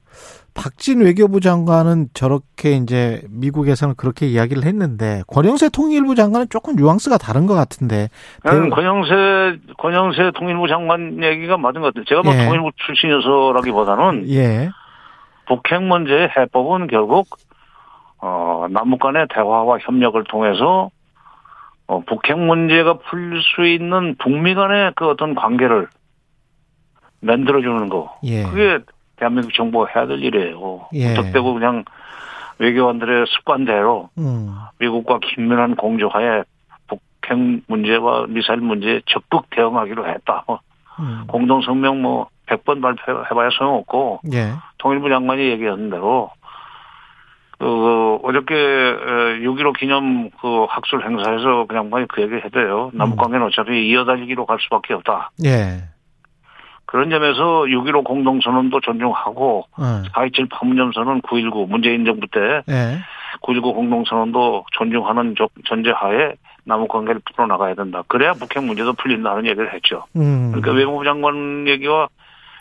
박진 0.52 1.01
외교부 1.01 1.40
장관은 1.40 2.09
저렇게 2.12 2.73
이제 2.73 3.23
미국에서는 3.31 3.94
그렇게 3.97 4.27
이야기를 4.27 4.65
했는데 4.65 5.23
권영세 5.28 5.69
통일부 5.70 6.15
장관은 6.15 6.48
조금 6.51 6.74
뉘앙스가 6.77 7.19
다른 7.19 7.47
것 7.47 7.55
같은데. 7.55 8.09
음, 8.47 8.69
권영세 8.70 9.59
권영세 9.78 10.32
통일부 10.35 10.69
장관 10.69 11.23
얘기가 11.23 11.57
맞은 11.57 11.81
것 11.81 11.94
같아요. 11.94 12.05
제가 12.05 12.23
뭐 12.23 12.35
예. 12.35 12.44
통일부 12.44 12.70
출신이어서라기보다는 12.77 14.28
예. 14.31 14.70
북핵 15.47 15.82
문제의 15.82 16.31
해법은 16.36 16.89
결국 16.89 17.28
어, 18.19 18.66
남북 18.70 19.01
간의 19.01 19.27
대화와 19.32 19.78
협력을 19.81 20.23
통해서 20.24 20.90
어, 21.91 21.99
북핵 22.07 22.39
문제가 22.39 22.99
풀릴 22.99 23.43
수 23.43 23.67
있는 23.67 24.15
북미 24.17 24.55
간의 24.55 24.93
그 24.95 25.09
어떤 25.09 25.35
관계를 25.35 25.89
만들어주는 27.21 27.89
거. 27.89 28.17
예. 28.23 28.45
그게 28.45 28.79
대한민국 29.17 29.53
정부가 29.53 29.91
해야 29.93 30.07
될 30.07 30.23
일이에요. 30.23 30.87
예. 30.95 31.09
무턱대고 31.09 31.53
그냥 31.55 31.85
외교관들의 32.59 33.27
습관대로 33.27 34.09
음. 34.19 34.55
미국과 34.79 35.19
긴밀한 35.19 35.75
공조하에 35.75 36.45
북핵 36.87 37.39
문제와 37.67 38.27
미사일 38.29 38.61
문제에 38.61 39.01
적극 39.07 39.51
대응하기로 39.51 40.07
했다. 40.07 40.45
뭐 40.47 40.61
음. 41.01 41.25
공동성명 41.27 42.03
뭐 42.03 42.29
100번 42.47 42.81
발표해봐야 42.83 43.51
소용없고 43.51 44.21
예. 44.33 44.53
통일부 44.79 45.09
장관이 45.09 45.43
얘기한 45.43 45.91
대로 45.91 46.31
그 47.61 48.19
어저께 48.23 48.55
6.15 48.55 49.78
기념 49.78 50.31
그 50.41 50.65
학술 50.70 51.05
행사에서 51.05 51.66
그 51.69 51.77
양반이 51.77 52.07
그 52.09 52.23
얘기 52.23 52.35
해도요. 52.37 52.91
남북 52.95 53.19
관계는 53.19 53.47
어차피 53.47 53.87
이어달리기로 53.89 54.47
갈 54.47 54.57
수밖에 54.62 54.95
없다. 54.95 55.31
예. 55.45 55.82
그런 56.87 57.11
점에서 57.11 57.65
6.15 57.66 58.03
공동선언도 58.05 58.81
존중하고 58.81 59.66
어. 59.77 59.82
4.27 60.15 60.49
판문점선언 60.51 61.20
9.19 61.20 61.69
문재인 61.69 62.07
정부 62.07 62.27
때 62.28 62.41
예. 62.70 62.99
9.19 63.43 63.74
공동선언도 63.74 64.65
존중하는 64.73 65.35
조- 65.37 65.51
전제하에 65.69 66.32
남북 66.65 66.89
관계를 66.89 67.20
풀어나가야 67.31 67.74
된다. 67.74 68.03
그래야 68.09 68.32
북핵 68.32 68.65
문제도 68.65 68.91
풀린다는 68.95 69.45
얘기를 69.47 69.73
했죠. 69.74 70.05
음. 70.16 70.51
그러니까 70.53 70.73
외무부 70.73 71.05
장관 71.05 71.69
얘기와 71.69 72.09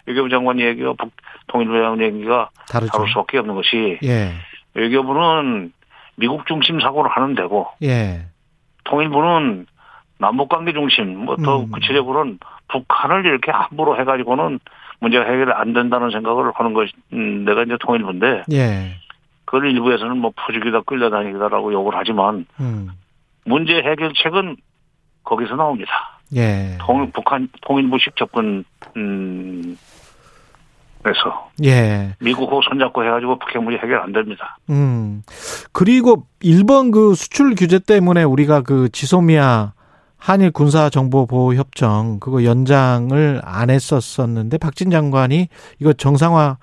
외교부 0.05 0.29
장관 0.29 0.59
얘기와 0.59 0.93
북 0.97 1.11
통일부 1.47 1.73
장관 1.81 2.01
얘기가 2.01 2.49
다르죠. 2.69 2.91
다를 2.91 3.07
수밖에 3.09 3.37
없는 3.39 3.55
것이 3.55 3.97
예. 4.03 4.31
외교부는 4.73 5.71
미국 6.15 6.45
중심 6.47 6.79
사고를 6.79 7.09
하는 7.11 7.35
데고 7.35 7.67
예. 7.83 8.25
통일부는 8.83 9.65
남북 10.17 10.49
관계 10.49 10.73
중심 10.73 11.17
뭐더 11.25 11.61
음. 11.61 11.71
구체적으로는 11.71 12.39
북한을 12.67 13.25
이렇게 13.25 13.51
함부로 13.51 13.99
해가지고는 13.99 14.59
문제가 14.99 15.25
해결이 15.25 15.51
안 15.53 15.73
된다는 15.73 16.11
생각을 16.11 16.51
하는 16.53 16.73
것이 16.73 16.91
음, 17.13 17.45
내가 17.45 17.63
이제 17.63 17.77
통일부인데 17.79 18.43
예. 18.51 18.95
그걸 19.45 19.71
일부에서는 19.71 20.17
뭐 20.17 20.31
푸죽이다 20.35 20.81
끌려다니다라고 20.81 21.73
욕을 21.73 21.93
하지만 21.95 22.45
음. 22.59 22.89
문제 23.45 23.75
해결책은 23.75 24.57
거기서 25.23 25.55
나옵니다. 25.55 26.19
예. 26.35 26.77
통, 26.79 27.09
북한 27.11 27.47
통일부식 27.61 28.15
접근 28.15 28.63
음, 28.97 29.77
에서 31.05 31.49
예. 31.63 32.13
미국하고 32.19 32.61
손잡고 32.61 33.05
해가지고 33.05 33.39
북핵 33.39 33.63
문제 33.63 33.77
해결 33.81 34.01
안 34.01 34.11
됩니다. 34.11 34.57
음. 34.69 35.23
그리고 35.71 36.25
일본 36.41 36.91
그 36.91 37.15
수출 37.15 37.55
규제 37.55 37.79
때문에 37.79 38.23
우리가 38.23 38.61
그 38.61 38.89
지소미아 38.89 39.71
한일 40.17 40.51
군사 40.51 40.89
정보 40.89 41.25
보호 41.25 41.53
협정 41.53 42.19
그거 42.19 42.43
연장을 42.43 43.41
안 43.45 43.69
했었었는데 43.69 44.57
박진 44.57 44.89
장관이 44.91 45.47
이거 45.79 45.93
정상화 45.93 46.57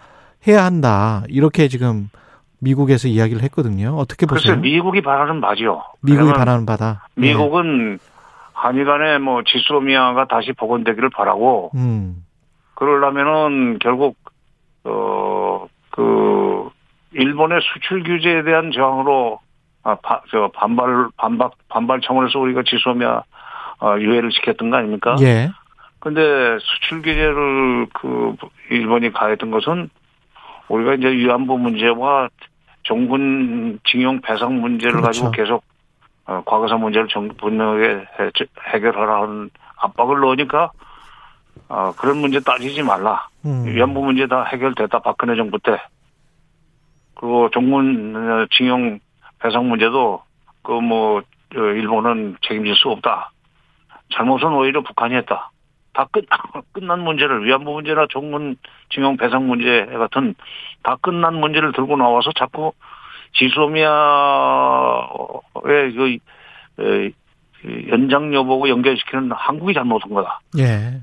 해야 0.47 0.65
한다. 0.65 1.23
이렇게 1.29 1.69
지금 1.69 2.11
미국에서 2.59 3.09
이야기를 3.09 3.43
했거든요. 3.45 3.97
어떻게 3.97 4.27
글쎄 4.27 4.51
보세요? 4.51 4.61
미국이 4.61 5.01
바라는 5.01 5.41
바죠. 5.41 5.83
미국이 6.03 6.35
바라는 6.35 6.67
바다. 6.67 7.09
미국은 7.15 7.99
한일 8.53 8.85
간에 8.85 9.19
뭐 9.19 9.43
지소미아가 9.47 10.27
다시 10.27 10.53
복원되기를 10.53 11.09
바라고 11.09 11.71
예. 11.75 11.79
음. 11.79 12.23
그러려면은 12.75 13.79
결국 13.81 14.17
어 14.89 15.67
그 15.97 16.69
일본의 17.13 17.61
수출 17.63 18.03
규제에 18.03 18.43
대한 18.43 18.71
저항으로 18.71 19.41
아, 19.83 19.97
바, 20.03 20.21
저 20.31 20.51
반발 20.55 21.09
반박 21.17 21.53
반발 21.69 22.01
청원에서 22.03 22.39
우리가 22.39 22.63
지소미아 22.67 23.23
어, 23.81 23.97
유예를 23.99 24.31
시켰던 24.33 24.71
거 24.71 24.77
아닙니까? 24.77 25.17
예. 25.21 25.51
근데 26.01 26.21
수출 26.61 27.03
규제를 27.03 27.87
그 27.95 28.37
일본이 28.71 29.11
가했던 29.13 29.51
것은 29.51 29.89
우리가 30.69 30.95
이제 30.95 31.09
위안부 31.09 31.59
문제와 31.59 32.29
종군 32.83 33.81
징용 33.85 34.21
배상 34.21 34.61
문제를 34.61 35.01
그렇죠. 35.01 35.07
가지고 35.07 35.31
계속 35.31 35.65
어, 36.27 36.43
과거사 36.45 36.77
문제를 36.77 37.09
정, 37.09 37.29
분명하게 37.29 37.89
해, 37.89 38.31
해결하라는 38.75 39.51
압박을 39.79 40.21
넣으니까 40.21 40.73
어, 41.69 41.93
그런 41.97 42.19
문제 42.19 42.41
따지지 42.41 42.83
말라. 42.83 43.29
음. 43.45 43.65
위안부 43.67 44.05
문제 44.05 44.27
다 44.27 44.45
해결됐다 44.45 45.01
박근혜 45.01 45.37
정부 45.37 45.59
때. 45.59 45.79
그리고 47.15 47.51
종군 47.51 48.15
어, 48.17 48.47
징용 48.53 49.01
배상 49.41 49.69
문제도 49.69 50.23
그 50.63 50.81
뭐 50.81 51.23
일본은 51.55 52.37
책임질 52.43 52.75
수 52.77 52.89
없다. 52.91 53.31
잘못은 54.15 54.49
오히려 54.53 54.83
북한이 54.83 55.15
했다. 55.15 55.51
다 55.93 56.07
끝, 56.11 56.27
끝난 56.73 57.01
문제를 57.01 57.45
위안부 57.45 57.73
문제나 57.73 58.07
종문 58.11 58.57
징용 58.91 59.17
배상 59.17 59.47
문제 59.47 59.87
같은 59.87 60.35
다 60.83 60.97
끝난 61.01 61.35
문제를 61.35 61.73
들고 61.73 61.97
나와서 61.97 62.33
자꾸 62.33 62.73
지소미아의 63.35 63.93
그, 65.95 66.19
에, 66.81 67.11
그 67.63 67.89
연장 67.89 68.35
여부고 68.35 68.69
연결시키는 68.69 69.33
한국이 69.33 69.73
잘못한 69.75 70.13
거다. 70.13 70.41
예. 70.59 71.01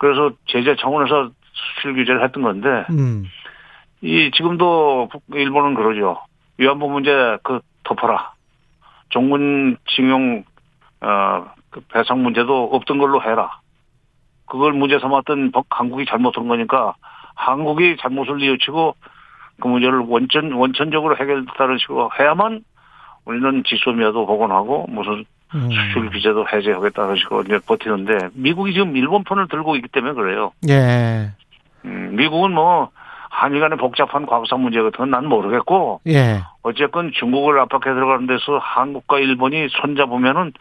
그래서 0.00 0.30
제재 0.46 0.76
차원에서 0.76 1.30
수출 1.52 1.94
규제를 1.94 2.24
했던 2.24 2.42
건데, 2.42 2.86
음. 2.88 3.26
이 4.00 4.30
지금도 4.34 5.10
북- 5.12 5.22
일본은 5.34 5.74
그러죠. 5.74 6.22
위안부 6.56 6.88
문제 6.88 7.36
그 7.42 7.60
덮어라. 7.84 8.32
종문 9.10 9.76
징용 9.94 10.42
어 11.02 11.44
그 11.70 11.80
배상 11.92 12.20
문제도 12.24 12.64
없던 12.72 12.98
걸로 12.98 13.22
해라. 13.22 13.60
그걸 14.46 14.72
문제 14.72 14.98
삼았던 14.98 15.52
법- 15.52 15.66
한국이 15.70 16.04
잘못한 16.06 16.48
거니까 16.48 16.94
한국이 17.36 17.96
잘못을 18.00 18.38
뉘우치고 18.38 18.96
그 19.60 19.68
문제를 19.68 19.98
원천 20.00 20.50
원천적으로 20.50 21.16
해결했다는 21.16 21.78
식으로 21.78 22.10
해야만 22.18 22.64
우리는 23.24 23.62
지소미아도 23.64 24.26
복원하고 24.26 24.86
무슨 24.88 25.24
음. 25.54 25.68
수출 25.70 26.10
규제도 26.10 26.46
해제하겠다는 26.52 27.16
식으로 27.16 27.42
이제 27.42 27.58
버티는데 27.66 28.28
미국이 28.34 28.72
지금 28.72 28.96
일본 28.96 29.24
편을 29.24 29.48
들고 29.48 29.76
있기 29.76 29.88
때문에 29.88 30.14
그래요. 30.14 30.52
예. 30.68 31.30
음, 31.84 32.14
미국은 32.16 32.52
뭐 32.52 32.90
한일 33.30 33.60
간의 33.60 33.78
복잡한 33.78 34.26
과거사 34.26 34.56
문제 34.56 34.80
같은 34.80 34.98
건 34.98 35.10
난 35.10 35.26
모르겠고 35.26 36.00
예. 36.08 36.40
어쨌건 36.62 37.10
중국을 37.14 37.58
압박해 37.60 37.94
들어가는 37.94 38.26
데서 38.26 38.58
한국과 38.58 39.18
일본이 39.18 39.68
손잡으면은 39.70 40.52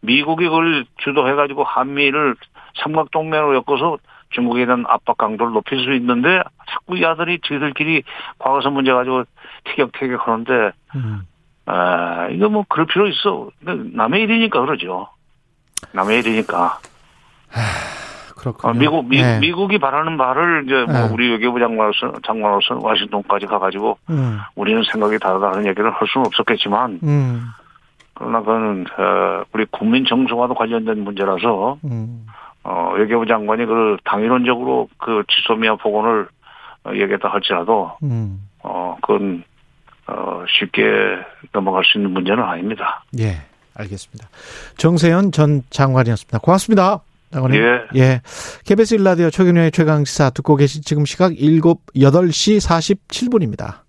미국이 0.00 0.44
그걸 0.44 0.84
주도해가지고 0.98 1.64
한미를 1.64 2.34
삼각동맹으로 2.82 3.54
엮어서 3.56 3.98
중국에 4.30 4.66
대한 4.66 4.84
압박 4.88 5.16
강도를 5.16 5.52
높일 5.52 5.78
수 5.84 5.92
있는데 5.94 6.42
자꾸 6.70 6.98
이 6.98 7.04
아들이 7.04 7.38
저희들끼리 7.42 8.02
과거사 8.38 8.70
문제 8.70 8.92
가지고 8.92 9.24
티격태격 9.64 10.26
하는데 10.26 10.72
음. 10.96 11.22
아 11.66 12.28
이거 12.30 12.48
뭐 12.48 12.64
그럴 12.68 12.86
필요 12.86 13.06
있어 13.08 13.48
남의 13.60 14.22
일이니까 14.22 14.60
그러죠 14.60 15.08
남의 15.92 16.20
일이니까 16.20 16.78
그렇군요. 18.44 18.70
어, 18.70 18.74
미국 18.74 19.08
미, 19.08 19.20
예. 19.20 19.38
미국이 19.38 19.78
바라는 19.78 20.18
바를 20.18 20.64
이제 20.66 20.74
뭐 20.84 21.06
네. 21.06 21.12
우리 21.12 21.30
외교부 21.30 21.58
장관으로서 21.58 22.20
장관으로서 22.26 22.78
와싱턴까지 22.82 23.46
가가지고 23.46 23.96
음. 24.10 24.38
우리는 24.54 24.82
생각이 24.92 25.18
다르다는 25.18 25.66
얘기를 25.66 25.90
할 25.90 26.06
수는 26.08 26.26
없었겠지만 26.26 27.00
음. 27.02 27.46
그러나 28.12 28.40
그거는 28.40 28.84
어, 28.98 29.44
우리 29.52 29.64
국민 29.70 30.04
정서와도 30.04 30.54
관련된 30.54 31.02
문제라서 31.04 31.78
음. 31.84 32.26
어, 32.64 32.92
외교부 32.96 33.26
장관이 33.26 33.64
그 33.64 33.96
당일론적으로 34.04 34.88
그 34.98 35.22
지소미아 35.28 35.76
복원을 35.76 36.28
어, 36.84 36.90
얘기했다 36.92 37.28
할지라도 37.28 37.92
음. 38.02 38.46
어 38.62 38.96
그건 39.00 39.44
어 40.06 40.44
쉽게 40.48 40.82
넘어갈 41.52 41.84
수 41.84 41.98
있는 41.98 42.10
문제는 42.10 42.42
아닙니다. 42.42 43.04
예. 43.18 43.42
알겠습니다. 43.74 44.28
정세현 44.76 45.32
전 45.32 45.62
장관이었습니다. 45.70 46.38
고맙습니다. 46.38 47.00
장관님. 47.32 47.60
예. 47.60 48.00
예. 48.00 48.20
KBS 48.64 48.94
일라디오 48.94 49.30
최경영의 49.30 49.72
최강시사 49.72 50.30
듣고 50.30 50.56
계신 50.56 50.82
지금 50.82 51.04
시각 51.04 51.34
7, 51.34 51.60
8시 51.60 52.60
47분입니다. 52.60 53.82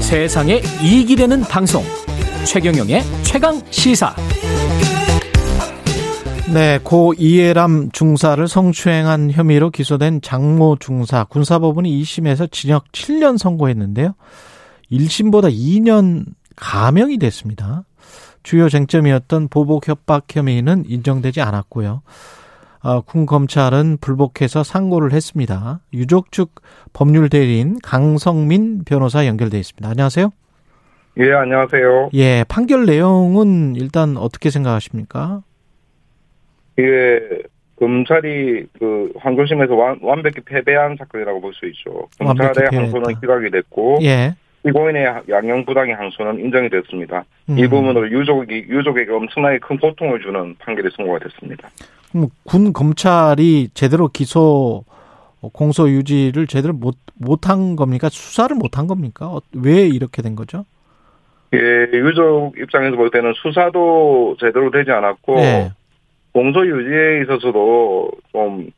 세상에 0.00 0.60
이익이 0.82 1.16
되는 1.16 1.42
방송 1.42 1.84
최경영의 2.46 3.02
최강 3.24 3.60
시사 3.70 4.14
네, 6.54 6.78
고 6.82 7.12
이해람 7.16 7.90
중사를 7.92 8.48
성추행한 8.48 9.32
혐의로 9.32 9.68
기소된 9.70 10.22
장모 10.22 10.78
중사 10.80 11.24
군사법원이 11.24 12.00
2심에서 12.02 12.50
징역 12.50 12.90
7년 12.90 13.36
선고했는데요. 13.36 14.14
1심보다 14.90 15.52
2년 15.52 16.24
감형이 16.56 17.18
됐습니다. 17.18 17.84
주요 18.42 18.70
쟁점이었던 18.70 19.48
보복 19.48 19.88
협박 19.88 20.24
혐의는 20.34 20.84
인정되지 20.86 21.42
않았고요. 21.42 22.02
어, 22.80 23.00
군 23.02 23.26
검찰은 23.26 23.98
불복해서 24.00 24.62
상고를 24.62 25.12
했습니다. 25.12 25.80
유족 25.92 26.32
측 26.32 26.54
법률 26.94 27.28
대리인 27.28 27.78
강성민 27.82 28.84
변호사 28.84 29.26
연결돼 29.26 29.58
있습니다. 29.58 29.86
안녕하세요. 29.86 30.30
예, 31.18 31.32
안녕하세요. 31.32 32.10
예, 32.14 32.44
판결 32.48 32.86
내용은 32.86 33.74
일단 33.76 34.16
어떻게 34.16 34.50
생각하십니까? 34.50 35.42
이게 36.78 37.20
검찰이 37.76 38.66
그 38.78 39.12
항소심에서 39.18 39.74
완, 39.74 39.98
완벽히 40.02 40.40
패배한 40.40 40.96
사건이라고 40.96 41.40
볼 41.40 41.52
수 41.54 41.66
있죠. 41.66 42.08
검찰의 42.18 42.70
항소는. 42.72 43.20
기각이 43.20 43.50
됐고 43.50 43.98
예. 44.02 44.34
피고인의 44.64 45.06
양형 45.28 45.64
부당의 45.64 45.94
항소는 45.94 46.40
인정이 46.40 46.68
됐습니다. 46.70 47.24
음. 47.48 47.58
이 47.58 47.68
부분으로 47.68 48.10
유족이 48.10 48.66
유족에게 48.68 49.10
엄청나게 49.12 49.58
큰 49.58 49.78
고통을 49.78 50.20
주는 50.20 50.54
판결이 50.58 50.88
선고가 50.96 51.20
됐습니다. 51.20 51.68
군 52.44 52.72
검찰이 52.72 53.68
제대로 53.74 54.08
기소 54.08 54.84
공소 55.52 55.88
유지를 55.88 56.46
제대로 56.48 56.74
못 56.74 56.96
못한 57.14 57.76
겁니까? 57.76 58.08
수사를 58.08 58.54
못한 58.56 58.86
겁니까? 58.88 59.26
어, 59.28 59.40
왜 59.54 59.86
이렇게 59.86 60.22
된 60.22 60.34
거죠? 60.34 60.64
예, 61.54 61.58
유족 61.92 62.58
입장에서 62.58 62.96
볼 62.96 63.10
때는 63.10 63.32
수사도 63.36 64.36
제대로 64.40 64.70
되지 64.70 64.90
않았고 64.90 65.36
네. 65.36 65.70
공소 66.38 66.64
유지에 66.64 67.22
있어서도 67.22 68.10
좀 68.30 68.70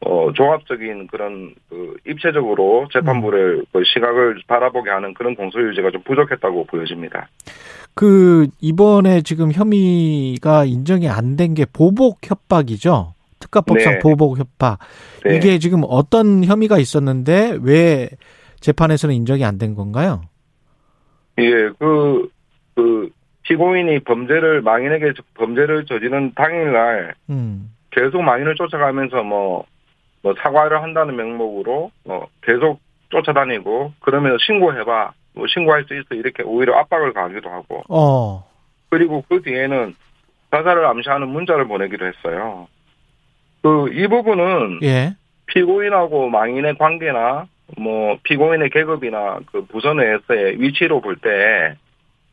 어, 0.00 0.32
종합적인 0.34 1.08
그런 1.08 1.54
그 1.68 1.94
입체적으로 2.06 2.88
재판부를 2.90 3.66
그 3.70 3.82
시각을 3.84 4.40
바라보게 4.46 4.88
하는 4.88 5.12
그런 5.12 5.34
공소 5.34 5.60
유지가 5.60 5.90
좀 5.90 6.02
부족했다고 6.04 6.64
보여집니다. 6.64 7.28
그 7.94 8.46
이번에 8.62 9.20
지금 9.20 9.52
혐의가 9.52 10.64
인정이 10.64 11.06
안 11.08 11.36
된 11.36 11.52
게 11.54 11.66
보복 11.70 12.18
협박이죠. 12.22 13.12
특가법상 13.40 13.92
네. 13.94 13.98
보복 13.98 14.38
협박. 14.38 14.78
네. 15.24 15.36
이게 15.36 15.58
지금 15.58 15.82
어떤 15.86 16.44
혐의가 16.44 16.78
있었는데 16.78 17.58
왜 17.62 18.08
재판에서는 18.60 19.14
인정이 19.14 19.44
안 19.44 19.58
된 19.58 19.74
건가요? 19.74 20.22
예, 21.38 21.68
그, 21.78 22.28
그, 22.74 23.10
피고인이 23.46 24.00
범죄를, 24.00 24.60
망인에게 24.62 25.12
범죄를 25.34 25.86
저지른 25.86 26.32
당일날 26.34 27.14
음. 27.30 27.70
계속 27.90 28.22
망인을 28.22 28.56
쫓아가면서 28.56 29.22
뭐, 29.22 29.64
뭐 30.22 30.34
사과를 30.38 30.82
한다는 30.82 31.16
명목으로, 31.16 31.90
뭐, 32.04 32.28
계속 32.42 32.80
쫓아다니고, 33.10 33.92
그러면서 34.00 34.36
신고해봐. 34.44 35.12
뭐, 35.34 35.46
신고할 35.46 35.84
수 35.84 35.94
있어. 35.94 36.14
이렇게 36.14 36.42
오히려 36.42 36.76
압박을 36.78 37.12
가하기도 37.12 37.48
하고. 37.48 37.82
어. 37.88 38.44
그리고 38.90 39.24
그 39.28 39.40
뒤에는 39.42 39.94
자살을 40.50 40.84
암시하는 40.84 41.28
문자를 41.28 41.68
보내기도 41.68 42.04
했어요. 42.06 42.66
그, 43.62 43.88
이 43.92 44.06
부분은 44.08 44.80
예. 44.82 45.14
피고인하고 45.46 46.28
망인의 46.28 46.78
관계나 46.78 47.46
뭐 47.78 48.16
피고인의 48.22 48.70
계급이나 48.70 49.40
그 49.50 49.64
부서 49.66 49.94
내에서의 49.94 50.60
위치로 50.60 51.00
볼때 51.00 51.76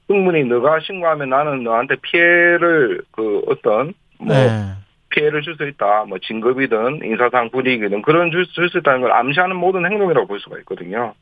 충분히 0.07 0.43
너가 0.43 0.79
신고하면 0.81 1.29
나는 1.29 1.63
너한테 1.63 1.95
피해를 2.01 3.01
그 3.11 3.41
어떤 3.47 3.93
뭐 4.19 4.35
네. 4.35 4.73
피해를 5.09 5.41
줄 5.41 5.55
수 5.55 5.67
있다 5.67 6.05
뭐 6.05 6.17
진급이든 6.19 7.01
인사상 7.03 7.49
불이익이든 7.51 8.01
그런 8.01 8.31
줄수 8.31 8.77
있다는 8.79 9.01
걸 9.01 9.11
암시하는 9.11 9.55
모든 9.55 9.85
행동이라고 9.85 10.27
볼 10.27 10.39
수가 10.39 10.57
있거든요. 10.59 11.13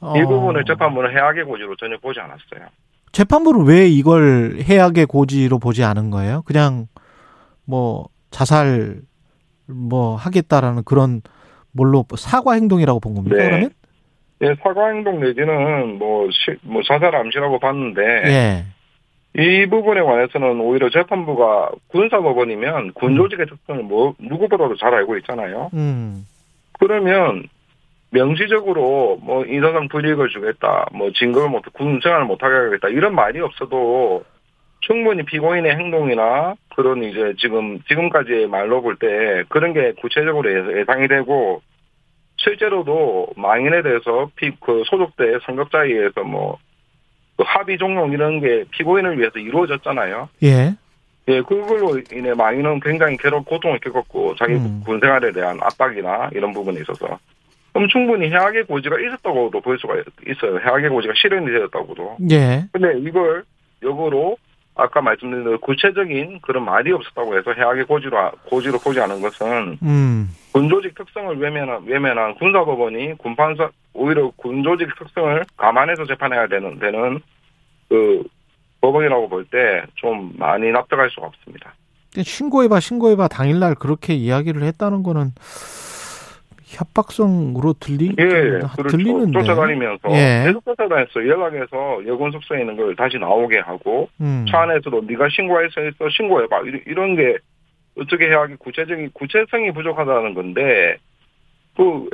이 0.00 0.20
어. 0.20 0.26
부분을 0.26 0.64
재판부는 0.64 1.10
해악의 1.12 1.44
고지로 1.44 1.76
전혀 1.76 1.96
보지 1.98 2.20
않았어요. 2.20 2.68
재판부는 3.12 3.66
왜 3.66 3.86
이걸 3.86 4.58
해악의 4.60 5.06
고지로 5.06 5.58
보지 5.58 5.84
않은 5.84 6.10
거예요? 6.10 6.42
그냥 6.42 6.86
뭐 7.64 8.08
자살 8.30 8.96
뭐 9.66 10.16
하겠다라는 10.16 10.82
그런 10.84 11.22
뭘로 11.72 12.04
사과 12.16 12.54
행동이라고 12.54 13.00
본 13.00 13.14
겁니까? 13.14 13.36
네. 13.36 13.44
그러면? 13.44 13.70
예, 14.44 14.54
사과 14.62 14.88
행동 14.88 15.20
내지는 15.20 15.98
뭐, 15.98 16.28
시, 16.30 16.56
뭐 16.62 16.82
자살 16.82 17.14
암시라고 17.14 17.58
봤는데 17.58 18.02
예. 18.26 18.64
이 19.36 19.66
부분에 19.66 20.00
관해서는 20.00 20.60
오히려 20.60 20.88
재판부가 20.90 21.70
군사법원이면 21.88 22.92
군 22.94 23.16
조직의 23.16 23.46
특성을 23.46 23.82
뭐 23.82 24.14
누구보다도 24.20 24.76
잘 24.76 24.94
알고 24.94 25.16
있잖아요. 25.18 25.70
음. 25.74 26.24
그러면 26.78 27.44
명시적으로 28.10 29.18
뭐 29.22 29.44
인사상 29.44 29.88
불이익을 29.88 30.28
주겠다, 30.28 30.86
뭐 30.92 31.10
진급을 31.12 31.48
못, 31.48 31.62
군 31.72 31.98
생활을 32.00 32.26
못하게 32.26 32.54
하겠다 32.54 32.88
이런 32.88 33.14
말이 33.14 33.40
없어도 33.40 34.22
충분히 34.80 35.24
피고인의 35.24 35.72
행동이나 35.74 36.54
그런 36.76 37.02
이제 37.02 37.34
지금 37.38 37.80
지금까지의 37.88 38.46
말로 38.46 38.82
볼 38.82 38.96
때 39.00 39.42
그런 39.48 39.72
게 39.72 39.92
구체적으로 40.00 40.48
예- 40.50 40.78
예상이 40.80 41.08
되고 41.08 41.60
실제로도 42.36 43.28
망인에 43.36 43.82
대해서 43.82 44.30
피, 44.36 44.50
그 44.60 44.82
소속대 44.86 45.38
선급자에 45.44 45.88
의해서 45.88 46.22
뭐 46.22 46.58
그 47.36 47.42
합의 47.46 47.78
종용 47.78 48.12
이런 48.12 48.40
게 48.40 48.64
피고인을 48.70 49.18
위해서 49.18 49.38
이루어졌잖아요. 49.38 50.28
예. 50.44 50.74
예, 51.26 51.40
그걸로 51.42 51.98
인해 52.12 52.34
많이는 52.34 52.80
굉장히 52.80 53.16
괴롭 53.16 53.46
고통을 53.46 53.80
겪었고 53.80 54.34
자기 54.36 54.54
음. 54.54 54.82
군 54.84 55.00
생활에 55.00 55.32
대한 55.32 55.58
압박이나 55.60 56.30
이런 56.34 56.52
부분에 56.52 56.80
있어서 56.82 57.18
그럼 57.72 57.88
충분히 57.88 58.28
해악의 58.30 58.64
고지가 58.64 59.00
있었다고도 59.00 59.60
볼 59.60 59.78
수가 59.78 59.94
있어요. 60.28 60.58
해악의 60.60 60.90
고지가 60.90 61.14
실현이 61.16 61.46
되었다고도. 61.46 62.18
예. 62.30 62.66
근데 62.72 62.98
이걸 63.00 63.42
역으로 63.82 64.36
아까 64.76 65.00
말씀드린 65.00 65.44
대로 65.44 65.58
구체적인 65.60 66.40
그런 66.42 66.64
말이 66.64 66.90
없었다고 66.92 67.36
해서 67.38 67.52
해악의 67.52 67.84
고지로 67.84 68.32
고지로 68.46 68.78
않은 69.02 69.20
것은 69.20 69.78
음. 69.82 70.30
군조직 70.52 70.94
특성을 70.96 71.36
외면한 71.38 71.84
외면한 71.84 72.34
군사법원이 72.36 73.18
군판사 73.18 73.70
오히려 73.92 74.30
군조직 74.36 74.88
특성을 74.98 75.44
감안해서 75.56 76.04
재판해야 76.06 76.48
되는 76.48 76.78
되는 76.78 77.20
그 77.88 78.24
법원이라고 78.80 79.28
볼 79.28 79.44
때 79.50 79.82
좀 79.94 80.32
많이 80.36 80.70
납득할 80.70 81.08
수가 81.10 81.26
없습니다. 81.28 81.72
신고해봐, 82.20 82.80
신고해봐 82.80 83.28
당일날 83.28 83.74
그렇게 83.76 84.14
이야기를 84.14 84.62
했다는 84.62 85.02
거는 85.02 85.32
협박성으로 86.74 87.74
들리 87.74 88.10
예, 88.18 88.24
들- 88.26 88.60
그렇죠. 88.76 88.96
들리는데. 88.96 89.38
쫓아다니면서 89.40 90.08
예. 90.12 90.44
계속 90.46 90.64
쫓아다녔어. 90.64 91.26
연락해서 91.26 92.06
여군 92.06 92.30
숙소에 92.32 92.60
있는 92.60 92.76
걸 92.76 92.94
다시 92.96 93.16
나오게 93.18 93.60
하고 93.60 94.08
음. 94.20 94.44
차 94.50 94.62
안에서도 94.62 95.02
네가 95.06 95.28
있어 95.28 96.08
신고해봐 96.10 96.60
이런, 96.66 96.80
이런 96.86 97.16
게 97.16 97.36
어떻게 97.98 98.26
해야 98.26 98.40
하기 98.42 98.56
구체적인 98.56 99.10
구체성이 99.14 99.72
부족하다는 99.72 100.34
건데 100.34 100.96
그 101.76 102.08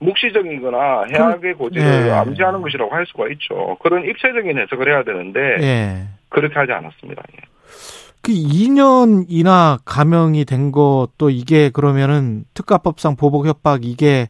묵시적이거나 0.00 1.04
해악의 1.14 1.54
고지를 1.54 2.06
예. 2.08 2.10
암시하는 2.10 2.60
것이라고 2.62 2.92
할 2.94 3.06
수가 3.06 3.28
있죠. 3.28 3.76
그런 3.82 4.04
입체적인 4.04 4.58
해석을 4.58 4.88
해야 4.88 5.04
되는데 5.04 5.40
예. 5.60 6.02
그렇게 6.28 6.54
하지 6.54 6.72
않았습니다. 6.72 7.22
예. 7.34 7.42
그 8.22 8.30
2년이나 8.30 9.80
감형이 9.84 10.44
된 10.44 10.70
것도 10.70 11.30
이게 11.30 11.70
그러면은 11.70 12.44
특가법상 12.54 13.16
보복 13.16 13.46
협박 13.46 13.84
이게 13.84 14.28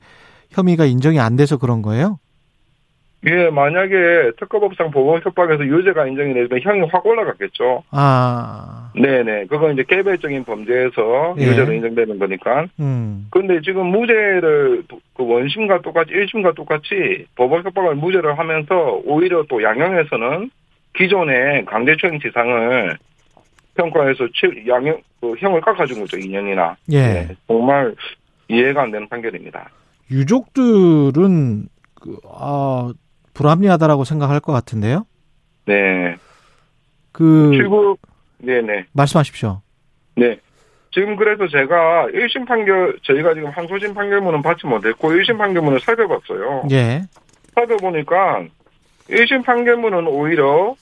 혐의가 0.51 0.87
인정이 0.87 1.21
안 1.21 1.37
돼서 1.37 1.59
그런 1.59 1.83
거예요? 1.83 2.19
예, 3.25 3.51
만약에 3.51 4.33
특허법상 4.39 4.91
보복 4.91 5.25
협박에서 5.25 5.65
유죄가 5.65 6.09
인정이 6.09 6.35
되면 6.35 6.49
형이 6.61 6.89
확 6.91 7.07
올라갔겠죠. 7.07 7.85
아, 7.93 8.91
네네. 8.97 9.47
그건 9.47 9.75
이제 9.75 9.85
개별적인 9.87 10.45
범죄에서 10.45 11.37
예. 11.39 11.47
유죄로 11.47 11.73
인정되는 11.73 12.19
거니까. 12.19 12.67
음, 12.81 13.29
근데 13.31 13.61
지금 13.61 13.87
무죄를 13.87 14.83
그 15.15 15.25
원심과 15.25 15.83
똑같이 15.83 16.11
1심과 16.13 16.57
똑같이 16.57 17.27
법원 17.37 17.63
협박을 17.63 17.95
무죄를 17.95 18.37
하면서 18.39 19.01
오히려 19.05 19.45
또 19.49 19.63
양형에서는 19.63 20.51
기존의 20.95 21.65
강제추행치상을 21.67 22.99
평가해서 23.75 24.29
최- 24.35 24.67
양형 24.69 25.01
그 25.21 25.35
형을 25.39 25.61
깎아준 25.61 26.01
거죠 26.01 26.17
2년이나. 26.17 26.75
예. 26.93 27.29
정말 27.47 27.95
이해가 28.49 28.83
안 28.83 28.91
되는 28.91 29.09
판결입니다. 29.09 29.71
유족들은 30.11 31.69
그, 31.95 32.17
아, 32.31 32.93
불합리하다라고 33.35 34.05
생각할 34.05 34.41
것 34.41 34.53
같은데요? 34.53 35.07
네. 35.67 36.17
그, 37.13 37.51
출국 37.55 37.99
네네. 38.39 38.87
말씀하십시오. 38.93 39.63
네. 40.17 40.39
지금 40.91 41.17
그래서 41.17 41.47
제가 41.49 42.07
1심 42.13 42.47
판결, 42.47 42.99
저희가 43.03 43.33
지금 43.35 43.49
항소심 43.51 43.95
판결문은 43.95 44.43
받지 44.43 44.67
못했고, 44.67 45.09
1심 45.13 45.39
판결문을 45.39 45.81
살펴봤어요. 45.81 46.65
예. 46.71 47.03
살펴보니까, 47.55 48.45
1심 49.09 49.45
판결문은 49.45 50.07
오히려, 50.07 50.75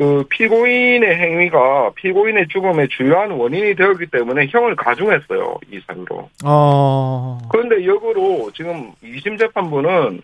그, 0.00 0.24
피고인의 0.30 1.14
행위가 1.14 1.90
피고인의 1.94 2.48
죽음의 2.48 2.88
주요한 2.88 3.32
원인이 3.32 3.74
되었기 3.74 4.06
때문에 4.06 4.46
형을 4.48 4.74
가중했어요. 4.74 5.58
이 5.70 5.78
사유로. 5.86 6.30
어, 6.42 7.38
그런데 7.50 7.84
역으로 7.84 8.50
지금 8.54 8.92
2심 9.04 9.38
재판부는 9.38 10.22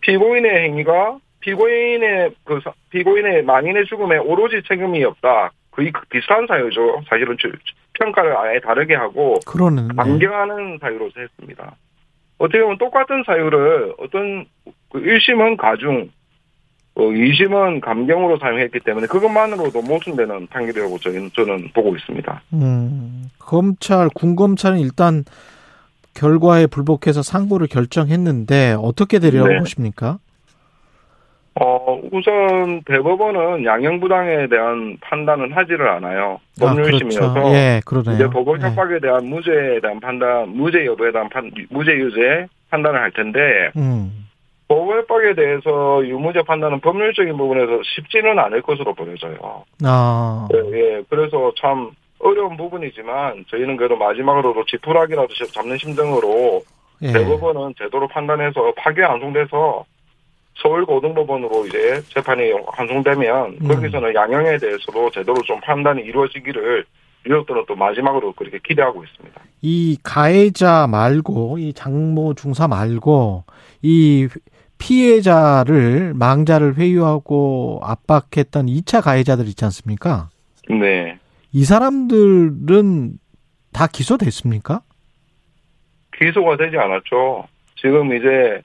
피고인의 0.00 0.50
행위가 0.70 1.18
피고인의 1.40 2.30
그 2.44 2.60
사- 2.64 2.72
피고인의 2.88 3.42
만인의 3.42 3.84
죽음에 3.84 4.16
오로지 4.16 4.62
책임이 4.66 5.04
없다. 5.04 5.50
거의 5.70 5.92
그 5.92 6.00
비슷한 6.08 6.46
사유죠. 6.46 7.02
사실은 7.06 7.36
주- 7.36 7.52
평가를 8.00 8.34
아예 8.38 8.58
다르게 8.60 8.94
하고 8.94 9.38
그러는. 9.46 9.88
네. 9.88 9.94
강경하는 9.96 10.78
사유로서 10.80 11.20
했습니다. 11.20 11.76
어떻게 12.38 12.62
보면 12.62 12.78
똑같은 12.78 13.22
사유를 13.26 13.92
어떤 13.98 14.46
그 14.90 14.98
1심은 15.02 15.58
가중, 15.58 16.08
어, 16.94 17.02
2심은 17.02 17.80
감경으로 17.80 18.38
사용했기 18.38 18.80
때문에 18.80 19.06
그것만으로도 19.06 19.82
모순되는 19.82 20.48
판결이라고 20.48 20.98
저는, 20.98 21.30
저는 21.34 21.70
보고 21.72 21.94
있습니다. 21.94 22.42
음, 22.54 23.30
검찰, 23.38 24.08
군검찰은 24.14 24.78
일단 24.78 25.24
결과에 26.14 26.66
불복해서 26.66 27.22
상고를 27.22 27.68
결정했는데 27.68 28.76
어떻게 28.78 29.18
되려고 29.18 29.48
네. 29.48 29.58
보십니까? 29.58 30.18
어, 31.60 32.00
우선 32.12 32.82
대법원은 32.84 33.64
양형부당에 33.64 34.46
대한 34.48 34.96
판단은 35.00 35.52
하지를 35.52 35.88
않아요. 35.88 36.40
아, 36.60 36.66
법률심이어서 36.66 37.32
그렇죠. 37.32 37.54
예, 37.54 37.80
그러네요. 37.84 38.14
이제 38.14 38.26
법원 38.28 38.62
예. 38.62 38.66
협박에 38.66 39.00
대한 39.00 39.26
무죄에 39.26 39.80
대한 39.80 40.00
판단, 40.00 40.48
무죄 40.50 40.86
여부에 40.86 41.12
대한 41.12 41.28
판, 41.28 41.50
무죄 41.70 41.92
유죄 41.92 42.46
판단을 42.70 43.00
할 43.00 43.10
텐데 43.10 43.70
음, 43.76 44.19
법원 44.70 44.98
협박에 44.98 45.34
대해서 45.34 46.00
유무죄 46.06 46.42
판단은 46.42 46.78
법률적인 46.78 47.36
부분에서 47.36 47.82
쉽지는 47.82 48.38
않을 48.38 48.62
것으로 48.62 48.94
보여져요. 48.94 49.64
아, 49.82 50.46
예, 50.54 50.58
예. 50.58 51.02
그래서 51.10 51.52
참 51.60 51.90
어려운 52.20 52.56
부분이지만 52.56 53.46
저희는 53.50 53.76
그래도 53.76 53.96
마지막으로도 53.96 54.64
지푸라기라도 54.66 55.34
잡는 55.52 55.76
심정으로 55.76 56.62
예. 57.02 57.12
대법원은 57.12 57.74
제도로 57.78 58.06
판단해서 58.06 58.72
파기 58.76 59.00
환송돼서 59.00 59.84
서울고등법원으로 60.62 61.66
이제 61.66 62.00
재판이 62.02 62.52
환송되면 62.68 63.58
음. 63.62 63.66
거기서는 63.66 64.14
양형에 64.14 64.56
대해서도 64.58 65.10
제대로 65.10 65.34
좀 65.42 65.58
판단이 65.62 66.02
이루어지기를 66.02 66.84
유족들은 67.26 67.64
또 67.66 67.74
마지막으로 67.74 68.34
그렇게 68.34 68.60
기대하고 68.62 69.02
있습니다. 69.02 69.40
이 69.62 69.98
가해자 70.04 70.86
말고 70.86 71.58
이 71.58 71.72
장모 71.72 72.34
중사 72.34 72.68
말고 72.68 73.44
이 73.82 74.28
피해자를 74.80 76.14
망자를 76.14 76.76
회유하고 76.76 77.80
압박했던 77.84 78.66
2차 78.66 79.02
가해자들 79.02 79.46
있지 79.48 79.64
않습니까? 79.66 80.28
네. 80.68 81.18
이 81.52 81.64
사람들은 81.64 83.12
다 83.72 83.86
기소됐습니까? 83.86 84.80
기소가 86.18 86.56
되지 86.56 86.76
않았죠. 86.76 87.46
지금 87.76 88.14
이제 88.16 88.62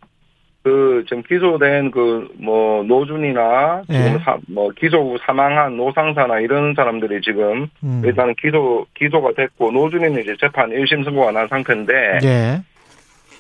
그 0.64 1.04
지금 1.08 1.22
기소된 1.24 1.92
그 1.92 2.16
뭐 2.40 2.84
노준이나 2.84 3.84
지금 3.88 4.02
예. 4.02 4.18
사, 4.24 4.38
뭐 4.48 4.70
기소 4.72 4.98
후 4.98 5.18
사망한 5.26 5.78
노상사나 5.78 6.40
이런 6.40 6.74
사람들이 6.76 7.22
지금 7.22 7.68
음. 7.84 8.02
일단은 8.06 8.36
기소 8.42 8.86
기소가 8.96 9.32
됐고 9.36 9.72
노준이는 9.72 10.22
이제 10.22 10.36
재판 10.40 10.70
1심 10.70 11.04
선고가 11.04 11.32
난 11.32 11.48
상태인데 11.48 12.20
예. 12.24 12.62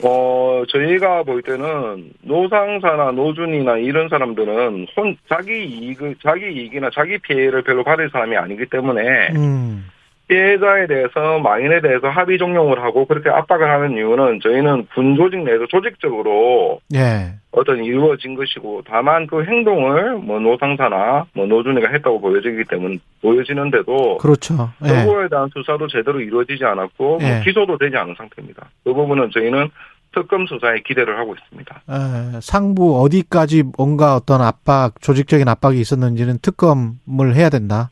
어 0.03 0.63
저희가 0.67 1.23
볼 1.23 1.41
때는 1.41 2.11
노상사나 2.21 3.11
노준이나 3.11 3.77
이런 3.77 4.09
사람들은 4.09 4.87
혼 4.95 5.17
자기 5.29 5.65
이익 5.65 5.99
자기 6.21 6.51
이익이나 6.51 6.89
자기 6.93 7.17
피해를 7.17 7.63
별로 7.63 7.83
받을 7.83 8.09
사람이 8.09 8.35
아니기 8.35 8.65
때문에 8.65 9.29
음. 9.35 9.85
피해자에 10.27 10.87
대해서 10.87 11.39
망인에 11.39 11.81
대해서 11.81 12.09
합의 12.09 12.37
종용을 12.37 12.81
하고 12.81 13.05
그렇게 13.05 13.29
압박을 13.29 13.69
하는 13.69 13.91
이유는 13.93 14.39
저희는 14.41 14.87
군 14.93 15.15
조직 15.15 15.43
내에서 15.43 15.67
조직적으로 15.67 16.79
예. 16.93 17.35
어떤 17.51 17.83
이루어진 17.83 18.35
것이고 18.35 18.81
다만 18.87 19.27
그 19.27 19.43
행동을 19.43 20.17
뭐 20.17 20.39
노상사나 20.39 21.25
뭐 21.33 21.45
노준이가 21.45 21.89
했다고 21.89 22.21
보여지기 22.21 22.63
때문에 22.69 22.97
보여지는데도 23.21 24.17
그렇죠. 24.17 24.71
예. 24.83 24.89
그거에 24.89 25.27
대한 25.29 25.49
수사도 25.53 25.87
제대로 25.87 26.19
이루어지지 26.19 26.65
않았고 26.65 27.19
뭐 27.19 27.21
예. 27.21 27.41
기소도 27.43 27.77
되지 27.77 27.95
않은 27.95 28.15
상태입니다. 28.17 28.67
그 28.83 28.93
부분은 28.93 29.29
저희는 29.31 29.69
특검 30.13 30.47
수사에 30.47 30.79
기대를 30.85 31.19
하고 31.19 31.35
있습니다. 31.35 31.81
에, 31.89 32.39
상부 32.41 33.01
어디까지 33.01 33.63
뭔가 33.77 34.15
어떤 34.15 34.41
압박, 34.41 34.99
조직적인 35.01 35.47
압박이 35.47 35.79
있었는지는 35.79 36.39
특검을 36.41 37.35
해야 37.35 37.49
된다. 37.49 37.89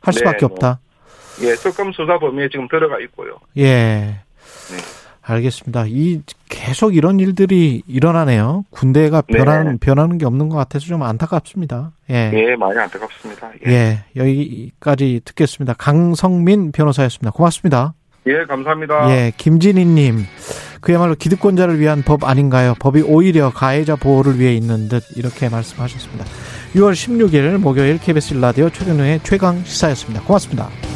할 0.00 0.12
네, 0.12 0.18
수밖에 0.18 0.46
뭐. 0.46 0.52
없다. 0.52 0.80
예, 1.42 1.54
특검 1.54 1.92
수사 1.92 2.18
범위에 2.18 2.48
지금 2.50 2.68
들어가 2.68 2.98
있고요. 3.00 3.38
예. 3.58 4.20
알겠습니다. 5.22 5.86
이 5.88 6.20
계속 6.48 6.94
이런 6.94 7.18
일들이 7.18 7.82
일어나네요. 7.88 8.64
군대가 8.70 9.22
네. 9.28 9.38
변하는 9.38 9.78
변하는 9.78 10.18
게 10.18 10.24
없는 10.24 10.48
것 10.48 10.56
같아서 10.56 10.86
좀 10.86 11.02
안타깝습니다. 11.02 11.92
예. 12.10 12.30
예, 12.32 12.54
많이 12.56 12.78
안타깝습니다. 12.78 13.50
예, 13.66 13.72
예. 13.72 14.04
여기까지 14.14 15.20
듣겠습니다. 15.24 15.74
강성민 15.74 16.70
변호사였습니다. 16.70 17.32
고맙습니다. 17.32 17.94
예, 18.28 18.44
감사합니다. 18.44 19.10
예, 19.10 19.32
김진희님, 19.36 20.18
그야말로 20.80 21.14
기득권자를 21.14 21.78
위한 21.78 22.02
법 22.02 22.24
아닌가요? 22.24 22.74
법이 22.80 23.02
오히려 23.02 23.50
가해자 23.50 23.94
보호를 23.96 24.38
위해 24.38 24.54
있는 24.54 24.88
듯 24.88 25.02
이렇게 25.16 25.48
말씀하셨습니다. 25.48 26.24
6월 26.74 26.92
16일 26.92 27.58
목요일 27.58 27.98
KBS 27.98 28.34
라디오 28.34 28.68
최경영의 28.70 29.20
최강 29.22 29.62
시사였습니다. 29.64 30.22
고맙습니다. 30.24 30.95